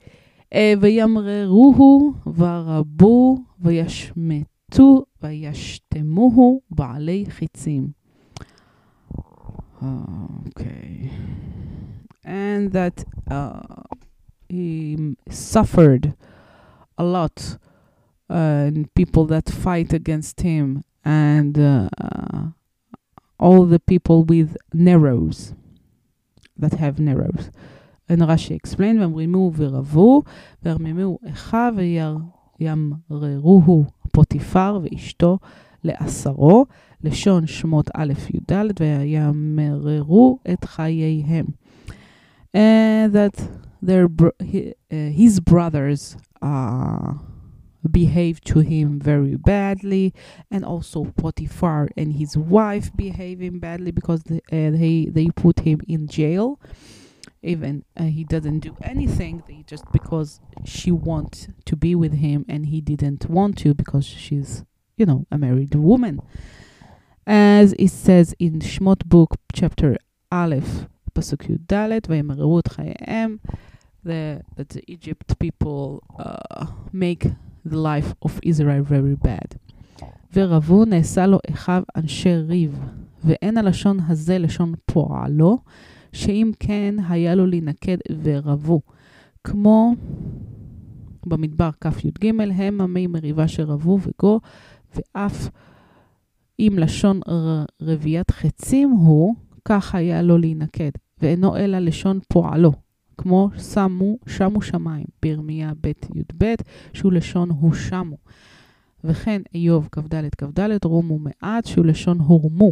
אה, 0.53 0.75
וימררוהו 0.81 2.13
ורבו 2.37 3.39
וישמטו 3.61 5.05
וישתמוהו 5.23 6.61
בעלי 6.71 7.25
חיצים. 7.29 7.91
Okay. 9.83 11.11
And 12.25 12.73
that 12.73 13.05
uh, 13.31 13.61
he 14.49 15.17
suffered 15.29 16.15
a 16.99 17.05
lot 17.05 17.57
uh, 18.29 18.69
and 18.69 18.95
people 18.95 19.25
that 19.27 19.49
fight 19.49 19.93
against 19.93 20.41
him 20.43 20.83
and 21.05 21.59
uh, 21.59 21.89
all 23.39 23.65
the 23.65 23.81
people 23.81 24.23
with 24.25 24.57
narrows 24.73 25.55
that 26.57 26.75
have 26.75 27.01
narrows. 27.01 27.51
And 28.09 28.23
Rashi 28.23 28.55
explained, 28.55 29.01
ואמרימו 29.01 29.53
ורבו, 29.57 30.23
וירממו 30.63 31.19
אחיו 31.31 31.75
וימררוהו 32.61 33.85
פוטיפר 34.13 34.81
ואשתו 34.83 35.39
לעשרו, 35.85 36.67
לשון 37.05 37.47
שמות 37.47 37.91
א' 37.95 38.13
י"ד, 38.35 38.53
וימררו 38.81 40.39
את 40.53 40.65
חייהם. 40.65 41.47
And 42.56 43.12
that 43.12 43.36
their 43.82 44.08
hi- 44.42 44.74
uh, 44.90 44.96
his 44.96 45.42
brothers 45.42 46.16
uh, 46.42 47.16
behaved 47.92 48.46
to 48.48 48.60
him 48.60 48.98
very 48.98 49.36
badly, 49.36 50.14
and 50.50 50.64
also 50.64 51.06
Potiphar 51.18 51.90
and 51.98 52.14
his 52.14 52.38
wife 52.38 52.96
behaving 52.96 53.60
badly 53.60 53.92
because 53.92 54.24
the, 54.24 54.38
uh, 54.52 54.72
they 54.72 55.10
they 55.12 55.28
put 55.36 55.60
him 55.60 55.82
in 55.88 56.08
jail. 56.08 56.60
Even 57.44 57.84
uh, 57.98 58.04
he 58.06 58.24
doesn't 58.24 58.62
do 58.62 58.76
anything, 58.82 59.44
they 59.48 59.64
just 59.68 59.84
because 59.92 60.40
she 60.64 60.92
wants 60.92 61.50
to 61.66 61.76
be 61.76 61.94
with 61.94 62.14
him, 62.14 62.46
and 62.48 62.68
he 62.68 62.80
didn't 62.80 63.30
want 63.30 63.58
to 63.60 63.74
because 63.74 64.06
she's, 64.06 64.64
you 64.98 65.06
know, 65.06 65.28
a 65.30 65.38
married 65.38 65.76
woman. 65.76 66.22
As 67.28 67.74
it 67.78 67.90
says 67.90 68.34
in 68.40 68.62
Shmot 68.62 69.06
book, 69.06 69.36
chapter 69.54 69.98
Aleph, 70.32 70.88
פסוק 71.16 71.50
י"ד, 71.50 71.74
וימררו 72.10 72.60
את 72.60 72.68
חייהם, 72.68 73.38
the, 74.06 74.10
that 74.56 74.70
the 74.74 74.82
Egypt 74.92 75.34
people 75.44 76.00
uh, 76.20 76.66
make 76.94 77.24
the 77.66 77.76
life 77.76 78.14
of 78.26 78.32
Israel 78.44 78.84
very 78.84 79.28
bad. 79.28 79.58
ורבו 80.34 80.86
נעשה 80.86 81.28
לו 81.28 81.40
אחיו 81.52 81.84
אנשי 81.96 82.36
ריב, 82.36 82.80
ואין 83.24 83.58
הלשון 83.58 83.98
הזה 84.08 84.38
לשון 84.38 84.74
פועלו, 84.86 85.58
שאם 86.14 86.52
כן 86.60 86.96
היה 87.10 87.36
לו 87.36 87.46
להינקד 87.46 87.98
ורבו. 88.24 88.82
כמו 89.44 89.96
במדבר 91.26 91.70
כ"י"ג, 91.82 92.32
הם 92.56 92.82
עמי 92.82 93.08
מריבה 93.08 93.48
שרבו 93.48 94.00
וגו, 94.02 94.40
ואף 94.96 95.50
אם 96.60 96.74
לשון 96.78 97.20
רביית 97.82 98.32
חצים 98.32 98.90
הוא, 98.90 99.36
כך 99.66 99.96
היה 99.96 100.22
לו 100.22 100.38
להינקד, 100.38 100.92
ואינו 101.22 101.58
אלא 101.58 101.80
לשון 101.80 102.20
פועלו, 102.28 102.72
כמו 103.18 103.50
שמו, 103.74 104.18
שמו 104.28 104.62
שמיים, 104.62 105.06
בירמיה 105.22 105.74
ב' 105.82 105.88
י"ב, 105.88 106.56
שהוא 106.94 107.12
לשון 107.12 107.50
הושמו. 107.50 108.18
וכן 109.04 109.42
איוב 109.56 109.90
כ"ד 109.92 110.16
כ"ד 110.38 110.86
רומו 110.86 111.20
מעט, 111.20 111.66
שהוא 111.66 111.86
לשון 111.86 112.20
הורמו. 112.20 112.72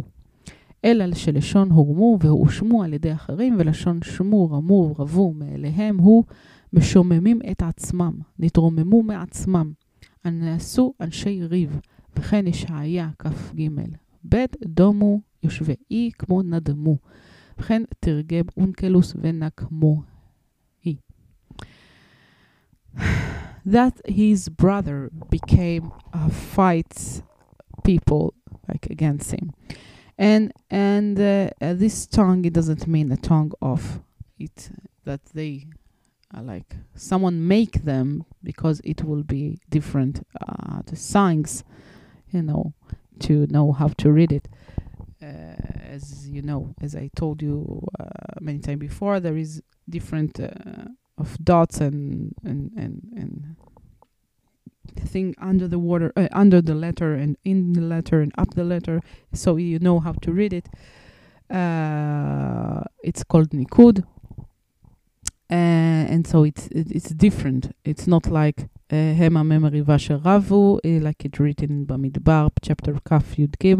אלא 0.84 1.14
שלשון 1.14 1.70
הורמו 1.70 2.18
והושמו 2.20 2.82
על 2.82 2.94
ידי 2.94 3.12
אחרים, 3.12 3.56
ולשון 3.58 3.98
שמו, 4.02 4.50
רמו, 4.50 4.94
רבו 4.98 5.32
מאליהם 5.32 5.98
הוא 5.98 6.24
משוממים 6.72 7.40
את 7.50 7.62
עצמם, 7.62 8.12
נתרוממו 8.38 9.02
מעצמם. 9.02 9.72
הנעשו 10.24 10.94
אנשי 11.00 11.44
ריב, 11.44 11.80
וכן 12.16 12.46
ישעיה 12.46 13.08
כ"ג. 13.18 13.68
ב' 14.28 14.44
דומו 14.64 15.20
יושבי 15.42 15.74
אי 15.90 16.10
כמו 16.18 16.42
נדמו. 16.42 16.96
וכן 17.59 17.83
תרגם 17.99 18.45
אונקלוס 18.57 19.13
ונקמו 19.21 20.01
היא. 20.83 20.95
That 23.65 24.01
his 24.07 24.49
brother 24.49 25.09
became 25.29 25.91
a 26.13 26.29
fight 26.29 27.21
people 27.83 28.33
like 28.67 28.87
against 28.89 29.31
him. 29.31 29.53
And 30.17 30.51
and 30.69 31.19
uh, 31.19 31.49
uh, 31.61 31.73
this 31.73 32.05
tongue 32.07 32.45
it 32.45 32.53
doesn't 32.53 32.87
mean 32.87 33.11
a 33.11 33.17
tongue 33.17 33.53
of 33.61 34.01
it 34.37 34.69
that 35.05 35.23
they 35.33 35.67
uh, 36.35 36.41
like 36.41 36.75
someone 36.95 37.47
make 37.47 37.83
them 37.83 38.25
because 38.43 38.81
it 38.83 39.03
will 39.03 39.23
be 39.23 39.59
different 39.69 40.25
uh, 40.41 40.81
the 40.85 40.95
signs 40.95 41.63
you 42.31 42.41
know 42.41 42.73
to 43.19 43.47
know 43.47 43.71
how 43.71 43.87
to 43.87 44.11
read 44.11 44.31
it 44.31 44.47
uh, 44.51 44.62
as 45.94 46.28
you 46.28 46.42
know 46.42 46.74
as 46.80 46.94
i 46.94 47.08
told 47.16 47.42
you 47.42 47.86
uh, 48.00 48.04
many 48.40 48.58
times 48.58 48.80
before 48.80 49.20
there 49.20 49.36
is 49.36 49.62
different 49.88 50.40
uh, 50.40 50.48
of 51.18 51.36
dots 51.44 51.80
and 51.80 52.34
and 52.44 52.72
and 52.76 53.02
and 53.16 53.56
thing 55.00 55.34
under 55.38 55.66
the 55.68 55.78
water 55.78 56.12
uh, 56.16 56.28
under 56.32 56.60
the 56.60 56.74
letter 56.74 57.14
and 57.14 57.36
in 57.44 57.72
the 57.72 57.80
letter 57.80 58.20
and 58.20 58.32
up 58.38 58.54
the 58.54 58.64
letter 58.64 59.00
so 59.32 59.56
you 59.56 59.78
know 59.78 60.00
how 60.00 60.12
to 60.12 60.32
read 60.32 60.52
it. 60.52 60.68
Uh, 61.50 62.82
it's 63.02 63.22
called 63.22 63.50
nikud 63.50 64.02
uh, 65.51 66.13
and 66.13 66.27
so 66.27 66.43
it's 66.43 66.67
it, 66.67 66.91
it's 66.91 67.11
different 67.13 67.71
it's 67.85 68.07
not 68.07 68.27
like 68.27 68.67
הם 68.91 69.37
הממריבה 69.37 69.99
שרבו, 69.99 70.77
like 70.83 71.25
it 71.25 71.39
written 71.39 71.85
במדבר, 71.85 72.47
chapter 72.65 72.93
כ' 73.09 73.37
י"ג. 73.37 73.75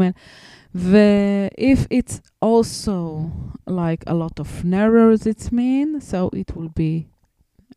ו-if 0.76 1.88
it's 1.90 2.22
also 2.42 3.32
like 3.68 4.04
a 4.06 4.14
lot 4.14 4.40
of 4.40 4.64
narrows 4.64 5.26
it's 5.26 5.52
mean, 5.52 6.00
so 6.00 6.30
it 6.34 6.56
will 6.56 6.70
be 6.70 7.08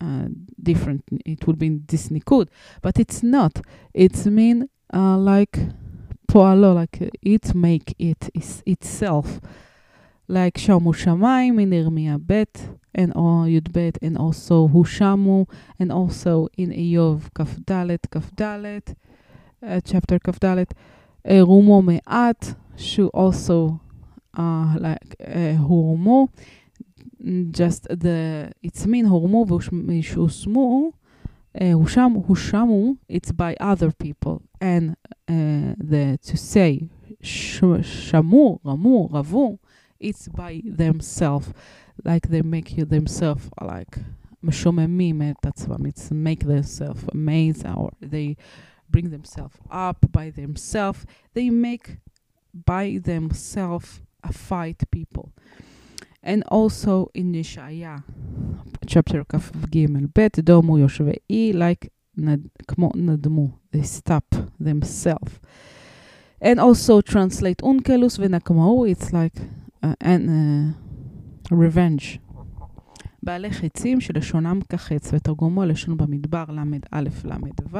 uh, 0.02 0.28
different. 0.62 1.02
It 1.24 1.46
will 1.46 1.56
be 1.56 1.70
this 1.90 2.08
nikud, 2.08 2.48
but 2.82 2.98
it's 2.98 3.22
not. 3.22 3.62
It's 3.94 4.26
mean 4.26 4.68
uh, 4.92 5.16
like 5.16 5.58
פועלו, 6.26 6.74
like 6.74 7.00
uh, 7.00 7.08
it 7.22 7.54
make 7.54 7.94
it 7.98 8.28
is 8.34 8.62
itself. 8.66 9.40
Like 10.28 10.58
שומו 10.58 10.94
שמיים 10.94 11.58
in 11.58 11.72
ירמיה 11.72 12.16
ב' 12.26 12.42
and 12.97 13.13
Yudbet, 13.13 13.97
and 14.01 14.17
also 14.17 14.67
Hushamu, 14.67 15.47
and 15.79 15.91
also 15.91 16.49
in 16.57 16.71
Eov 16.71 17.31
Kafdalet, 17.33 17.99
Kafdalet, 18.09 18.95
uh, 19.65 19.79
chapter 19.85 20.19
Kafdalet, 20.19 20.71
uh, 21.25 21.45
Rumo 21.45 21.83
Me'at, 21.83 22.55
should 22.75 23.09
also 23.09 23.79
uh, 24.37 24.75
like 24.79 25.15
uh, 25.23 26.27
just 27.51 27.87
the, 27.89 28.51
it's 28.61 28.85
mean 28.85 29.05
Hurumo 29.05 29.45
Vushusmu, 29.47 30.93
uh, 31.55 31.59
Husham, 31.59 32.25
Hushamu, 32.25 32.97
it's 33.07 33.31
by 33.31 33.55
other 33.59 33.91
people, 33.91 34.41
and 34.61 34.95
uh, 35.27 35.73
the 35.77 36.19
to 36.23 36.37
say 36.37 36.89
Shamu, 37.21 38.61
Ramu, 38.61 39.11
Ravu, 39.11 39.59
it's 39.99 40.27
by 40.27 40.61
themselves 40.63 41.53
like 42.03 42.27
they 42.29 42.41
make 42.41 42.77
you 42.77 42.85
themselves 42.85 43.49
like 43.61 43.99
משוממים 44.43 45.21
את 45.21 45.45
עצמם, 45.45 45.85
it's 45.85 46.11
make 46.11 46.43
themselves 46.43 47.03
amazing 47.13 47.75
or 47.75 47.89
they 48.01 48.35
bring 48.89 49.09
themselves 49.09 49.57
up 49.71 50.05
by 50.11 50.29
themselves, 50.29 51.05
they 51.33 51.49
make 51.49 51.97
by 52.65 52.99
themselves 53.03 54.01
a 54.23 54.31
fight 54.31 54.83
people. 54.91 55.31
And 56.23 56.43
also 56.49 57.09
in 57.13 57.31
Nishaya, 57.31 58.03
chapter 58.85 59.23
of 59.33 59.51
Gimel, 59.71 60.07
Bet 60.13 60.39
דומו 60.39 60.77
יושבי, 60.77 61.53
like 61.53 61.87
נד, 62.17 62.39
כמו 62.67 62.91
נדמו, 62.95 63.49
they 63.71 63.83
stop 63.83 64.35
themselves. 64.59 65.39
And 66.41 66.59
also 66.59 67.01
translate 67.01 67.61
Onkelos 67.63 68.19
Venakmo, 68.19 68.87
it's 68.89 69.11
like, 69.11 69.37
uh, 69.81 69.95
and, 70.01 70.29
uh, 70.29 70.86
revenge 71.52 72.18
בעלי 73.22 73.50
חצים 73.50 74.00
שלשונם 74.00 74.60
כחץ, 74.68 75.10
ותרגומו 75.12 75.64
לשון 75.64 75.96
במדבר 75.96 76.44
ל"א 76.48 77.00
ל"ו, 77.00 77.76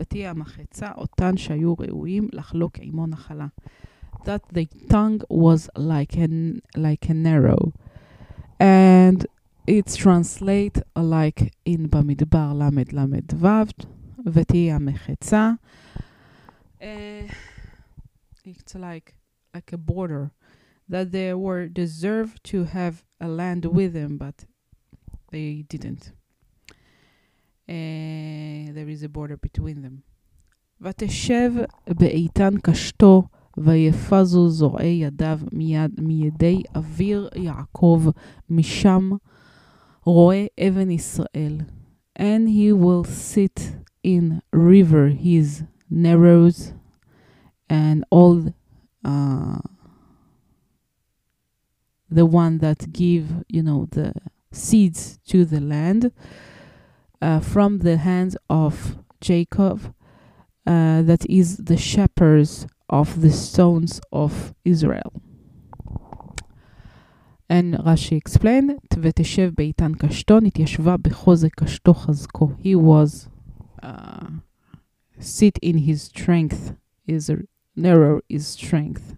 ותהיה 0.00 0.30
המחצה 0.30 0.90
אותן 0.96 1.36
שהיו 1.36 1.74
ראויים 1.78 2.28
לחלוק 2.32 2.78
עמו 2.80 3.06
נחלה. 3.06 3.46
That 4.14 4.54
the 4.54 4.90
tongue 4.90 5.22
was 5.30 5.68
like 5.78 6.16
a, 6.16 6.28
like 6.76 7.10
a 7.10 7.14
narrow, 7.14 7.72
and 8.60 9.26
it's 9.70 9.96
translate 9.96 10.78
like 10.98 11.42
in 11.68 11.88
במדבר 11.90 12.52
ל"ו, 12.52 13.46
ותהיה 14.26 14.76
המחצה. 14.76 15.52
Uh, 16.80 16.84
it's 18.46 18.74
like, 18.74 19.14
like 19.54 19.72
a 19.72 19.76
border. 19.76 20.37
that 20.88 21.12
they 21.12 21.32
were 21.34 21.66
deserved 21.68 22.42
to 22.44 22.64
have 22.64 23.04
a 23.20 23.28
land 23.28 23.64
with 23.64 23.92
them, 23.94 24.18
but 24.18 24.44
they 25.30 25.64
didn't. 25.68 26.12
Uh, 27.66 28.72
there 28.76 28.88
is 28.88 29.02
a 29.02 29.08
border 29.08 29.36
between 29.36 29.82
them. 29.82 30.02
ותשב 30.80 31.52
באיתן 31.88 32.54
קשתו, 32.62 33.22
ויפזו 33.56 34.48
זרועי 34.48 34.86
ידיו 35.02 35.40
מיד, 35.52 36.00
מידי 36.00 36.62
אוויר 36.74 37.28
יעקב, 37.36 38.04
משם 38.50 39.10
רואה 40.04 40.46
אבן 40.68 40.90
ישראל. 40.90 41.60
And 42.18 42.48
he 42.48 42.72
will 42.72 43.04
sit 43.04 43.72
in 44.04 44.40
river 44.52 45.08
his 45.08 45.64
narrows 45.90 46.74
and 47.68 48.04
all 48.10 48.54
uh, 49.04 49.58
the 52.10 52.26
one 52.26 52.58
that 52.58 52.92
give 52.92 53.44
you 53.48 53.62
know 53.62 53.86
the 53.90 54.12
seeds 54.52 55.18
to 55.26 55.44
the 55.44 55.60
land 55.60 56.12
uh, 57.20 57.40
from 57.40 57.78
the 57.78 57.96
hands 57.96 58.36
of 58.48 58.96
Jacob 59.20 59.94
uh, 60.66 61.02
that 61.02 61.28
is 61.28 61.56
the 61.58 61.76
shepherds 61.76 62.66
of 62.88 63.20
the 63.20 63.30
stones 63.30 64.00
of 64.12 64.54
Israel. 64.64 65.12
And 67.48 67.74
Rashi 67.74 68.16
explained, 68.16 68.80
ותשב 68.98 69.50
באיתן 69.54 69.92
קשתו, 69.94 70.40
נתיישבה 70.40 70.96
בחוזק 70.96 71.54
קשתו 71.54 71.94
חזקו. 71.94 72.50
He 72.58 72.74
was 72.74 73.28
uh, 73.82 74.28
sit 75.20 75.58
in 75.62 75.78
his 75.78 76.02
strength, 76.02 76.72
is 77.06 77.30
narrow 77.76 78.20
his 78.28 78.46
strength. 78.46 79.16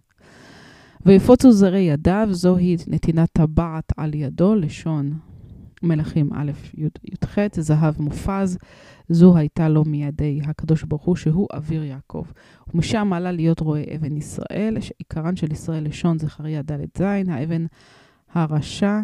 ויפוצו 1.05 1.51
זרי 1.51 1.79
ידיו, 1.79 2.27
זוהי 2.31 2.77
נתינת 2.87 3.29
טבעת 3.33 3.93
על 3.97 4.13
ידו, 4.13 4.55
לשון 4.55 5.19
מלכים 5.83 6.33
א' 6.33 6.51
י"ח, 6.77 7.37
זהב 7.57 8.01
מופז, 8.01 8.57
זו 9.09 9.37
הייתה 9.37 9.69
לו 9.69 9.83
מידי 9.83 10.39
הקדוש 10.43 10.83
ברוך 10.83 11.03
הוא, 11.03 11.15
שהוא 11.15 11.47
אוויר 11.53 11.83
יעקב. 11.83 12.23
ומשם 12.73 13.13
עלה 13.13 13.31
להיות 13.31 13.59
רועה 13.59 13.81
אבן 13.95 14.17
ישראל, 14.17 14.77
שעיקרן 14.81 15.35
של 15.35 15.51
ישראל 15.51 15.83
לשון 15.83 16.19
זכריה 16.19 16.61
ד' 16.61 16.97
ז', 16.97 17.01
האבן 17.27 17.65
הרשע, 18.33 18.99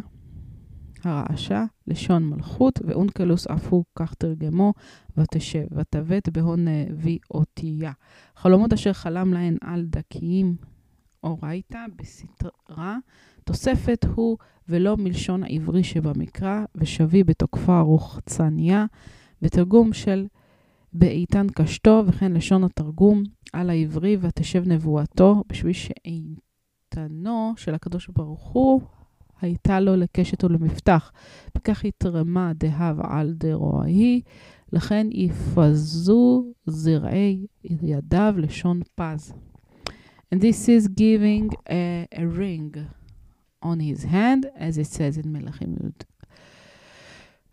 הרעשה, 1.04 1.66
לשון 1.88 2.24
מלכות, 2.30 2.80
ואונקלוס 2.88 3.48
אף 3.48 3.68
הוא 3.68 3.84
כך 3.96 4.14
תרגמו, 4.14 4.74
ותשב, 5.18 5.66
ותבט 5.72 6.30
בהון 6.30 6.68
וי 6.98 7.18
אותיה. 7.32 7.92
חלומות 8.36 8.74
אשר 8.74 8.94
חלם 8.94 9.34
להן 9.34 9.58
על 9.62 9.86
דקיים 9.86 10.56
אורייתא 11.24 11.86
בסתרה, 11.96 12.98
תוספת 13.44 14.06
הוא 14.16 14.38
ולא 14.70 14.98
מלשון 14.98 15.44
העברי 15.44 15.84
שבמקרא, 15.84 16.66
ושבי 16.76 17.24
בתוקפה 17.24 17.80
רוחצניה, 17.80 18.86
ותרגום 19.42 19.94
של 19.94 20.28
באיתן 20.94 21.48
קשתו, 21.56 22.04
וכן 22.08 22.32
לשון 22.32 22.64
התרגום 22.64 23.24
על 23.54 23.70
העברי, 23.70 24.18
ותשב 24.22 24.64
נבואתו, 24.68 25.44
בשביל 25.48 25.74
שאיתנו 25.74 27.54
של 27.58 27.76
הקדוש 27.76 28.08
ברוך 28.08 28.42
הוא 28.42 28.82
הייתה 29.42 29.80
לו 29.80 29.96
לקשת 29.96 30.44
ולמפתח. 30.44 31.12
וכך 31.58 31.86
התרמה 31.86 32.52
דהב 32.56 32.98
על 33.02 33.34
דרועי, 33.34 34.22
לכן 34.74 35.08
יפזו 35.12 36.46
זרעי 36.66 37.46
ידיו 37.64 38.34
לשון 38.38 38.82
פז. 38.96 39.34
And 40.30 40.42
this 40.42 40.68
is 40.68 40.90
giving 40.90 41.52
a, 41.70 42.08
a 42.12 42.26
ring 42.26 42.90
on 43.62 43.80
his 43.80 44.04
hand, 44.04 44.52
as 44.58 44.78
it 44.78 44.88
says 44.88 45.18
in 45.18 45.26
Melachim 45.26 45.82
Yud. 45.82 46.02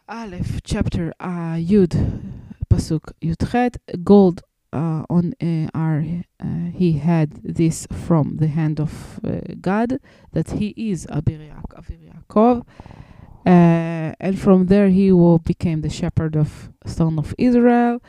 Aleph, 0.09 0.61
chapter 0.64 1.14
uh, 1.20 1.55
Yud, 1.55 1.95
Pasuk 2.68 3.12
Yudchet, 3.22 3.77
gold 4.03 4.43
uh, 4.72 5.05
on 5.09 5.35
uh, 5.41 5.68
our, 5.72 6.05
uh, 6.41 6.47
he 6.75 6.95
had 6.95 7.31
this 7.45 7.87
from 7.93 8.39
the 8.39 8.49
hand 8.49 8.81
of 8.81 9.20
uh, 9.25 9.39
God, 9.61 10.01
that 10.33 10.51
he 10.51 10.75
is 10.77 11.07
Abir 11.07 11.41
Yaakov, 11.49 12.66
uh, 13.47 14.14
and 14.18 14.39
from 14.39 14.66
there 14.66 14.89
he 14.89 15.12
will 15.12 15.39
became 15.39 15.83
the 15.83 15.91
shepherd 15.91 16.35
of 16.37 16.70
son 16.85 17.18
of 17.20 17.35
Israel. 17.39 18.03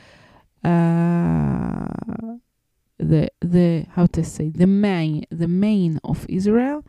Uh, 0.63 1.85
the 2.97 3.29
the 3.41 3.85
how 3.91 4.05
to 4.07 4.23
say 4.23 4.49
the 4.49 4.67
main 4.67 5.25
the 5.29 5.47
main 5.47 5.99
of 6.03 6.25
Israel, 6.29 6.83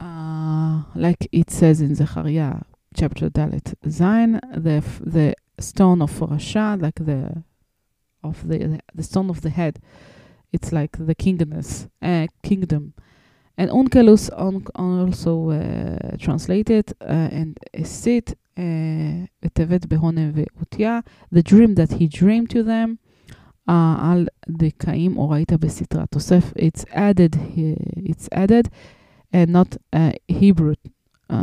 uh, 0.00 0.82
like 0.94 1.28
it 1.32 1.50
says 1.50 1.80
in 1.80 1.94
Zechariah 1.94 2.60
chapter 2.94 3.30
Dalet 3.30 3.74
Zain, 3.88 4.40
the 4.54 4.82
the 5.00 5.34
stone 5.58 6.02
of 6.02 6.12
Rasha, 6.12 6.80
like 6.80 7.04
the 7.04 7.42
of 8.22 8.46
the 8.46 8.80
the 8.94 9.02
stone 9.02 9.30
of 9.30 9.42
the 9.42 9.50
head, 9.50 9.80
it's 10.52 10.72
like 10.72 10.96
the 10.98 11.14
kingdomness 11.14 11.88
uh, 12.02 12.26
kingdom. 12.42 12.94
And 13.56 13.72
Onkelos 13.72 14.30
on, 14.36 14.64
also 14.76 15.50
uh, 15.50 16.16
translated 16.16 16.92
uh, 17.00 17.06
and 17.06 17.58
sit 17.82 18.38
uh, 18.56 19.26
the 19.42 21.42
dream 21.42 21.74
that 21.74 21.92
he 21.94 22.06
dreamed 22.06 22.50
to 22.50 22.62
them 22.62 23.00
על 23.67 24.27
דקאים 24.49 25.17
או 25.17 25.29
ראית 25.29 25.53
בסתרה. 25.53 26.05
תוסף, 26.05 26.53
it's 26.57 26.83
added, 26.91 27.35
it's 27.97 28.27
added, 28.33 28.67
and 29.33 29.49
not 29.49 29.77
uh, 29.95 30.11
Hebrew 30.31 30.73
uh, 31.29 31.35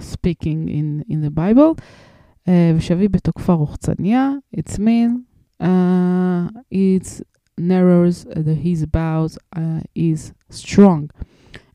speaking 0.00 0.68
in, 0.68 1.04
in 1.08 1.20
the 1.22 1.30
Bible. 1.30 1.74
Uh, 2.46 2.50
ושבי 2.76 3.08
בתוקפה 3.08 3.52
רוחצניה, 3.52 4.30
it's 4.56 4.78
mean, 4.78 5.24
uh, 5.62 6.48
it's 6.72 7.22
narrows, 7.58 8.26
uh, 8.26 8.42
his 8.64 8.86
bows 8.86 9.38
uh, 9.56 9.80
is 9.94 10.32
strong. 10.50 11.10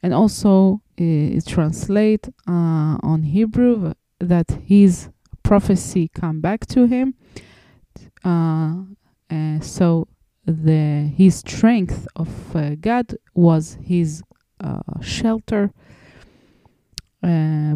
And 0.03 0.13
also, 0.13 0.81
uh, 0.99 1.37
it 1.37 1.45
translate 1.45 2.27
uh, 2.47 2.97
on 3.11 3.23
Hebrew 3.23 3.93
that 4.19 4.49
his 4.65 5.09
prophecy 5.43 6.09
come 6.13 6.41
back 6.41 6.65
to 6.67 6.85
him. 6.85 7.13
Uh, 8.23 8.73
uh, 9.31 9.59
so 9.61 10.07
the 10.45 11.11
his 11.17 11.35
strength 11.39 12.07
of 12.15 12.29
uh, 12.55 12.75
God 12.79 13.07
was 13.35 13.77
his 13.81 14.23
uh, 14.63 15.01
shelter. 15.01 15.67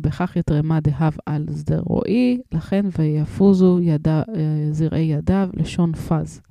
בכך 0.02 0.36
יתרמה 0.36 0.80
דהב 0.80 1.14
על 1.26 1.46
שדה 1.58 1.80
רועי, 1.80 2.42
לכן 2.52 2.86
ויפוזו 2.98 3.80
ידע, 3.82 4.24
זרעי 4.72 5.02
ידיו 5.02 5.50
לשון 5.54 5.94
פז. 5.96 6.42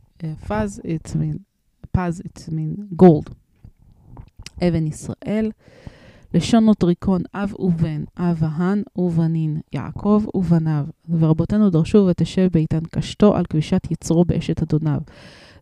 פז, 0.47 0.81
it 0.85 1.09
mean, 1.09 1.39
פז, 1.93 2.23
it 2.27 2.39
mean 2.49 3.03
gold. 3.03 3.33
אבן 4.63 4.87
ישראל, 4.87 5.51
לשון 6.36 6.66
נוטריקון, 6.66 7.22
אב 7.34 7.54
ובן, 7.60 8.04
אב 8.18 8.42
ההן 8.42 8.84
ובנין, 8.96 9.60
יעקב 9.74 10.24
ובניו. 10.34 10.86
ורבותינו 11.20 11.70
דרשו 11.70 12.08
ותשב 12.10 12.48
באיתן 12.52 12.80
קשתו 12.92 13.36
על 13.36 13.46
כבישת 13.46 13.92
יצרו 13.92 14.26
באשת 14.26 14.64
אדוניו. 14.64 15.00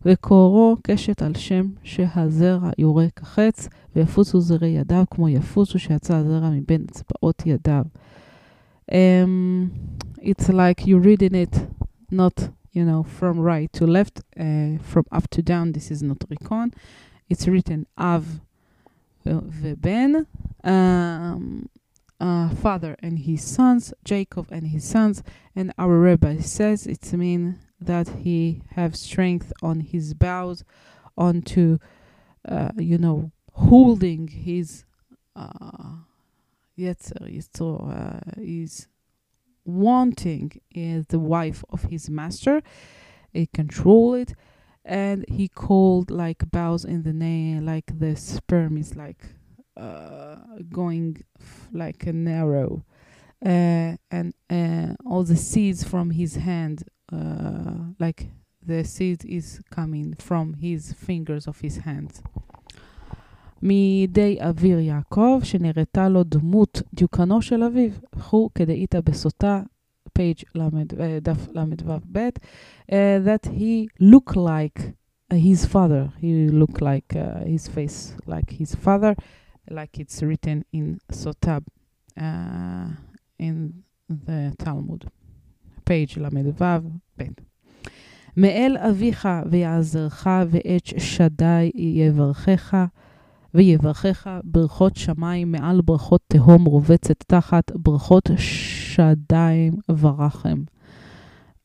וקורו 0.04 0.76
קשת 0.82 1.22
על 1.22 1.34
שם 1.34 1.66
שהזרע 1.82 2.70
יורה 2.78 3.06
כחץ, 3.16 3.68
ויפוצו 3.96 4.40
זרעי 4.40 4.70
ידיו 4.70 5.04
כמו 5.10 5.28
יפוצו 5.28 5.78
שיצא 5.78 6.16
הזרע 6.16 6.50
מבין 6.50 6.84
אצבעות 6.90 7.42
ידיו. 7.46 7.84
Um, 8.90 8.94
it's 10.20 10.48
like 10.48 10.86
you 10.86 10.98
reading 10.98 11.34
it 11.34 11.56
not, 12.10 12.48
you 12.74 12.84
know, 12.84 13.02
from 13.18 13.38
right 13.38 13.72
to 13.78 13.86
left, 13.86 14.16
uh, 14.18 14.44
from 14.92 15.04
up 15.12 15.26
to 15.30 15.40
down, 15.42 15.72
this 15.72 15.90
is 15.90 16.02
not 16.02 16.18
rikon. 16.30 16.68
It's 17.30 17.46
written 17.46 17.84
אב 17.98 18.38
ובן, 19.25 20.25
um, 20.63 21.69
uh, 22.19 22.49
father 22.49 22.95
and 22.99 23.19
his 23.19 23.43
sons, 23.43 23.93
Jacob 24.03 24.47
and 24.51 24.67
his 24.67 24.83
sons, 24.83 25.23
and 25.55 25.73
our 25.77 25.97
rabbi 25.99 26.37
says 26.39 26.85
it's 26.85 27.13
mean 27.13 27.59
that 27.79 28.09
he 28.23 28.61
have 28.71 28.95
strength 28.95 29.53
on 29.61 29.79
his 29.79 30.13
bows, 30.13 30.63
onto, 31.17 31.77
uh, 32.47 32.71
you 32.77 32.97
know, 32.97 33.31
holding 33.53 34.27
his 34.27 34.85
uh, 35.35 35.95
yetzer, 36.77 37.21
uh, 37.61 38.19
his 38.41 38.87
wanting 39.65 40.59
is 40.73 41.07
the 41.07 41.19
wife 41.19 41.63
of 41.69 41.83
his 41.83 42.09
master. 42.09 42.61
He 43.31 43.45
control 43.45 44.13
it, 44.15 44.33
and 44.85 45.25
he 45.27 45.47
called 45.47 46.09
like 46.11 46.49
bows 46.51 46.85
in 46.85 47.03
the 47.03 47.13
name, 47.13 47.65
like 47.65 47.99
the 47.99 48.15
sperm 48.15 48.77
is 48.77 48.95
like 48.95 49.23
uh, 49.77 50.37
going 50.71 51.23
f- 51.39 51.69
like 51.71 52.05
a 52.07 52.13
narrow, 52.13 52.83
uh, 53.45 53.95
and 54.11 54.33
uh, 54.49 54.93
all 55.05 55.23
the 55.23 55.35
seeds 55.35 55.83
from 55.83 56.11
his 56.11 56.35
hand, 56.35 56.83
uh, 57.11 57.93
like 57.99 58.27
the 58.65 58.83
seed 58.83 59.23
is 59.25 59.61
coming 59.69 60.15
from 60.19 60.55
his 60.55 60.93
fingers 60.93 61.47
of 61.47 61.59
his 61.59 61.77
hands. 61.77 62.21
מידי 63.61 64.37
אביר 64.39 64.79
יעקב, 64.79 65.39
שנראתה 65.43 66.09
לו 66.09 66.23
דמות 66.23 66.81
דיוקנו 66.93 67.41
של 67.41 67.63
אביו. 67.63 67.91
חו 68.15 68.49
כדאיתא 68.55 69.01
בסוטה, 69.01 69.63
page 70.14 70.44
uh, 70.54 71.20
daf 71.20 71.52
lamid 71.52 72.02
bet, 72.06 72.38
uh, 72.90 73.18
that 73.18 73.46
he 73.46 73.88
looked 73.98 74.36
like 74.36 74.94
uh, 75.30 75.36
his 75.36 75.66
father. 75.66 76.12
He 76.20 76.48
looked 76.48 76.80
like 76.80 77.12
his 77.44 77.68
face, 77.68 78.14
like 78.26 78.50
his 78.50 78.74
father, 78.74 79.16
like 79.68 79.98
it's 79.98 80.22
written 80.22 80.64
in 80.72 81.00
Sotah, 81.10 81.62
in 83.38 83.82
the 84.08 84.54
Talmud, 84.58 85.10
page 85.84 86.16
lamid 86.16 86.56
bet. 87.16 87.40
מאל 88.36 88.76
אביך 88.76 89.28
ויעזרך, 89.50 90.26
ואת 90.50 90.86
שדי 90.98 91.70
יברכך. 91.74 92.76
ויברכך 93.53 94.27
ברכות 94.43 94.95
שמיים 94.95 95.51
מעל 95.51 95.81
ברכות 95.81 96.21
תהום 96.27 96.65
רובצת 96.65 97.23
תחת 97.27 97.71
ברכות 97.75 98.29
שדיים 98.37 99.73
ורחם. 99.99 100.63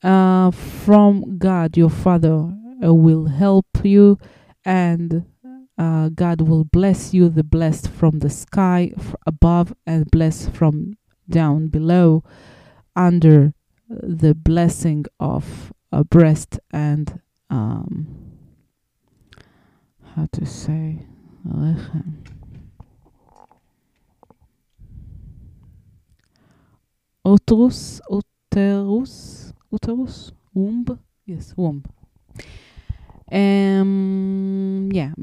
Uh, 0.05 0.51
from 0.85 1.39
God, 1.39 1.79
your 1.79 1.89
Father 1.89 2.39
uh, 2.85 2.93
will 2.93 3.25
help 3.25 3.71
you, 3.83 4.19
and 4.67 5.25
uh, 5.79 6.11
God 6.15 6.43
will 6.43 6.65
bless 6.65 7.15
you, 7.15 7.31
the 7.31 7.43
blessed 7.43 7.89
from 7.89 8.19
the 8.19 8.29
sky 8.29 8.93
f- 8.99 9.15
above 9.27 9.73
and 9.87 10.05
blessed 10.11 10.51
from 10.51 10.75
down 11.31 11.69
below, 11.69 12.23
under 12.95 13.55
the 13.89 14.35
blessing 14.35 15.07
of 15.19 15.73
a 15.91 16.05
breast 16.05 16.59
and 16.71 17.21
um, 17.49 18.07
how 20.15 20.27
to 20.33 20.45
say 20.45 21.07
רחם. 21.52 22.00
אוטרוס, 27.26 28.02
אוטרוס, 28.10 29.54
אוטרוס, 29.72 30.32
וומב. 30.56 31.82
Um, 33.32 34.90
yeah, 34.92 35.14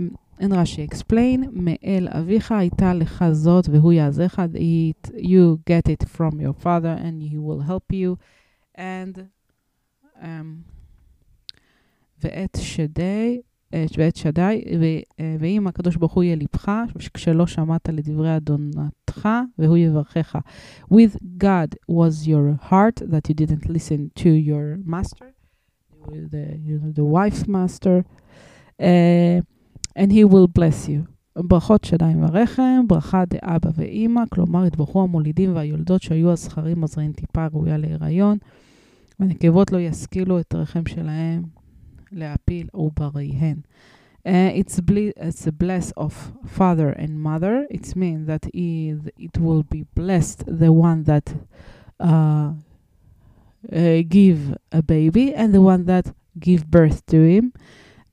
in 0.41 0.53
Rashi 0.53 0.83
explain, 0.83 1.49
מאל 1.53 2.09
אביך 2.11 2.53
הייתה 2.53 2.95
לך 2.95 3.25
זאת 3.33 3.69
והוא 3.69 3.93
יעזך, 3.93 4.39
it, 4.55 5.11
you 5.15 5.59
get 5.71 5.89
it 5.91 6.09
from 6.09 6.41
your 6.41 6.53
father 6.65 6.97
and 7.03 7.23
he 7.23 7.37
will 7.37 7.61
help 7.61 7.93
you, 7.93 8.17
and 8.77 9.19
um, 10.23 10.63
ואת 12.23 12.59
שדי 12.61 13.41
ואת 13.73 14.17
שדי, 14.17 14.65
ואם 15.41 15.67
הקדוש 15.67 15.97
ברוך 15.97 16.13
הוא 16.13 16.25
יהיה 16.25 16.37
לבך, 16.37 16.73
כשלא 17.15 17.47
שמעת 17.47 17.89
לדברי 17.89 18.37
אדונתך, 18.37 19.29
והוא 19.59 19.77
יברכך. 19.77 20.37
With 20.93 21.17
God 21.39 21.75
was 21.91 22.27
your 22.27 22.71
heart 22.71 23.03
that 23.11 23.29
you 23.29 23.35
didn't 23.35 23.69
listen 23.69 24.11
to 24.23 24.29
your 24.29 24.79
master, 24.85 25.27
the, 26.33 26.59
you 26.67 26.79
know, 26.81 26.93
the 26.93 27.05
wife 27.05 27.49
master, 27.49 28.05
uh, 28.81 29.41
and 29.97 30.13
he 30.13 30.25
will 30.25 30.49
bless 30.59 30.89
you. 30.89 31.17
ברכות 31.39 31.85
שדיים 31.85 32.23
ורחם, 32.23 32.85
ברכה 32.87 33.25
דאבא 33.25 33.71
ואימא, 33.75 34.23
כלומר 34.31 34.65
התברכו 34.65 35.03
המולידים 35.03 35.57
והיולדות 35.57 36.03
שהיו 36.03 36.33
הזכרים 36.33 36.81
מזריעים 36.81 37.13
טיפה 37.13 37.47
ראויה 37.47 37.77
להיריון, 37.77 38.39
ונקבות 39.21 39.73
לא 39.73 39.79
ישכילו 39.79 40.41
את 40.41 40.55
הרחם 40.55 40.87
שלהם 40.89 41.43
להפיל 42.16 42.68
עובריהן. 42.72 43.62
Uh, 44.24 44.52
it's, 44.54 44.80
ble- 44.80 45.14
it's 45.18 45.48
a 45.48 45.52
bless 45.52 45.92
of 45.98 46.34
father 46.46 46.90
and 46.90 47.20
mother. 47.20 47.66
It 47.72 47.96
means 47.96 48.28
that 48.28 48.46
he, 48.54 48.96
it 49.18 49.40
will 49.40 49.64
be 49.64 49.86
blessed 49.96 50.44
the 50.46 50.72
one 50.72 51.06
that 51.06 51.34
uh, 52.00 52.52
uh, 53.74 54.02
give 54.08 54.56
a 54.72 54.84
baby 54.84 55.34
and 55.34 55.56
the 55.56 55.62
one 55.62 55.86
that 55.86 56.14
give 56.40 56.70
birth 56.70 57.04
to 57.08 57.24
him. 57.24 57.54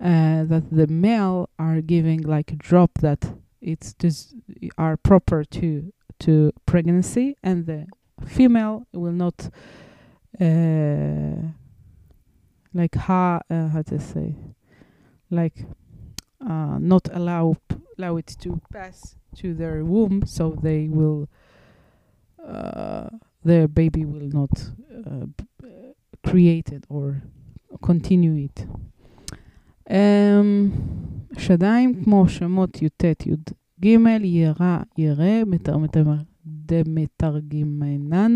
Uh, 0.00 0.44
that 0.44 0.70
the 0.70 0.86
male 0.86 1.50
are 1.58 1.80
giving 1.80 2.22
like 2.22 2.52
a 2.52 2.56
drop 2.56 2.92
that 3.00 3.34
it's 3.60 3.94
just 3.94 4.32
are 4.78 4.96
proper 4.96 5.42
to 5.42 5.92
to 6.20 6.52
pregnancy, 6.66 7.36
and 7.42 7.66
the 7.66 7.86
female 8.24 8.86
will 8.92 9.12
not 9.12 9.50
uh, 10.40 11.50
like 12.74 12.94
how 12.94 13.40
uh, 13.50 13.68
how 13.68 13.82
to 13.82 13.98
say 13.98 14.34
like 15.30 15.66
uh, 16.46 16.78
not 16.78 17.08
allow 17.12 17.56
allow 17.98 18.16
it 18.16 18.36
to 18.40 18.60
pass 18.72 19.16
to 19.36 19.54
their 19.54 19.84
womb 19.84 20.24
so 20.26 20.56
they 20.62 20.88
will 20.88 21.28
uh, 22.46 23.08
their 23.44 23.68
baby 23.68 24.04
will 24.04 24.28
not 24.28 24.50
uh, 25.06 25.26
create 26.24 26.70
it 26.72 26.84
or 26.88 27.22
continue 27.82 28.46
it. 28.46 28.66
Um, 29.90 30.70
שדיים 31.38 32.04
כמו 32.04 32.28
שמות 32.28 32.82
י"ט 32.82 33.04
י"ג 33.26 33.86
ירא 34.24 34.78
ירא 34.98 35.42
דמתרגמנן 36.46 38.32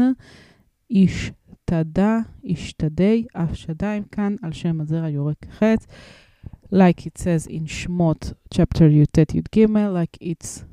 איש 0.91 1.33
תדה, 1.67 2.19
השתדי, 2.45 3.27
אף 3.33 3.55
שדיים, 3.55 4.03
כאן 4.03 4.35
על 4.43 4.53
שם 4.53 4.81
הזרע 4.81 5.09
יורק 5.09 5.47
חץ. 5.59 5.87
Like 6.73 7.07
it 7.07 7.19
says 7.19 7.47
in 7.47 7.67
Shmot 7.67 8.33
chapter 8.55 8.85
י"ט 8.85 9.35
י"ג, 9.35 9.67
like 9.69 10.17
it's 10.21 10.65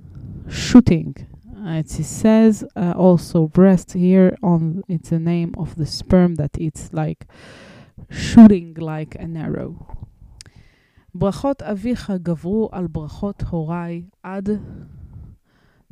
shooting. 0.47 1.13
Uh, 1.59 1.81
it 1.81 1.89
says 1.89 2.63
uh, 2.75 2.93
also 2.95 3.47
breast 3.47 3.91
here 3.91 4.37
on 4.41 4.81
it's 4.87 5.11
a 5.11 5.19
name 5.19 5.51
of 5.57 5.75
the 5.75 5.85
sperm 5.85 6.35
that 6.35 6.53
it's 6.57 6.93
like 6.93 7.27
shooting 8.09 8.73
like 8.79 9.15
an 9.19 9.35
arrow. 9.35 9.75
ברכות 11.15 11.61
אביך 11.61 12.11
גברו 12.21 12.69
על 12.71 12.87
ברכות 12.87 13.43
הוריי 13.49 14.03
עד 14.23 14.49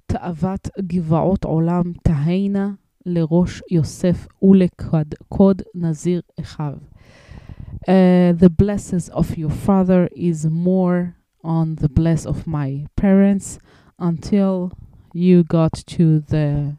תאוות 0.05 0.69
גבעות 0.79 1.43
עולם 1.43 1.83
תהיינה 2.03 2.71
לראש 3.05 3.61
יוסף 3.71 4.27
ולקוד 4.41 5.61
נזיר 5.75 6.21
אחיו. 6.39 6.73
Uh, 7.87 8.33
the 8.33 8.49
blessings 8.49 9.07
of 9.09 9.37
your 9.37 9.49
father 9.49 10.09
is 10.15 10.45
more 10.45 11.15
on 11.43 11.75
the 11.75 11.87
bless 11.87 12.25
of 12.25 12.45
my 12.45 12.85
parents 12.97 13.59
until 13.97 14.71
you 15.13 15.43
got 15.43 15.73
to 15.85 16.19
the 16.19 16.75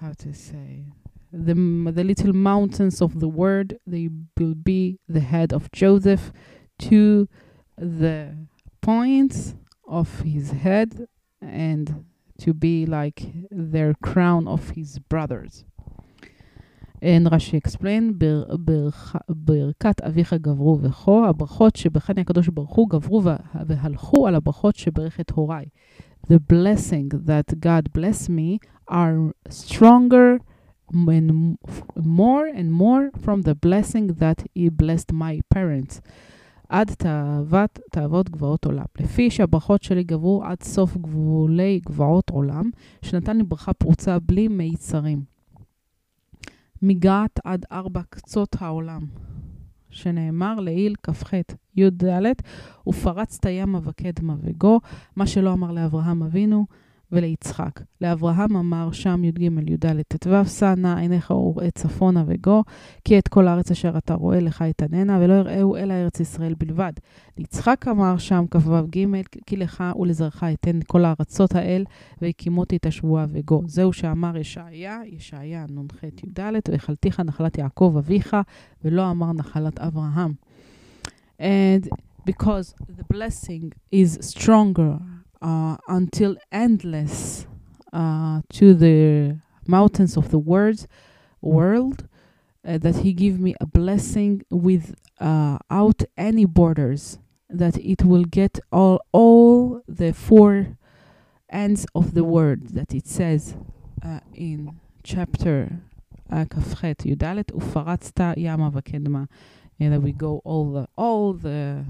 how 0.00 0.12
to 0.18 0.32
say 0.34 0.84
the 1.32 1.54
the 1.54 2.04
little 2.04 2.32
mountains 2.32 3.00
of 3.00 3.20
the 3.20 3.28
word 3.28 3.78
they 3.86 4.08
will 4.38 4.54
be 4.54 4.98
the 5.08 5.20
head 5.20 5.52
of 5.52 5.70
Joseph 5.70 6.32
to 6.78 7.28
the 7.78 8.36
points 8.80 9.54
of 9.86 10.20
his 10.20 10.50
head 10.50 11.06
and 11.40 12.04
to 12.38 12.52
be 12.52 12.86
like 12.86 13.32
their 13.50 13.94
crown 14.02 14.48
of 14.48 14.70
his 14.70 14.98
brothers. 14.98 15.64
And 17.00 17.26
Rashi 17.30 17.54
explain, 17.54 18.14
ברכת 19.28 20.00
אביך 20.00 20.34
גברו 20.34 20.78
וכו, 20.82 21.26
הברכות 21.26 21.76
שבחני 21.76 22.20
הקדוש 22.20 22.48
ברוך 22.48 22.74
הוא 22.74 22.90
גברו 22.90 23.22
והלכו 23.66 24.28
על 24.28 24.34
הברכות 24.34 24.76
שברך 24.76 25.20
את 25.20 25.30
הוריי. 25.30 25.66
The 26.28 26.38
blessing 26.52 27.08
that 27.26 27.60
God 27.60 27.92
bless 27.92 28.28
me 28.28 28.60
are 28.88 29.32
stronger 29.48 30.38
and 30.92 31.58
more 31.96 32.46
and 32.46 32.72
more 32.72 33.10
from 33.24 33.42
the 33.42 33.54
blessing 33.54 34.06
that 34.20 34.44
he 34.54 34.68
blessed 34.68 35.12
my 35.12 35.40
parents. 35.54 36.00
עד 36.69 36.91
תאוות, 36.93 37.79
תאוות 37.91 38.29
גבעות 38.29 38.65
עולם. 38.65 38.85
לפי 38.99 39.31
שהברכות 39.31 39.83
שלי 39.83 40.03
גברו 40.03 40.43
עד 40.43 40.63
סוף 40.63 40.97
גבולי 40.97 41.79
גבעות 41.85 42.29
עולם, 42.29 42.69
שנתן 43.01 43.37
לי 43.37 43.43
ברכה 43.43 43.73
פרוצה 43.73 44.19
בלי 44.19 44.47
מיצרים. 44.47 45.23
מגעת 46.81 47.39
עד 47.43 47.65
ארבע 47.71 48.01
קצות 48.09 48.55
העולם, 48.59 49.01
שנאמר 49.89 50.59
לעיל 50.59 50.95
כ"ח 51.03 51.33
י"ד, 51.75 52.03
ופרצת 52.87 53.45
ימה 53.49 53.79
וקדמה 53.83 54.35
וגו, 54.41 54.79
מה 55.15 55.27
שלא 55.27 55.53
אמר 55.53 55.71
לאברהם 55.71 56.23
אבינו, 56.23 56.65
וליצחק. 57.11 57.81
לאברהם 58.01 58.55
אמר 58.55 58.91
שם 58.91 59.23
י"ג 59.23 59.41
י"ד 59.41 60.01
ט"ו, 60.07 60.45
שא 60.45 60.73
נא 60.75 60.97
עיניך 60.97 61.31
וראה 61.31 61.71
צפונה 61.71 62.23
וגו, 62.27 62.63
כי 63.03 63.19
את 63.19 63.27
כל 63.27 63.47
הארץ 63.47 63.71
אשר 63.71 63.97
אתה 63.97 64.13
רואה 64.13 64.39
לך 64.39 64.61
אתננה, 64.69 65.19
ולא 65.21 65.33
יראהו 65.33 65.75
אלא 65.75 65.93
ארץ 65.93 66.19
ישראל 66.19 66.53
בלבד. 66.53 66.93
ליצחק 67.37 67.85
אמר 67.87 68.17
שם 68.17 68.45
כ"ו 68.51 68.87
ג', 68.89 69.21
כי 69.45 69.57
לך 69.57 69.83
ולזרעך 69.99 70.43
אתן 70.43 70.79
כל 70.87 71.05
הארצות 71.05 71.55
האל, 71.55 71.85
והקימותי 72.21 72.75
את 72.75 72.85
השבועה 72.85 73.25
וגו. 73.31 73.61
זהו 73.67 73.93
שאמר 73.93 74.37
ישעיה, 74.37 74.99
ישעיה 75.05 75.65
נ"ח 75.69 76.03
י"ד, 76.03 76.39
והחלתיך 76.69 77.19
נחלת 77.19 77.57
יעקב 77.57 77.95
אביך, 77.97 78.35
ולא 78.83 79.11
אמר 79.11 79.33
נחלת 79.33 79.79
אברהם. 79.79 80.33
And 81.39 81.87
because 82.25 82.73
the 82.97 83.03
blessing 83.13 83.73
is 83.91 84.17
stronger 84.21 85.16
uh, 85.40 85.76
until 85.88 86.36
endless 86.50 87.46
uh, 87.92 88.42
to 88.50 88.74
the 88.74 89.38
mountains 89.66 90.16
of 90.16 90.30
the 90.30 90.38
words, 90.38 90.86
world, 91.40 92.08
uh, 92.66 92.78
that 92.78 92.96
He 92.96 93.12
give 93.12 93.38
me 93.40 93.54
a 93.60 93.66
blessing 93.66 94.42
without 94.50 96.02
any 96.16 96.44
borders, 96.44 97.18
that 97.48 97.76
it 97.78 98.04
will 98.04 98.24
get 98.24 98.60
all 98.70 99.00
all 99.12 99.82
the 99.86 100.12
four 100.12 100.78
ends 101.50 101.86
of 101.94 102.14
the 102.14 102.24
word 102.24 102.68
that 102.70 102.94
it 102.94 103.06
says 103.06 103.54
uh, 104.02 104.20
in 104.32 104.80
chapter 105.02 105.80
uh, 106.30 106.44
כ"ח 106.50 106.84
י"ד, 107.04 107.24
ופרצת 107.52 108.20
ימה 108.36 108.70
וקדמה. 108.72 109.24
And 109.80 109.92
that 109.92 110.00
we 110.00 110.12
go 110.12 110.40
all 110.44 110.72
the 110.72 110.86
all 110.96 111.32
the 111.32 111.84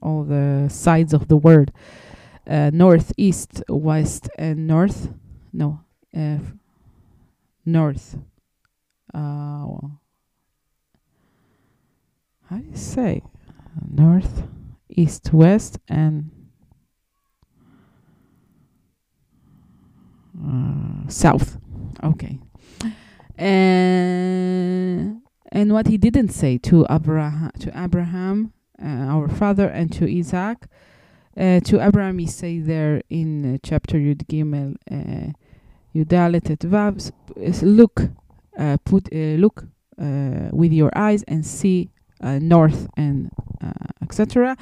all 0.00 0.24
the 0.24 0.68
sides 0.70 1.12
of 1.12 1.28
the 1.28 1.36
word. 1.36 1.70
uh, 2.47 2.71
north, 2.73 3.11
east, 3.17 3.61
west, 3.67 4.29
and 4.37 4.67
north. 4.67 5.13
No, 5.51 5.81
uh, 6.15 6.37
north. 7.65 8.17
Uh, 9.13 9.67
how 12.49 12.57
do 12.57 12.65
you 12.69 12.77
say? 12.77 13.21
North, 13.89 14.43
east, 14.89 15.33
west, 15.33 15.79
and 15.87 16.31
uh, 20.43 21.07
south. 21.09 21.57
Okay. 22.03 22.39
And 23.37 25.21
and 25.51 25.73
what 25.73 25.87
he 25.87 25.97
didn't 25.97 26.29
say 26.29 26.57
to 26.59 26.85
Abraham, 26.89 27.51
to 27.59 27.71
Abraham, 27.75 28.53
uh, 28.81 28.85
our 28.85 29.27
father, 29.27 29.67
and 29.67 29.91
to 29.93 30.05
Isaac, 30.09 30.67
uh, 31.37 31.59
to 31.61 31.79
Abraham, 31.79 32.17
he 32.17 32.25
say 32.25 32.59
there 32.59 33.01
in 33.09 33.55
uh, 33.55 33.57
chapter 33.63 33.97
Yud 33.97 34.25
Gimel, 34.27 34.75
uh, 34.91 35.33
Yudalet 35.95 36.49
et 36.49 36.59
Vav, 36.59 37.11
look, 37.61 38.01
uh, 38.57 38.77
put 38.83 39.07
uh, 39.13 39.37
look 39.37 39.65
uh, 40.01 40.49
with 40.51 40.71
your 40.71 40.91
eyes 40.95 41.23
and 41.27 41.45
see 41.45 41.89
uh, 42.21 42.39
north 42.39 42.87
and 42.97 43.31
uh, 43.63 43.71
etc. 44.01 44.57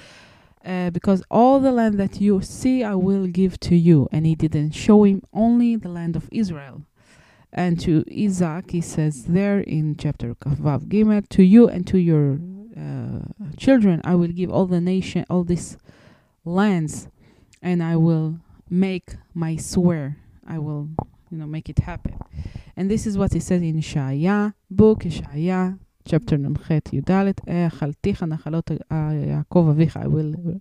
Uh, 0.66 0.90
because 0.90 1.22
all 1.30 1.60
the 1.60 1.72
land 1.72 2.00
that 2.00 2.20
you 2.20 2.42
see, 2.42 2.84
I 2.84 2.96
will 2.96 3.28
give 3.28 3.60
to 3.62 3.76
you. 3.76 4.10
And 4.12 4.26
he 4.26 4.36
didn't 4.36 4.72
show 4.72 5.04
him 5.04 5.22
only 5.32 5.76
the 5.76 5.90
land 5.90 6.16
of 6.16 6.28
Israel. 6.32 6.82
And 7.54 7.80
to 7.82 8.04
Isaac, 8.12 8.72
he 8.72 8.82
says 8.82 9.26
there 9.26 9.60
in 9.60 9.96
chapter 9.96 10.34
Vav 10.36 10.88
Gimel, 10.88 11.30
to 11.30 11.44
you 11.44 11.70
and 11.70 11.86
to 11.88 11.98
your 11.98 12.40
uh, 12.76 13.20
children, 13.56 14.02
I 14.04 14.16
will 14.16 14.30
give 14.30 14.52
all 14.52 14.66
the 14.66 14.82
nation, 14.82 15.26
all 15.30 15.44
this 15.44 15.78
lands 16.45 17.09
and 17.63 17.83
I 17.83 17.97
will 17.97 18.39
make 18.69 19.15
my 19.35 19.57
swear. 19.57 20.17
I 20.47 20.59
will, 20.59 20.89
you 21.31 21.39
know, 21.39 21.47
make 21.47 21.69
it 21.69 21.81
happen. 21.81 22.19
And 22.77 22.91
this 22.91 23.07
is 23.07 23.19
what 23.19 23.33
he 23.33 23.41
says 23.41 23.63
in 23.63 23.81
Shaya, 23.81 24.55
book 24.71 25.01
Shaya, 25.01 25.79
chapter 26.05 26.37
נ"ח 26.39 26.71
י"ד, 26.93 27.11
אכלתיך 27.49 28.23
נחלות 28.23 28.71
יעקב 29.29 29.69
אביך, 29.71 29.97
I 29.97 30.07
will 30.07 30.61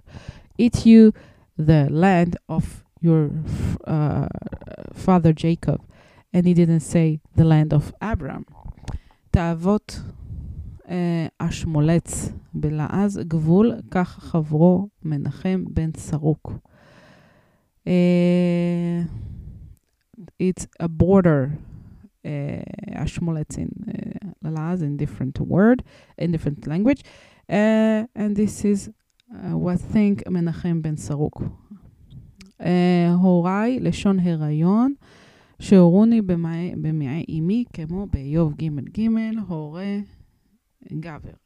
eat 0.57 0.85
you 0.85 1.13
the 1.57 1.87
land 1.89 2.35
of 2.49 2.83
your 3.01 3.29
uh, 3.85 4.27
father 4.93 5.33
Jacob. 5.33 5.81
And 6.33 6.45
he 6.45 6.53
didn't 6.53 6.81
say 6.81 7.21
the 7.35 7.45
land 7.45 7.73
of 7.73 7.93
Abraham. 8.01 8.45
תאוות 9.31 10.01
השמולץ 11.40 12.32
בלעז 12.54 13.20
גבול, 13.28 13.72
כך 13.90 14.08
חברו 14.08 14.88
מנחם 15.02 15.64
בן 15.68 15.90
סרוק. 15.96 16.52
Uh, 17.86 17.86
it's 20.42 20.66
a 20.82 20.88
border, 20.88 21.50
השמולץ 22.94 23.58
in 23.58 23.88
uh, 23.88 24.28
ללעז 24.42 24.82
in 24.82 24.96
different 24.96 25.40
word, 25.40 25.82
in 26.20 26.32
different 26.32 26.66
language, 26.66 27.02
uh, 27.50 27.52
and 28.16 28.36
this 28.36 28.64
is 28.64 28.88
uh, 28.88 29.34
what 29.56 29.80
think 29.94 30.30
מנחם 30.30 30.82
בן 30.82 30.96
סרוק. 30.96 31.42
הוריי, 33.14 33.80
לשון 33.80 34.18
הריון, 34.18 34.94
שהורוני 35.58 36.22
במעי 36.22 37.24
אמי, 37.28 37.64
כמו 37.72 38.06
באיוב 38.12 38.54
ג' 38.54 38.98
ג', 38.98 39.08
הורה 39.48 39.98
gaver. 40.99 41.37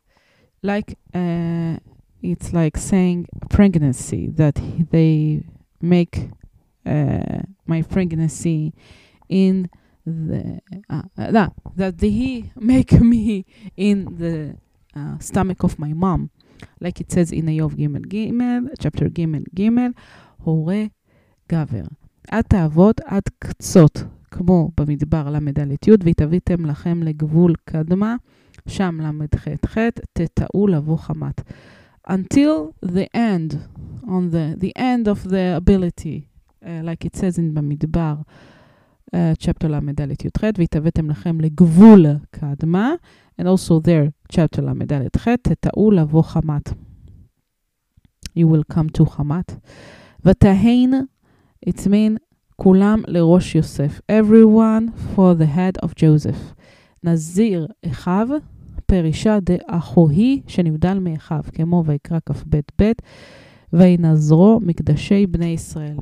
Like 0.62 0.98
uh, 1.14 1.78
it's 2.22 2.54
like 2.54 2.78
saying 2.78 3.28
pregnancy 3.50 4.28
that 4.30 4.60
they 4.92 5.44
make 5.82 6.30
uh, 6.86 7.42
my 7.66 7.82
pregnancy 7.82 8.74
in 9.30 9.70
the 10.06 10.60
uh, 10.90 11.02
that 11.18 11.54
that 11.76 12.02
he 12.02 12.52
make 12.56 12.92
me 12.94 13.46
in 13.76 14.18
the 14.18 14.58
uh, 14.96 15.18
stomach 15.20 15.64
of 15.64 15.80
my 15.80 15.94
mom, 15.94 16.30
like 16.80 17.02
it 17.02 17.12
says 17.12 17.32
in 17.32 17.46
Ayov 17.46 17.76
Gimel 17.76 18.06
Gimel, 18.06 18.70
chapter 18.80 19.10
Gimel 19.10 19.46
Gimel, 19.56 19.94
הורה 20.44 20.84
גבר. 21.52 21.84
עד 22.28 22.44
תאבות 22.44 23.02
עד 23.06 23.24
קצות, 23.40 24.04
כמו 24.32 24.72
במדבר 24.78 25.30
ל"ד 25.30 25.60
י', 25.88 25.92
והתהוויתם 26.04 26.66
לכם 26.66 27.04
לגבול 27.04 27.54
קדמה. 27.66 28.16
שם 28.68 29.02
ל"ח-ח, 29.02 29.78
תטעו 30.14 30.68
לבוא 30.68 30.98
חמת. 30.98 31.42
Until 32.10 32.74
the 32.86 33.08
end, 33.16 33.54
on 34.06 34.30
the, 34.32 34.58
the 34.60 34.74
end 34.78 35.08
of 35.08 35.30
the 35.30 35.56
ability, 35.58 36.28
uh, 36.64 36.68
like 36.84 37.06
it 37.06 37.16
says 37.16 37.38
in 37.38 37.54
במדבר, 37.54 38.16
uh, 39.16 39.36
chapter 39.40 39.68
ל"ד 39.68 40.00
י"ח, 40.00 40.44
והתהוויתם 40.58 41.10
לכם 41.10 41.42
לגבול 41.42 42.06
קדמה, 42.32 42.94
and 43.42 43.46
also 43.46 43.80
there, 43.80 44.34
chapter 44.34 44.62
ל"ד 44.62 45.18
ח', 45.18 45.28
תטעו 45.28 45.92
לבוא 45.92 46.24
חמת. 46.24 46.70
You 48.38 48.48
will 48.48 48.74
come 48.74 48.90
to 48.98 49.06
חמת. 49.06 49.56
ותהן, 50.26 50.94
it's 51.70 51.88
mean, 51.88 52.18
כולם 52.56 53.02
לראש 53.08 53.56
יוסף. 53.56 54.02
Everyone 54.12 55.16
for 55.16 55.36
the 55.36 55.46
head 55.46 55.86
of 55.86 55.90
Joseph. 55.90 56.54
נזיר 57.04 57.68
אחיו, 57.86 58.28
פרישה 58.91 59.39
דאחוהי 59.41 60.43
שנבדל 60.47 60.99
מאחיו, 60.99 61.43
כמו 61.53 61.83
ויקרא 61.87 62.19
כ"ב 62.27 62.61
ב', 62.81 62.93
וינזרו 63.73 64.61
מקדשי 64.63 65.27
בני 65.27 65.47
ישראל. 65.47 65.97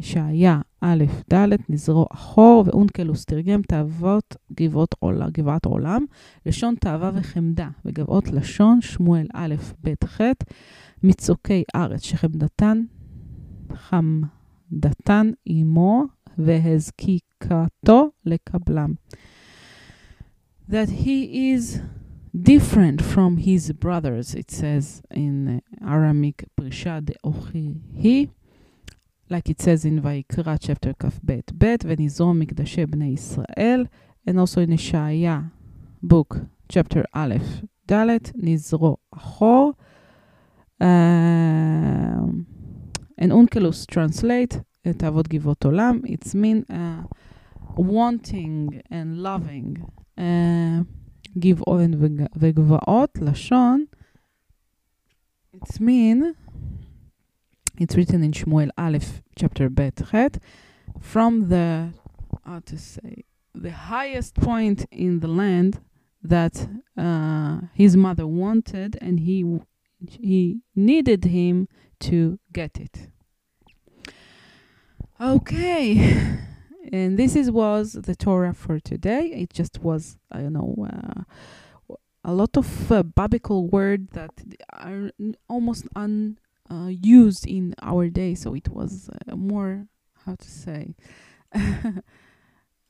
שהיה 0.00 0.60
א' 0.80 1.04
ד', 1.32 1.48
נזרו 1.68 2.06
אחור, 2.12 2.64
ואונקלוס 2.66 3.24
תרגם 3.24 3.62
תאוות 3.62 4.36
גבעות 4.52 4.94
עולה, 4.98 5.26
גבעת 5.30 5.64
עולם, 5.64 6.04
לשון 6.46 6.74
תאווה 6.80 7.10
וחמדה, 7.14 7.68
וגבעות 7.84 8.28
לשון 8.28 8.80
שמואל 8.80 9.26
א' 9.34 9.54
ב' 9.84 10.04
ח', 10.06 10.20
מצוקי 11.02 11.62
ארץ 11.76 12.02
שחמדתן, 12.02 12.82
חמדתן 13.74 15.30
עמו, 15.46 16.04
והזקיקתו 16.38 18.08
לקבלם. 18.26 18.92
That 20.70 20.90
he 21.04 21.54
is 21.54 21.80
different 22.42 23.02
from 23.02 23.38
his 23.38 23.72
brothers, 23.72 24.34
it 24.34 24.50
says 24.50 25.02
in 25.10 25.62
Aramaic, 25.82 26.44
פרישה 26.54 27.00
דאוכי 27.00 28.28
like 29.28 29.48
it 29.48 29.60
says 29.60 29.84
in 29.84 30.00
Vaikra 30.02 30.56
chapter 30.60 30.92
כ"ב 30.98 31.40
Bet, 31.52 31.84
וניזום 31.84 32.38
מקדשי 32.38 32.84
Bnei 32.84 33.14
Israel, 33.14 33.86
and 34.26 34.38
also 34.38 34.60
in 34.60 34.72
ישעיה, 34.72 35.40
book, 36.02 36.38
chapter 36.68 37.04
Aleph 37.14 37.62
ד', 37.88 38.32
Nizro 38.36 38.98
Achor, 39.14 39.74
um, 40.80 42.46
and 43.18 43.32
Onkelos 43.32 43.86
translate 43.86 44.60
את 44.90 45.04
אבות 45.04 45.28
גבעות 45.28 45.64
עולם, 45.64 46.00
it's 46.04 46.34
mean 46.34 46.70
uh, 46.70 47.06
wanting 47.76 48.80
and 48.90 49.22
loving. 49.22 49.82
Uh, 50.18 50.84
גבעון 51.37 51.91
וגבעות, 52.35 53.17
לשון, 53.21 53.85
it's 55.55 55.79
mean, 55.79 56.35
it's 57.77 57.95
written 57.95 58.23
in 58.23 58.33
שמואל 58.33 58.69
א', 58.77 58.97
chapter 59.35 59.69
ב' 59.69 60.03
ח', 60.03 60.37
from 60.99 61.49
the 61.49 61.91
how 62.45 62.59
to 62.59 62.77
say 62.77 63.23
the 63.53 63.71
highest 63.71 64.35
point 64.35 64.85
in 64.91 65.19
the 65.19 65.27
land 65.27 65.79
that 66.23 66.67
uh, 66.97 67.61
his 67.73 67.97
mother 67.97 68.27
wanted, 68.27 68.97
and 69.01 69.19
he 69.19 69.59
he 70.07 70.61
needed 70.75 71.25
him 71.25 71.67
to 71.99 72.39
get 72.53 72.79
it. 72.79 73.09
Okay, 75.19 76.39
And 76.92 77.18
this 77.18 77.34
is 77.36 77.50
was 77.50 77.92
the 77.92 78.14
Torah 78.14 78.54
for 78.54 78.78
today. 78.78 79.26
It 79.26 79.52
just 79.52 79.80
was, 79.82 80.18
I 80.30 80.40
don't 80.40 80.52
know, 80.52 80.86
uh, 80.88 81.94
a 82.24 82.32
lot 82.32 82.56
of 82.56 82.92
uh, 82.92 83.02
biblical 83.02 83.68
word 83.68 84.10
that 84.10 84.30
are 84.72 85.10
almost 85.48 85.86
unused 85.94 87.46
uh, 87.46 87.50
in 87.50 87.74
our 87.82 88.08
day. 88.08 88.34
So 88.34 88.54
it 88.54 88.68
was 88.68 89.08
uh, 89.08 89.36
more, 89.36 89.86
how 90.24 90.34
to 90.34 90.50
say, 90.50 90.96
uh, 91.54 91.92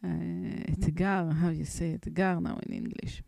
etgar, 0.03 1.33
how 1.39 1.51
you 1.51 1.65
say 1.65 1.99
etgar 1.99 2.41
now 2.43 2.59
in 2.67 2.73
English. 2.73 3.23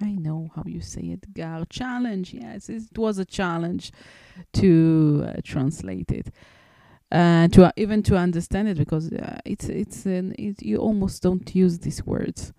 I 0.00 0.12
know 0.12 0.50
how 0.54 0.62
you 0.66 0.80
say 0.80 1.00
it, 1.02 1.32
gar 1.32 1.64
challenge. 1.70 2.34
Yes, 2.34 2.68
it 2.68 2.98
was 2.98 3.18
a 3.18 3.24
challenge 3.24 3.92
to 4.54 5.24
uh, 5.26 5.40
translate 5.42 6.10
it, 6.10 6.30
uh, 7.10 7.48
to 7.48 7.66
uh, 7.66 7.72
even 7.76 8.02
to 8.02 8.16
understand 8.16 8.68
it 8.68 8.76
because 8.76 9.10
uh, 9.12 9.38
it's 9.44 9.68
it's 9.68 10.04
an, 10.04 10.34
it, 10.38 10.62
you 10.62 10.76
almost 10.76 11.22
don't 11.22 11.54
use 11.54 11.78
these 11.78 12.04
words. 12.04 12.52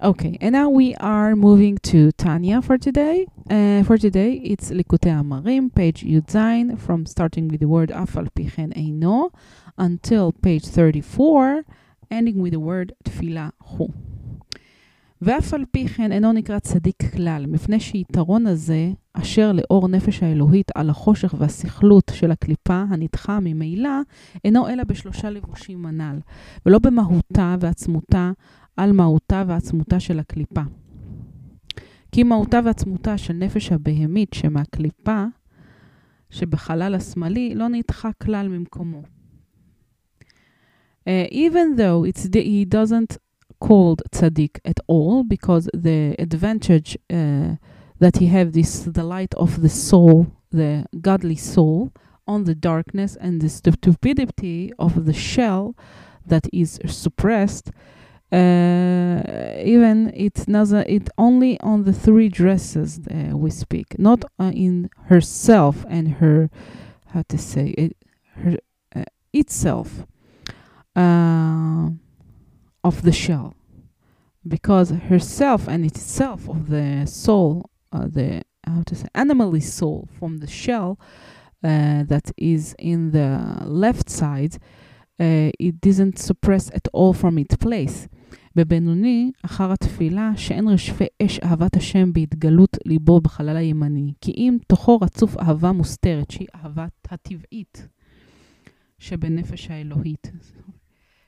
Okay, 0.00 0.36
and 0.40 0.52
now 0.52 0.68
we 0.68 0.94
are 0.96 1.34
moving 1.36 1.78
to 1.78 2.12
Tanya 2.12 2.62
for 2.62 2.78
today. 2.78 3.26
Uh, 3.50 3.82
for 3.84 3.98
today, 3.98 4.34
it's 4.34 4.70
Likutei 4.70 5.12
Amarim, 5.12 5.72
page 5.74 6.02
Yudzain, 6.02 6.78
from 6.78 7.06
starting 7.06 7.48
with 7.48 7.60
the 7.60 7.68
word 7.68 7.90
Afal 7.90 8.28
Pichen 8.32 8.72
Eino 8.74 9.30
until 9.78 10.32
page 10.32 10.66
34, 10.66 11.64
ending 12.10 12.40
with 12.40 12.52
the 12.52 12.60
word 12.60 12.94
Tfila 13.04 13.52
Hu. 13.64 13.92
ואף 15.24 15.54
על 15.54 15.64
פי 15.70 15.88
כן 15.88 16.12
אינו 16.12 16.32
נקרא 16.32 16.58
צדיק 16.58 17.02
כלל, 17.14 17.46
מפני 17.46 17.80
שיתרון 17.80 18.46
הזה, 18.46 18.90
אשר 19.12 19.52
לאור 19.52 19.88
נפש 19.88 20.22
האלוהית 20.22 20.70
על 20.74 20.90
החושך 20.90 21.34
והסכלות 21.38 22.12
של 22.14 22.30
הקליפה 22.30 22.84
הנדחה 22.88 23.38
ממילא, 23.40 23.90
אינו 24.44 24.68
אלא 24.68 24.84
בשלושה 24.84 25.30
לבושים 25.30 25.86
הנ"ל, 25.86 26.18
ולא 26.66 26.78
במהותה 26.78 27.56
ועצמותה 27.60 28.30
על 28.76 28.92
מהותה 28.92 29.44
ועצמותה 29.46 30.00
של 30.00 30.18
הקליפה. 30.18 30.62
כי 32.12 32.22
מהותה 32.22 32.60
ועצמותה 32.64 33.18
של 33.18 33.32
נפש 33.34 33.72
הבהמית 33.72 34.32
שמהקליפה, 34.34 35.24
שבחלל 36.30 36.94
השמאלי, 36.94 37.54
לא 37.54 37.68
נדחה 37.68 38.10
כלל 38.12 38.48
ממקומו. 38.48 39.02
Uh, 41.08 41.26
even 41.32 41.76
though 41.76 42.04
it's 42.04 42.24
the, 42.28 42.42
he 42.42 42.64
doesn't 42.64 43.18
called 43.66 44.02
tzaddik 44.10 44.54
at 44.64 44.78
all 44.88 45.22
because 45.22 45.64
the 45.72 46.16
advantage 46.18 46.90
uh, 47.10 47.54
that 48.02 48.16
he 48.20 48.26
have 48.26 48.48
this 48.52 48.72
the 48.98 49.06
light 49.14 49.34
of 49.34 49.50
the 49.64 49.68
soul 49.68 50.26
the 50.50 50.84
godly 51.00 51.36
soul 51.36 51.92
on 52.26 52.44
the 52.44 52.54
darkness 52.54 53.16
and 53.20 53.40
the 53.40 53.48
stupidity 53.48 54.72
of 54.78 55.04
the 55.06 55.12
shell 55.12 55.74
that 56.26 56.46
is 56.52 56.80
suppressed. 56.86 57.70
Uh, 58.30 59.20
even 59.74 60.10
it 60.14 60.34
doesn't 60.46 60.88
it 60.88 61.08
only 61.18 61.60
on 61.60 61.84
the 61.84 61.92
three 61.92 62.28
dresses 62.28 62.90
uh, 62.98 63.36
we 63.36 63.50
speak. 63.50 63.98
Not 63.98 64.24
uh, 64.38 64.52
in 64.54 64.88
herself 65.10 65.84
and 65.88 66.06
her 66.20 66.48
how 67.12 67.22
to 67.28 67.36
say 67.36 67.66
it 67.76 67.96
her 68.36 68.56
uh, 68.96 69.04
itself. 69.32 70.06
Uh, 70.96 71.90
of 72.83 73.01
the 73.01 73.11
shell 73.11 73.53
because 74.47 74.89
herself 75.09 75.67
and 75.67 75.85
itself 75.85 76.47
of 76.49 76.69
the 76.69 77.05
soul 77.05 77.69
uh, 77.91 78.07
the 78.07 78.41
how 78.65 78.81
to 78.85 78.95
say 78.95 79.07
animally 79.15 79.61
soul 79.61 80.07
from 80.17 80.37
the 80.37 80.47
shell 80.47 80.99
uh, 81.63 82.03
that 82.03 82.31
is 82.37 82.75
in 82.79 83.11
the 83.11 83.31
left 83.65 84.09
side 84.09 84.57
uh, 85.19 85.49
it 85.59 85.81
doesn't 85.81 86.19
suppress 86.19 86.69
at 86.73 86.87
all 86.93 87.13
from 87.13 87.37
its 87.37 87.55
place. 87.55 88.07
בבינוני, 88.55 89.31
אחר 89.45 89.71
התפילה, 89.71 90.31
שאין 90.35 90.67
רשפי 90.67 91.05
אש 91.21 91.39
אהבת 91.39 91.75
השם 91.75 92.13
בהתגלות 92.13 92.77
ליבו 92.85 93.21
בחלל 93.21 93.57
הימני, 93.57 94.13
כי 94.21 94.31
אם 94.31 94.57
תוכו 94.67 94.99
רצוף 95.01 95.37
אהבה 95.37 95.71
מוסתרת, 95.71 96.31
שהיא 96.31 96.47
אהבת 96.55 97.07
הטבעית 97.11 97.87
שבנפש 98.99 99.71
האלוהית. 99.71 100.31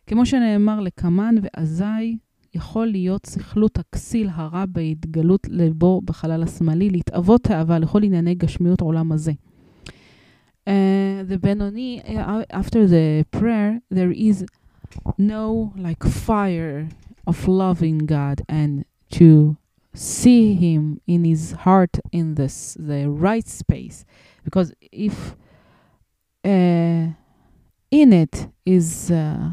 כמו 0.07 0.27
שנאמר 0.27 0.81
לקמן 0.81 1.35
ואזי 1.43 2.17
יכול 2.55 2.87
להיות 2.87 3.27
סכלות 3.27 3.79
הכסיל 3.79 4.29
הרע 4.33 4.65
בהתגלות 4.67 5.47
ליבו 5.51 6.01
בחלל 6.05 6.43
השמאלי, 6.43 6.91
להתאבות 6.91 7.51
האהבה 7.51 7.79
לכל 7.79 8.03
ענייני 8.03 8.35
גשמיות 8.35 8.81
עולם 8.81 9.13
הזה. 9.13 9.33
Uh, 10.67 11.23
the 11.31 11.37
Benoni, 11.37 12.01
uh, 12.07 12.43
after 12.51 12.87
the 12.87 13.27
prayer, 13.31 13.81
there 13.91 14.13
is 14.13 14.47
no 15.19 15.75
like 15.77 16.03
fire 16.03 16.89
of 17.27 17.47
loving 17.47 17.99
God 18.07 18.41
and 18.49 18.87
to 19.11 19.57
see 19.93 20.55
Him 20.55 21.01
in 21.07 21.25
His 21.25 21.53
heart 21.65 21.95
in 22.13 22.27
this 22.37 22.57
the 22.91 23.03
right 23.27 23.47
space, 23.47 24.07
because 24.47 24.73
if 25.09 25.17
uh, 26.45 27.05
in 28.01 28.09
it 28.25 28.35
is 28.65 29.11
uh, 29.11 29.51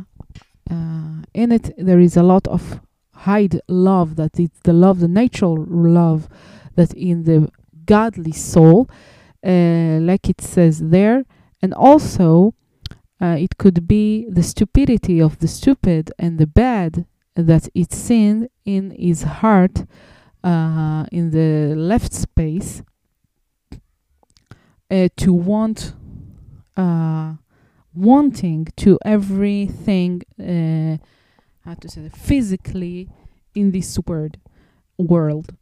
uh, 0.72 1.22
in 1.34 1.52
it 1.52 1.74
there 1.78 2.00
is 2.00 2.18
a 2.18 2.24
lot 2.24 2.48
of 2.48 2.80
hide 3.14 3.60
love 3.68 4.16
that 4.16 4.40
it's 4.40 4.60
the 4.64 4.74
love 4.74 5.00
the 5.00 5.08
natural 5.08 5.66
love 5.68 6.28
that 6.76 6.94
in 6.94 7.24
the 7.24 7.52
godly 7.86 8.32
soul 8.32 8.90
uh, 9.44 9.98
like 10.02 10.30
it 10.30 10.42
says 10.42 10.80
there. 10.80 11.26
And 11.62 11.74
also 11.74 12.54
uh, 13.22 13.38
it 13.40 13.58
could 13.58 13.88
be 13.88 14.28
the 14.30 14.44
stupidity 14.44 15.20
of 15.22 15.40
the 15.40 15.48
stupid 15.48 16.12
and 16.18 16.38
the 16.38 16.48
bad 16.48 17.06
that 17.36 17.70
it's 17.74 17.98
seen 17.98 18.48
in 18.66 18.92
his 18.92 19.24
heart 19.24 19.86
uh, 20.44 21.06
in 21.12 21.32
the 21.32 21.76
left 21.76 22.14
space 22.14 22.84
uh, 24.90 25.08
to 25.18 25.34
want 25.34 25.94
uh, 26.76 27.34
wanting 27.96 28.68
to 28.78 28.98
everything 29.06 30.22
uh, 30.40 30.98
how 31.66 31.74
to 31.74 31.90
say 31.90 32.10
physically 32.14 33.10
in 33.56 33.72
this 33.72 34.00
word 34.08 34.38
world 35.00 35.54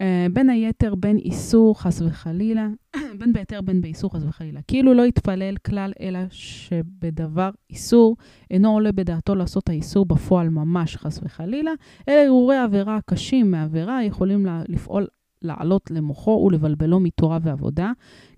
Uh, 0.00 0.32
בין 0.32 0.50
היתר 0.50 0.94
בין 0.94 1.16
איסור 1.16 1.80
חס 1.80 2.00
וחלילה, 2.00 2.68
בין 3.18 3.32
בהיתר 3.32 3.60
בין 3.60 3.80
באיסור 3.80 4.14
חס 4.14 4.22
וחלילה. 4.28 4.60
כאילו 4.68 4.94
לא 4.94 5.06
יתפלל 5.06 5.56
כלל 5.56 5.92
אלא 6.00 6.18
שבדבר 6.30 7.50
איסור 7.70 8.16
אינו 8.50 8.72
עולה 8.72 8.92
בדעתו 8.92 9.34
לעשות 9.34 9.68
האיסור 9.68 10.06
בפועל 10.06 10.48
ממש 10.48 10.96
חס 10.96 11.20
וחלילה, 11.22 11.70
אלא 12.08 12.16
הרהורי 12.16 12.56
עבירה 12.56 12.98
קשים 13.06 13.50
מעבירה 13.50 14.04
יכולים 14.04 14.46
לפעול 14.68 15.06
לעלות 15.42 15.90
למוחו 15.90 16.48
ולבלבלו 16.50 17.00
מתורה 17.00 17.38
ועבודה, 17.42 17.92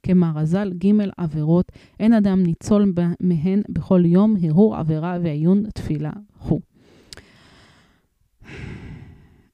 כמרזל 0.06 0.74
ג' 0.74 0.91
עבירות, 1.18 1.72
אין 1.99 2.14
אדם 2.14 2.44
ניצול 2.44 2.94
מהן 3.20 3.62
בכל 3.70 4.02
יום, 4.06 4.36
הרהור 4.41 4.76
עבירה 4.76 5.18
ועיון 5.24 5.64
תפילה 5.74 6.12
הוא. 6.38 6.62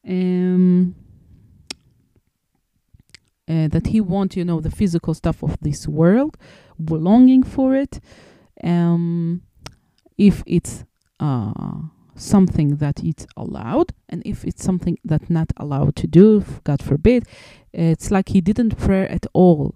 Um, 0.06 0.96
uh, 3.48 3.68
that 3.70 3.88
he 3.88 4.02
wants, 4.02 4.36
you 4.36 4.46
know, 4.46 4.60
the 4.60 4.72
physical 4.72 5.14
stuff 5.14 5.44
of 5.44 5.58
this 5.62 5.88
world, 5.88 6.38
longing 6.90 7.44
for 7.44 7.76
it. 7.76 8.00
Um, 8.64 9.42
if 10.18 10.44
it's 10.46 10.84
uh, 11.20 11.82
something 12.16 12.78
that 12.78 13.04
it's 13.04 13.26
allowed, 13.36 13.94
and 14.10 14.22
if 14.26 14.44
it's 14.46 14.64
something 14.64 14.98
that 15.06 15.30
not 15.30 15.52
allowed 15.58 15.96
to 15.98 16.08
do, 16.08 16.44
God 16.64 16.82
forbid, 16.82 17.28
it's 17.74 18.12
like 18.12 18.30
he 18.30 18.42
didn't 18.42 18.78
pray 18.78 19.08
at 19.08 19.26
all. 19.34 19.76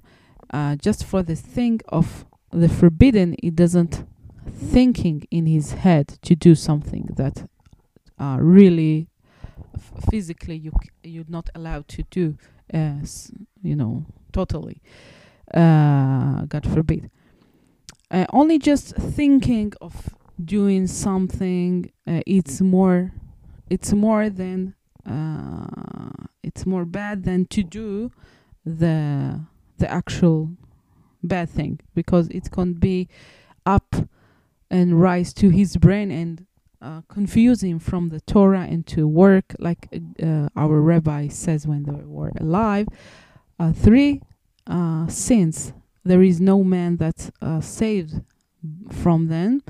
Uh, 0.51 0.77
just 0.77 1.05
for 1.05 1.23
the 1.23 1.37
thing 1.37 1.81
of 1.89 2.25
the 2.51 2.69
forbidden, 2.69 3.35
he 3.43 3.51
doesn't 3.51 4.05
thinking 4.51 5.27
in 5.31 5.47
his 5.47 5.73
head 5.73 6.19
to 6.23 6.35
do 6.35 6.55
something 6.55 7.09
that 7.17 7.49
uh, 8.19 8.39
really 8.41 9.09
physically 10.11 10.57
you 10.57 10.73
you're 11.03 11.25
not 11.29 11.51
allowed 11.55 11.87
to 11.89 12.03
do 12.11 12.37
as 12.71 13.31
you 13.63 13.77
know 13.77 14.05
totally 14.33 14.81
uh, 15.55 16.45
god 16.47 16.67
forbid. 16.73 17.11
Uh, 18.11 18.25
only 18.33 18.59
just 18.59 18.95
thinking 18.95 19.73
of 19.81 20.15
doing 20.43 20.87
something 20.87 21.91
uh, 22.07 22.21
it's 22.27 22.61
more 22.61 23.13
it's 23.69 23.93
more 23.93 24.31
than 24.31 24.75
uh, 25.09 26.27
it's 26.43 26.67
more 26.67 26.85
bad 26.85 27.25
than 27.25 27.45
to 27.47 27.63
do 27.63 28.11
the 28.65 29.41
the 29.79 29.91
actual 29.91 30.51
bad 31.23 31.51
thing 31.51 31.81
because 31.95 32.29
it 32.29 32.51
can 32.51 32.75
be 32.75 33.09
up 33.65 33.95
and 34.71 35.01
rise 35.01 35.33
to 35.35 35.49
his 35.51 35.77
brain 35.77 36.11
and 36.11 36.47
uh, 36.83 37.01
confuse 37.09 37.63
him 37.63 37.79
from 37.79 38.11
the 38.11 38.21
Torah 38.21 38.67
and 38.69 38.87
to 38.87 39.09
work 39.09 39.55
like 39.59 39.89
uh, 40.23 40.49
our 40.57 40.81
rabbi 40.81 41.29
says 41.29 41.67
when 41.67 41.85
they 41.85 42.05
were 42.05 42.33
alive. 42.39 42.87
Uh, 43.59 43.73
three 43.73 44.23
uh, 44.67 45.07
sins. 45.09 45.73
There 46.05 46.23
is 46.23 46.41
no 46.41 46.63
man 46.63 46.97
that's 46.97 47.31
uh, 47.41 47.61
saved 47.61 48.21
from 48.91 49.29
them 49.29 49.63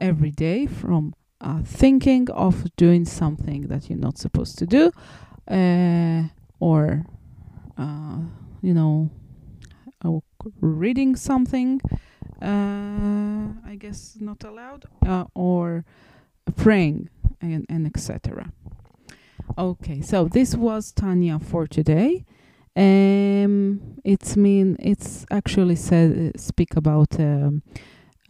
every 0.00 0.30
day 0.30 0.66
from 0.66 1.14
uh, 1.40 1.60
thinking 1.62 2.30
of 2.30 2.74
doing 2.76 3.04
something 3.04 3.62
that 3.68 3.90
you're 3.90 3.98
not 3.98 4.16
supposed 4.18 4.58
to 4.58 4.66
do 4.66 4.92
or 6.60 7.04
you 8.62 8.72
know 8.72 9.10
reading 10.60 11.16
something 11.16 11.80
I 12.40 13.76
guess 13.78 14.16
not 14.20 14.44
allowed 14.44 14.84
or 15.34 15.84
praying 16.56 17.08
and, 17.40 17.66
and 17.68 17.86
etc. 17.86 18.52
Okay, 19.58 20.00
so 20.00 20.26
this 20.26 20.54
was 20.54 20.92
Tanya 20.92 21.38
for 21.38 21.66
today. 21.66 22.24
Um, 22.76 24.00
it's 24.04 24.36
mean 24.36 24.76
it's 24.80 25.24
actually 25.30 25.76
said 25.76 26.38
speak 26.40 26.76
about 26.76 27.20
um, 27.20 27.62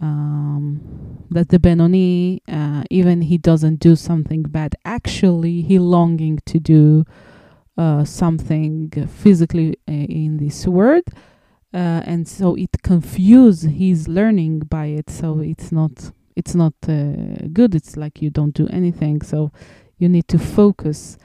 um, 0.00 1.24
that 1.30 1.48
the 1.48 1.58
Benoni, 1.58 2.42
uh, 2.48 2.84
even 2.90 3.22
he 3.22 3.38
doesn't 3.38 3.80
do 3.80 3.96
something 3.96 4.42
bad. 4.42 4.74
Actually, 4.84 5.62
he 5.62 5.78
longing 5.78 6.40
to 6.46 6.60
do 6.60 7.04
uh, 7.78 8.04
something 8.04 8.90
physically 9.08 9.76
uh, 9.88 9.92
in 9.92 10.36
this 10.36 10.66
word, 10.66 11.04
uh, 11.74 12.02
and 12.04 12.28
so 12.28 12.54
it 12.54 12.70
confuse 12.82 13.62
his 13.62 14.06
learning 14.06 14.60
by 14.60 14.86
it. 14.86 15.10
So 15.10 15.40
it's 15.40 15.72
not 15.72 16.12
it's 16.36 16.54
not 16.54 16.74
uh, 16.88 17.48
good. 17.52 17.74
It's 17.74 17.96
like 17.96 18.22
you 18.22 18.30
don't 18.30 18.54
do 18.54 18.68
anything. 18.68 19.22
So 19.22 19.50
you 19.98 20.08
need 20.08 20.28
to 20.28 20.38
focus. 20.38 21.18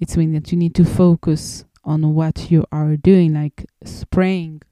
It's 0.00 0.16
mean 0.16 0.32
that 0.32 0.50
you 0.50 0.58
need 0.58 0.74
to 0.74 0.84
focus 0.84 1.64
on 1.84 2.14
what 2.14 2.50
you 2.50 2.64
are 2.72 2.96
doing, 2.96 3.34
like 3.34 3.66
spraying. 3.84 4.62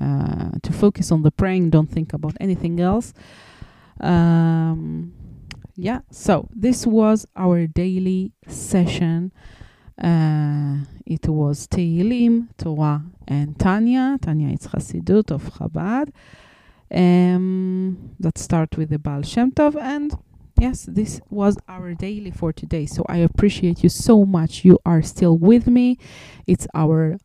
Uh, 0.00 0.50
to 0.62 0.72
focus 0.72 1.12
on 1.12 1.22
the 1.22 1.30
praying. 1.30 1.70
Don't 1.70 1.88
think 1.88 2.12
about 2.12 2.34
anything 2.40 2.80
else. 2.80 3.14
Um, 4.00 5.12
yeah. 5.76 6.00
So 6.10 6.48
this 6.52 6.86
was 6.86 7.24
our 7.36 7.68
daily 7.68 8.32
session. 8.48 9.30
Uh, 10.00 10.78
it 11.06 11.28
was 11.28 11.66
Tehillim, 11.66 12.48
Torah, 12.56 13.02
and 13.26 13.58
Tanya. 13.58 14.18
Tanya 14.20 14.48
is 14.48 14.66
Chassidut 14.66 15.30
of 15.30 15.44
Chabad 15.54 16.12
um, 16.92 18.14
that 18.20 18.38
start 18.38 18.76
with 18.76 18.90
the 18.90 18.98
Baal 18.98 19.22
Shem 19.22 19.52
Tov. 19.52 19.76
And 19.80 20.12
yes, 20.58 20.86
this 20.88 21.20
was 21.30 21.56
our 21.68 21.94
daily 21.94 22.30
for 22.30 22.52
today. 22.52 22.86
So 22.86 23.04
I 23.08 23.18
appreciate 23.18 23.82
you 23.82 23.88
so 23.88 24.24
much. 24.24 24.64
You 24.64 24.78
are 24.84 25.02
still 25.02 25.36
with 25.38 25.66
me. 25.66 25.98
It's 26.46 26.66
our 26.74 27.18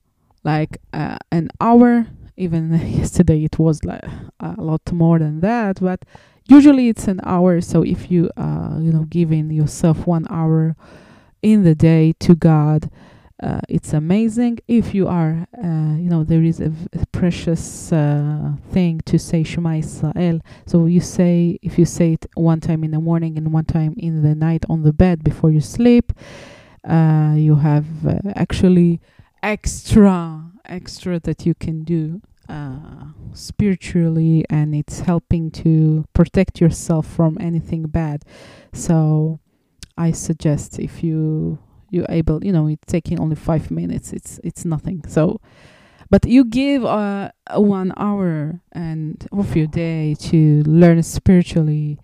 like 0.43 0.77
uh, 0.93 1.17
an 1.31 1.49
hour. 1.59 2.07
Even 2.37 2.71
yesterday 2.97 3.43
it 3.43 3.59
was 3.59 3.83
like 3.83 4.03
a 4.39 4.61
lot 4.61 4.91
more 4.91 5.19
than 5.19 5.41
that, 5.41 5.79
but 5.81 6.05
usually 6.47 6.87
it's 6.87 7.07
an 7.07 7.19
hour. 7.23 7.61
So 7.61 7.83
if 7.83 8.11
you 8.11 8.29
uh, 8.37 8.77
you 8.79 8.91
know 8.91 9.05
giving 9.09 9.51
yourself 9.51 10.05
one 10.07 10.27
hour 10.29 10.75
in 11.51 11.63
the 11.63 11.75
day 11.75 12.13
to 12.19 12.35
God. 12.35 12.89
Uh, 13.41 13.61
it's 13.69 13.93
amazing. 13.93 14.57
If 14.67 14.95
you 14.95 15.07
are 15.07 15.47
uh, 15.63 15.95
you 16.03 16.09
know 16.09 16.23
there 16.23 16.43
is 16.43 16.59
a, 16.59 16.71
precious 17.11 17.91
uh, 17.91 18.53
thing 18.71 19.01
to 19.05 19.17
say 19.17 19.43
Shema 19.43 19.73
Israel 19.83 20.39
so 20.67 20.85
you 20.85 21.01
say 21.01 21.57
if 21.63 21.79
you 21.79 21.85
say 21.85 22.13
it 22.13 22.25
one 22.35 22.59
time 22.59 22.83
in 22.83 22.91
the 22.91 22.99
morning 22.99 23.37
and 23.37 23.51
one 23.51 23.65
time 23.65 23.95
in 23.97 24.21
the 24.21 24.35
night 24.35 24.63
on 24.69 24.83
the 24.83 24.93
bed 24.93 25.23
before 25.23 25.49
you 25.49 25.61
sleep 25.61 26.13
uh, 26.87 27.33
you 27.35 27.55
have 27.55 27.87
uh, 28.05 28.19
actually 28.35 29.01
extra 29.41 30.43
extra 30.65 31.19
that 31.19 31.45
you 31.47 31.55
can 31.55 31.83
do 31.83 32.21
uh, 32.49 33.05
spiritually 33.33 34.45
and 34.49 34.73
it's 34.73 35.01
helping 35.01 35.51
to 35.51 36.05
protect 36.13 36.61
yourself 36.61 37.05
from 37.05 37.37
anything 37.39 37.83
bad. 37.83 38.23
So 38.73 39.39
I 39.97 40.11
suggest 40.11 40.79
if 40.79 41.03
you 41.03 41.59
you're 41.89 42.05
able 42.09 42.43
you 42.43 42.51
know 42.51 42.67
it's 42.67 42.85
taking 42.85 43.17
only 43.19 43.35
five 43.35 43.71
minutes 43.71 44.13
it's 44.13 44.39
it's 44.43 44.65
nothing. 44.65 45.03
So 45.07 45.39
but 46.09 46.25
you 46.25 46.45
give 46.45 46.85
uh, 46.85 47.31
one 47.55 47.93
hour 47.97 48.61
and 48.71 49.27
of 49.31 49.55
your 49.55 49.67
day 49.67 50.15
to 50.15 50.63
learn 50.63 51.03
spiritually 51.03 51.99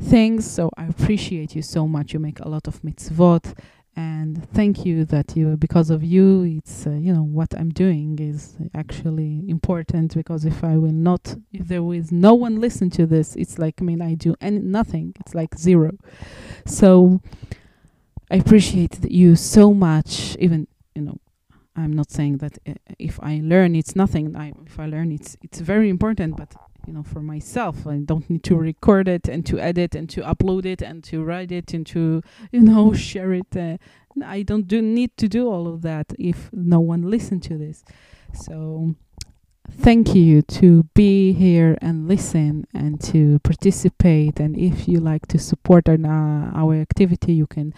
things. 0.00 0.50
So 0.50 0.70
i 0.76 0.86
appreciate 0.86 1.54
you 1.54 1.62
so 1.62 1.86
much. 1.86 2.12
You 2.14 2.18
make 2.18 2.40
a 2.40 2.48
lot 2.48 2.66
of 2.66 2.80
mitzvot 2.82 3.54
and 3.94 4.48
thank 4.52 4.86
you 4.86 5.04
that 5.04 5.36
you 5.36 5.56
because 5.56 5.90
of 5.90 6.02
you 6.02 6.42
it's 6.44 6.86
uh, 6.86 6.90
you 6.90 7.12
know 7.12 7.22
what 7.22 7.52
i'm 7.58 7.68
doing 7.68 8.18
is 8.18 8.56
actually 8.74 9.44
important 9.48 10.14
because 10.14 10.44
if 10.46 10.64
i 10.64 10.76
will 10.76 10.92
not 10.92 11.36
if 11.52 11.68
there 11.68 11.92
is 11.92 12.10
no 12.10 12.32
one 12.32 12.58
listen 12.60 12.88
to 12.88 13.04
this 13.06 13.36
it's 13.36 13.58
like 13.58 13.74
i 13.80 13.84
mean 13.84 14.00
i 14.00 14.14
do 14.14 14.34
any 14.40 14.58
nothing 14.58 15.12
it's 15.20 15.34
like 15.34 15.54
zero 15.58 15.92
so 16.64 17.20
I 18.32 18.36
appreciate 18.36 19.10
you 19.10 19.36
so 19.36 19.74
much. 19.74 20.36
Even 20.38 20.66
you 20.94 21.02
know, 21.02 21.18
I'm 21.76 21.92
not 21.92 22.10
saying 22.10 22.38
that 22.38 22.58
uh, 22.66 22.72
if 22.98 23.20
I 23.22 23.42
learn, 23.44 23.76
it's 23.76 23.94
nothing. 23.94 24.34
I, 24.34 24.54
if 24.64 24.80
I 24.80 24.86
learn, 24.86 25.12
it's 25.12 25.36
it's 25.42 25.60
very 25.60 25.90
important. 25.90 26.38
But 26.38 26.54
you 26.86 26.92
know, 26.92 27.02
for 27.02 27.20
myself, 27.20 27.86
I 27.86 27.98
don't 27.98 28.28
need 28.28 28.42
to 28.44 28.56
record 28.56 29.08
it 29.08 29.28
and 29.28 29.44
to 29.46 29.58
edit 29.58 29.94
and 29.94 30.08
to 30.10 30.22
upload 30.22 30.64
it 30.64 30.82
and 30.82 31.02
to 31.04 31.22
write 31.22 31.52
it 31.52 31.72
and 31.74 31.86
to 31.88 32.22
you 32.50 32.60
know 32.60 32.92
share 33.08 33.32
it. 33.32 33.56
Uh, 33.56 33.78
I 34.24 34.42
don't 34.42 34.68
do 34.68 34.82
need 34.82 35.16
to 35.18 35.28
do 35.28 35.48
all 35.48 35.66
of 35.66 35.82
that 35.82 36.12
if 36.18 36.50
no 36.52 36.80
one 36.80 37.02
listen 37.02 37.40
to 37.40 37.56
this. 37.56 37.84
So 38.34 38.94
thank 39.70 40.14
you 40.14 40.42
to 40.42 40.84
be 40.94 41.32
here 41.32 41.78
and 41.80 42.08
listen 42.08 42.66
and 42.74 43.00
to 43.04 43.38
participate 43.40 44.38
and 44.40 44.56
if 44.58 44.88
you 44.88 44.98
like 45.00 45.26
to 45.28 45.38
support 45.38 45.88
our, 45.88 45.94
uh, 45.94 46.50
our 46.54 46.74
activity 46.74 47.32
you 47.32 47.46
can 47.46 47.72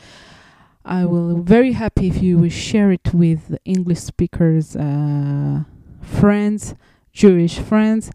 I 0.84 1.06
will 1.06 1.40
very 1.40 1.72
happy 1.72 2.08
if 2.08 2.22
you 2.22 2.36
will 2.36 2.50
share 2.50 2.92
it 2.92 3.14
with 3.14 3.56
English 3.64 4.00
speakers, 4.00 4.76
uh, 4.76 5.64
friends, 6.02 6.74
Jewish 7.10 7.58
friends. 7.58 8.10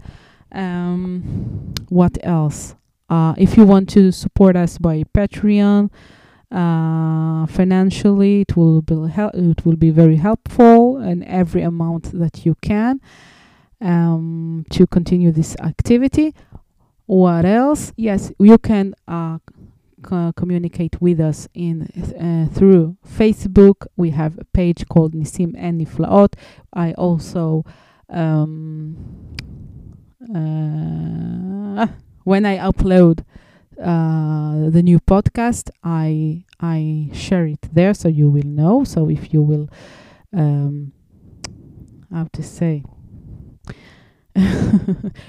Um, 0.52 1.74
what 1.90 2.18
else? 2.24 2.76
Uh, 3.10 3.34
if 3.38 3.58
you 3.58 3.66
want 3.66 3.90
to 3.90 4.12
support 4.12 4.56
us 4.56 4.78
by 4.78 5.04
Patreon, 5.14 5.90
uh, 6.52 7.46
financially, 7.48 8.42
it 8.42 8.56
will 8.58 8.82
be 8.82 9.08
hel- 9.10 9.32
it 9.34 9.66
will 9.66 9.76
be 9.76 9.90
very 9.92 10.16
helpful, 10.16 10.98
and 10.98 11.24
every 11.26 11.62
amount 11.62 12.12
that 12.18 12.46
you 12.46 12.56
can 12.62 13.00
um, 13.82 14.66
to 14.72 14.88
continue 14.88 15.32
this 15.32 15.56
activity. 15.60 16.34
What 17.06 17.46
else? 17.46 17.92
Yes, 17.98 18.32
you 18.40 18.58
can 18.58 18.94
uh, 19.08 19.40
communicate 20.36 21.02
with 21.02 21.20
us 21.20 21.48
in 21.54 21.84
uh, 21.84 22.54
through 22.54 22.98
Facebook. 23.08 23.88
We 23.96 24.12
have 24.12 24.38
a 24.38 24.46
page 24.46 24.88
called 24.88 25.14
Nisim 25.14 25.54
and 25.58 25.82
Niflaot. 25.82 26.34
I 26.74 26.94
also 26.94 27.66
um, 28.10 28.96
uh, 30.22 31.88
when 32.24 32.46
I 32.46 32.58
upload 32.58 33.24
uh, 33.82 34.70
the 34.70 34.82
new 34.84 35.00
podcast, 35.00 35.70
I 35.84 36.44
I 36.60 37.10
share 37.14 37.46
it 37.48 37.62
there 37.72 37.94
so 37.94 38.08
you 38.08 38.30
will 38.30 38.46
know. 38.46 38.84
So 38.84 39.10
if 39.10 39.34
you 39.34 39.42
will, 39.42 39.70
um, 40.34 40.92
how 42.12 42.28
to 42.34 42.44
say, 42.44 42.84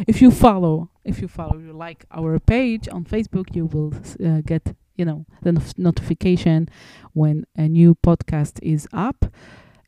if 0.06 0.20
you 0.20 0.30
follow 0.30 0.90
if 1.04 1.20
you 1.20 1.28
follow 1.28 1.58
you 1.58 1.72
like 1.72 2.04
our 2.12 2.38
page 2.38 2.88
on 2.88 3.04
facebook 3.04 3.54
you 3.56 3.64
will 3.66 3.94
uh, 4.24 4.40
get 4.42 4.76
you 4.96 5.04
know 5.04 5.24
the 5.42 5.52
no- 5.52 5.62
notification 5.78 6.68
when 7.14 7.44
a 7.56 7.66
new 7.68 7.94
podcast 7.94 8.58
is 8.62 8.86
up 8.92 9.24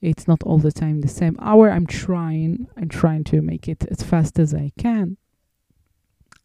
it's 0.02 0.26
not 0.28 0.42
all 0.42 0.58
the 0.58 0.72
time 0.72 1.00
the 1.00 1.08
same. 1.08 1.36
Hour 1.40 1.70
i'm 1.70 1.86
trying 1.86 2.68
i'm 2.76 2.88
trying 2.88 3.24
to 3.24 3.40
make 3.40 3.68
it 3.68 3.84
as 3.90 4.02
fast 4.02 4.38
as 4.38 4.52
i 4.54 4.72
can. 4.76 5.16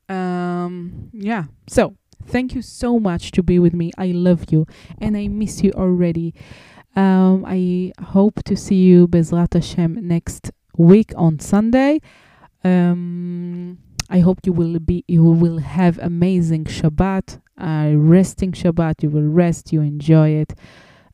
Um 0.10 1.10
yeah. 1.12 1.46
So 1.68 1.96
thank 2.26 2.56
you 2.56 2.62
so 2.62 3.00
much 3.00 3.32
to 3.32 3.44
be 3.44 3.60
with 3.60 3.74
me. 3.74 3.92
I 3.98 4.08
love 4.08 4.46
you 4.52 4.68
and 5.00 5.18
i 5.18 5.28
miss 5.28 5.64
you 5.64 5.72
already. 5.74 6.34
Um 6.96 7.44
i 7.46 7.92
hope 8.02 8.44
to 8.44 8.56
see 8.56 8.76
you 8.76 9.08
bezrat 9.08 9.54
hashem 9.54 10.08
next 10.08 10.52
week 10.78 11.12
on 11.18 11.40
sunday. 11.40 12.00
Um, 12.64 13.78
I 14.10 14.20
hope 14.20 14.40
you 14.46 14.54
will 14.54 14.80
be 14.80 15.04
you 15.08 15.24
will 15.24 15.60
have 15.60 16.00
amazing 16.00 16.66
Shabbat, 16.66 17.40
uh, 17.58 17.92
resting 17.96 18.52
Shabbat. 18.52 19.04
You 19.04 19.10
will 19.10 19.28
rest, 19.28 19.74
you 19.74 19.82
enjoy 19.82 20.30
it, 20.30 20.54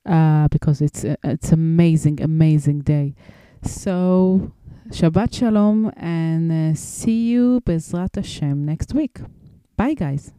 uh, 0.06 0.48
because 0.50 0.82
it's 0.82 1.04
uh, 1.06 1.16
it's 1.24 1.52
amazing, 1.52 2.22
amazing 2.22 2.82
day. 2.82 3.16
So 3.64 4.52
Shabbat 4.90 5.34
Shalom 5.34 5.92
and 5.96 6.52
uh, 6.52 6.76
see 6.76 7.30
you 7.30 7.62
Bezrat 7.62 8.16
Hashem 8.16 8.66
next 8.66 8.94
week. 8.94 9.20
Bye, 9.78 9.94
guys. 9.94 10.34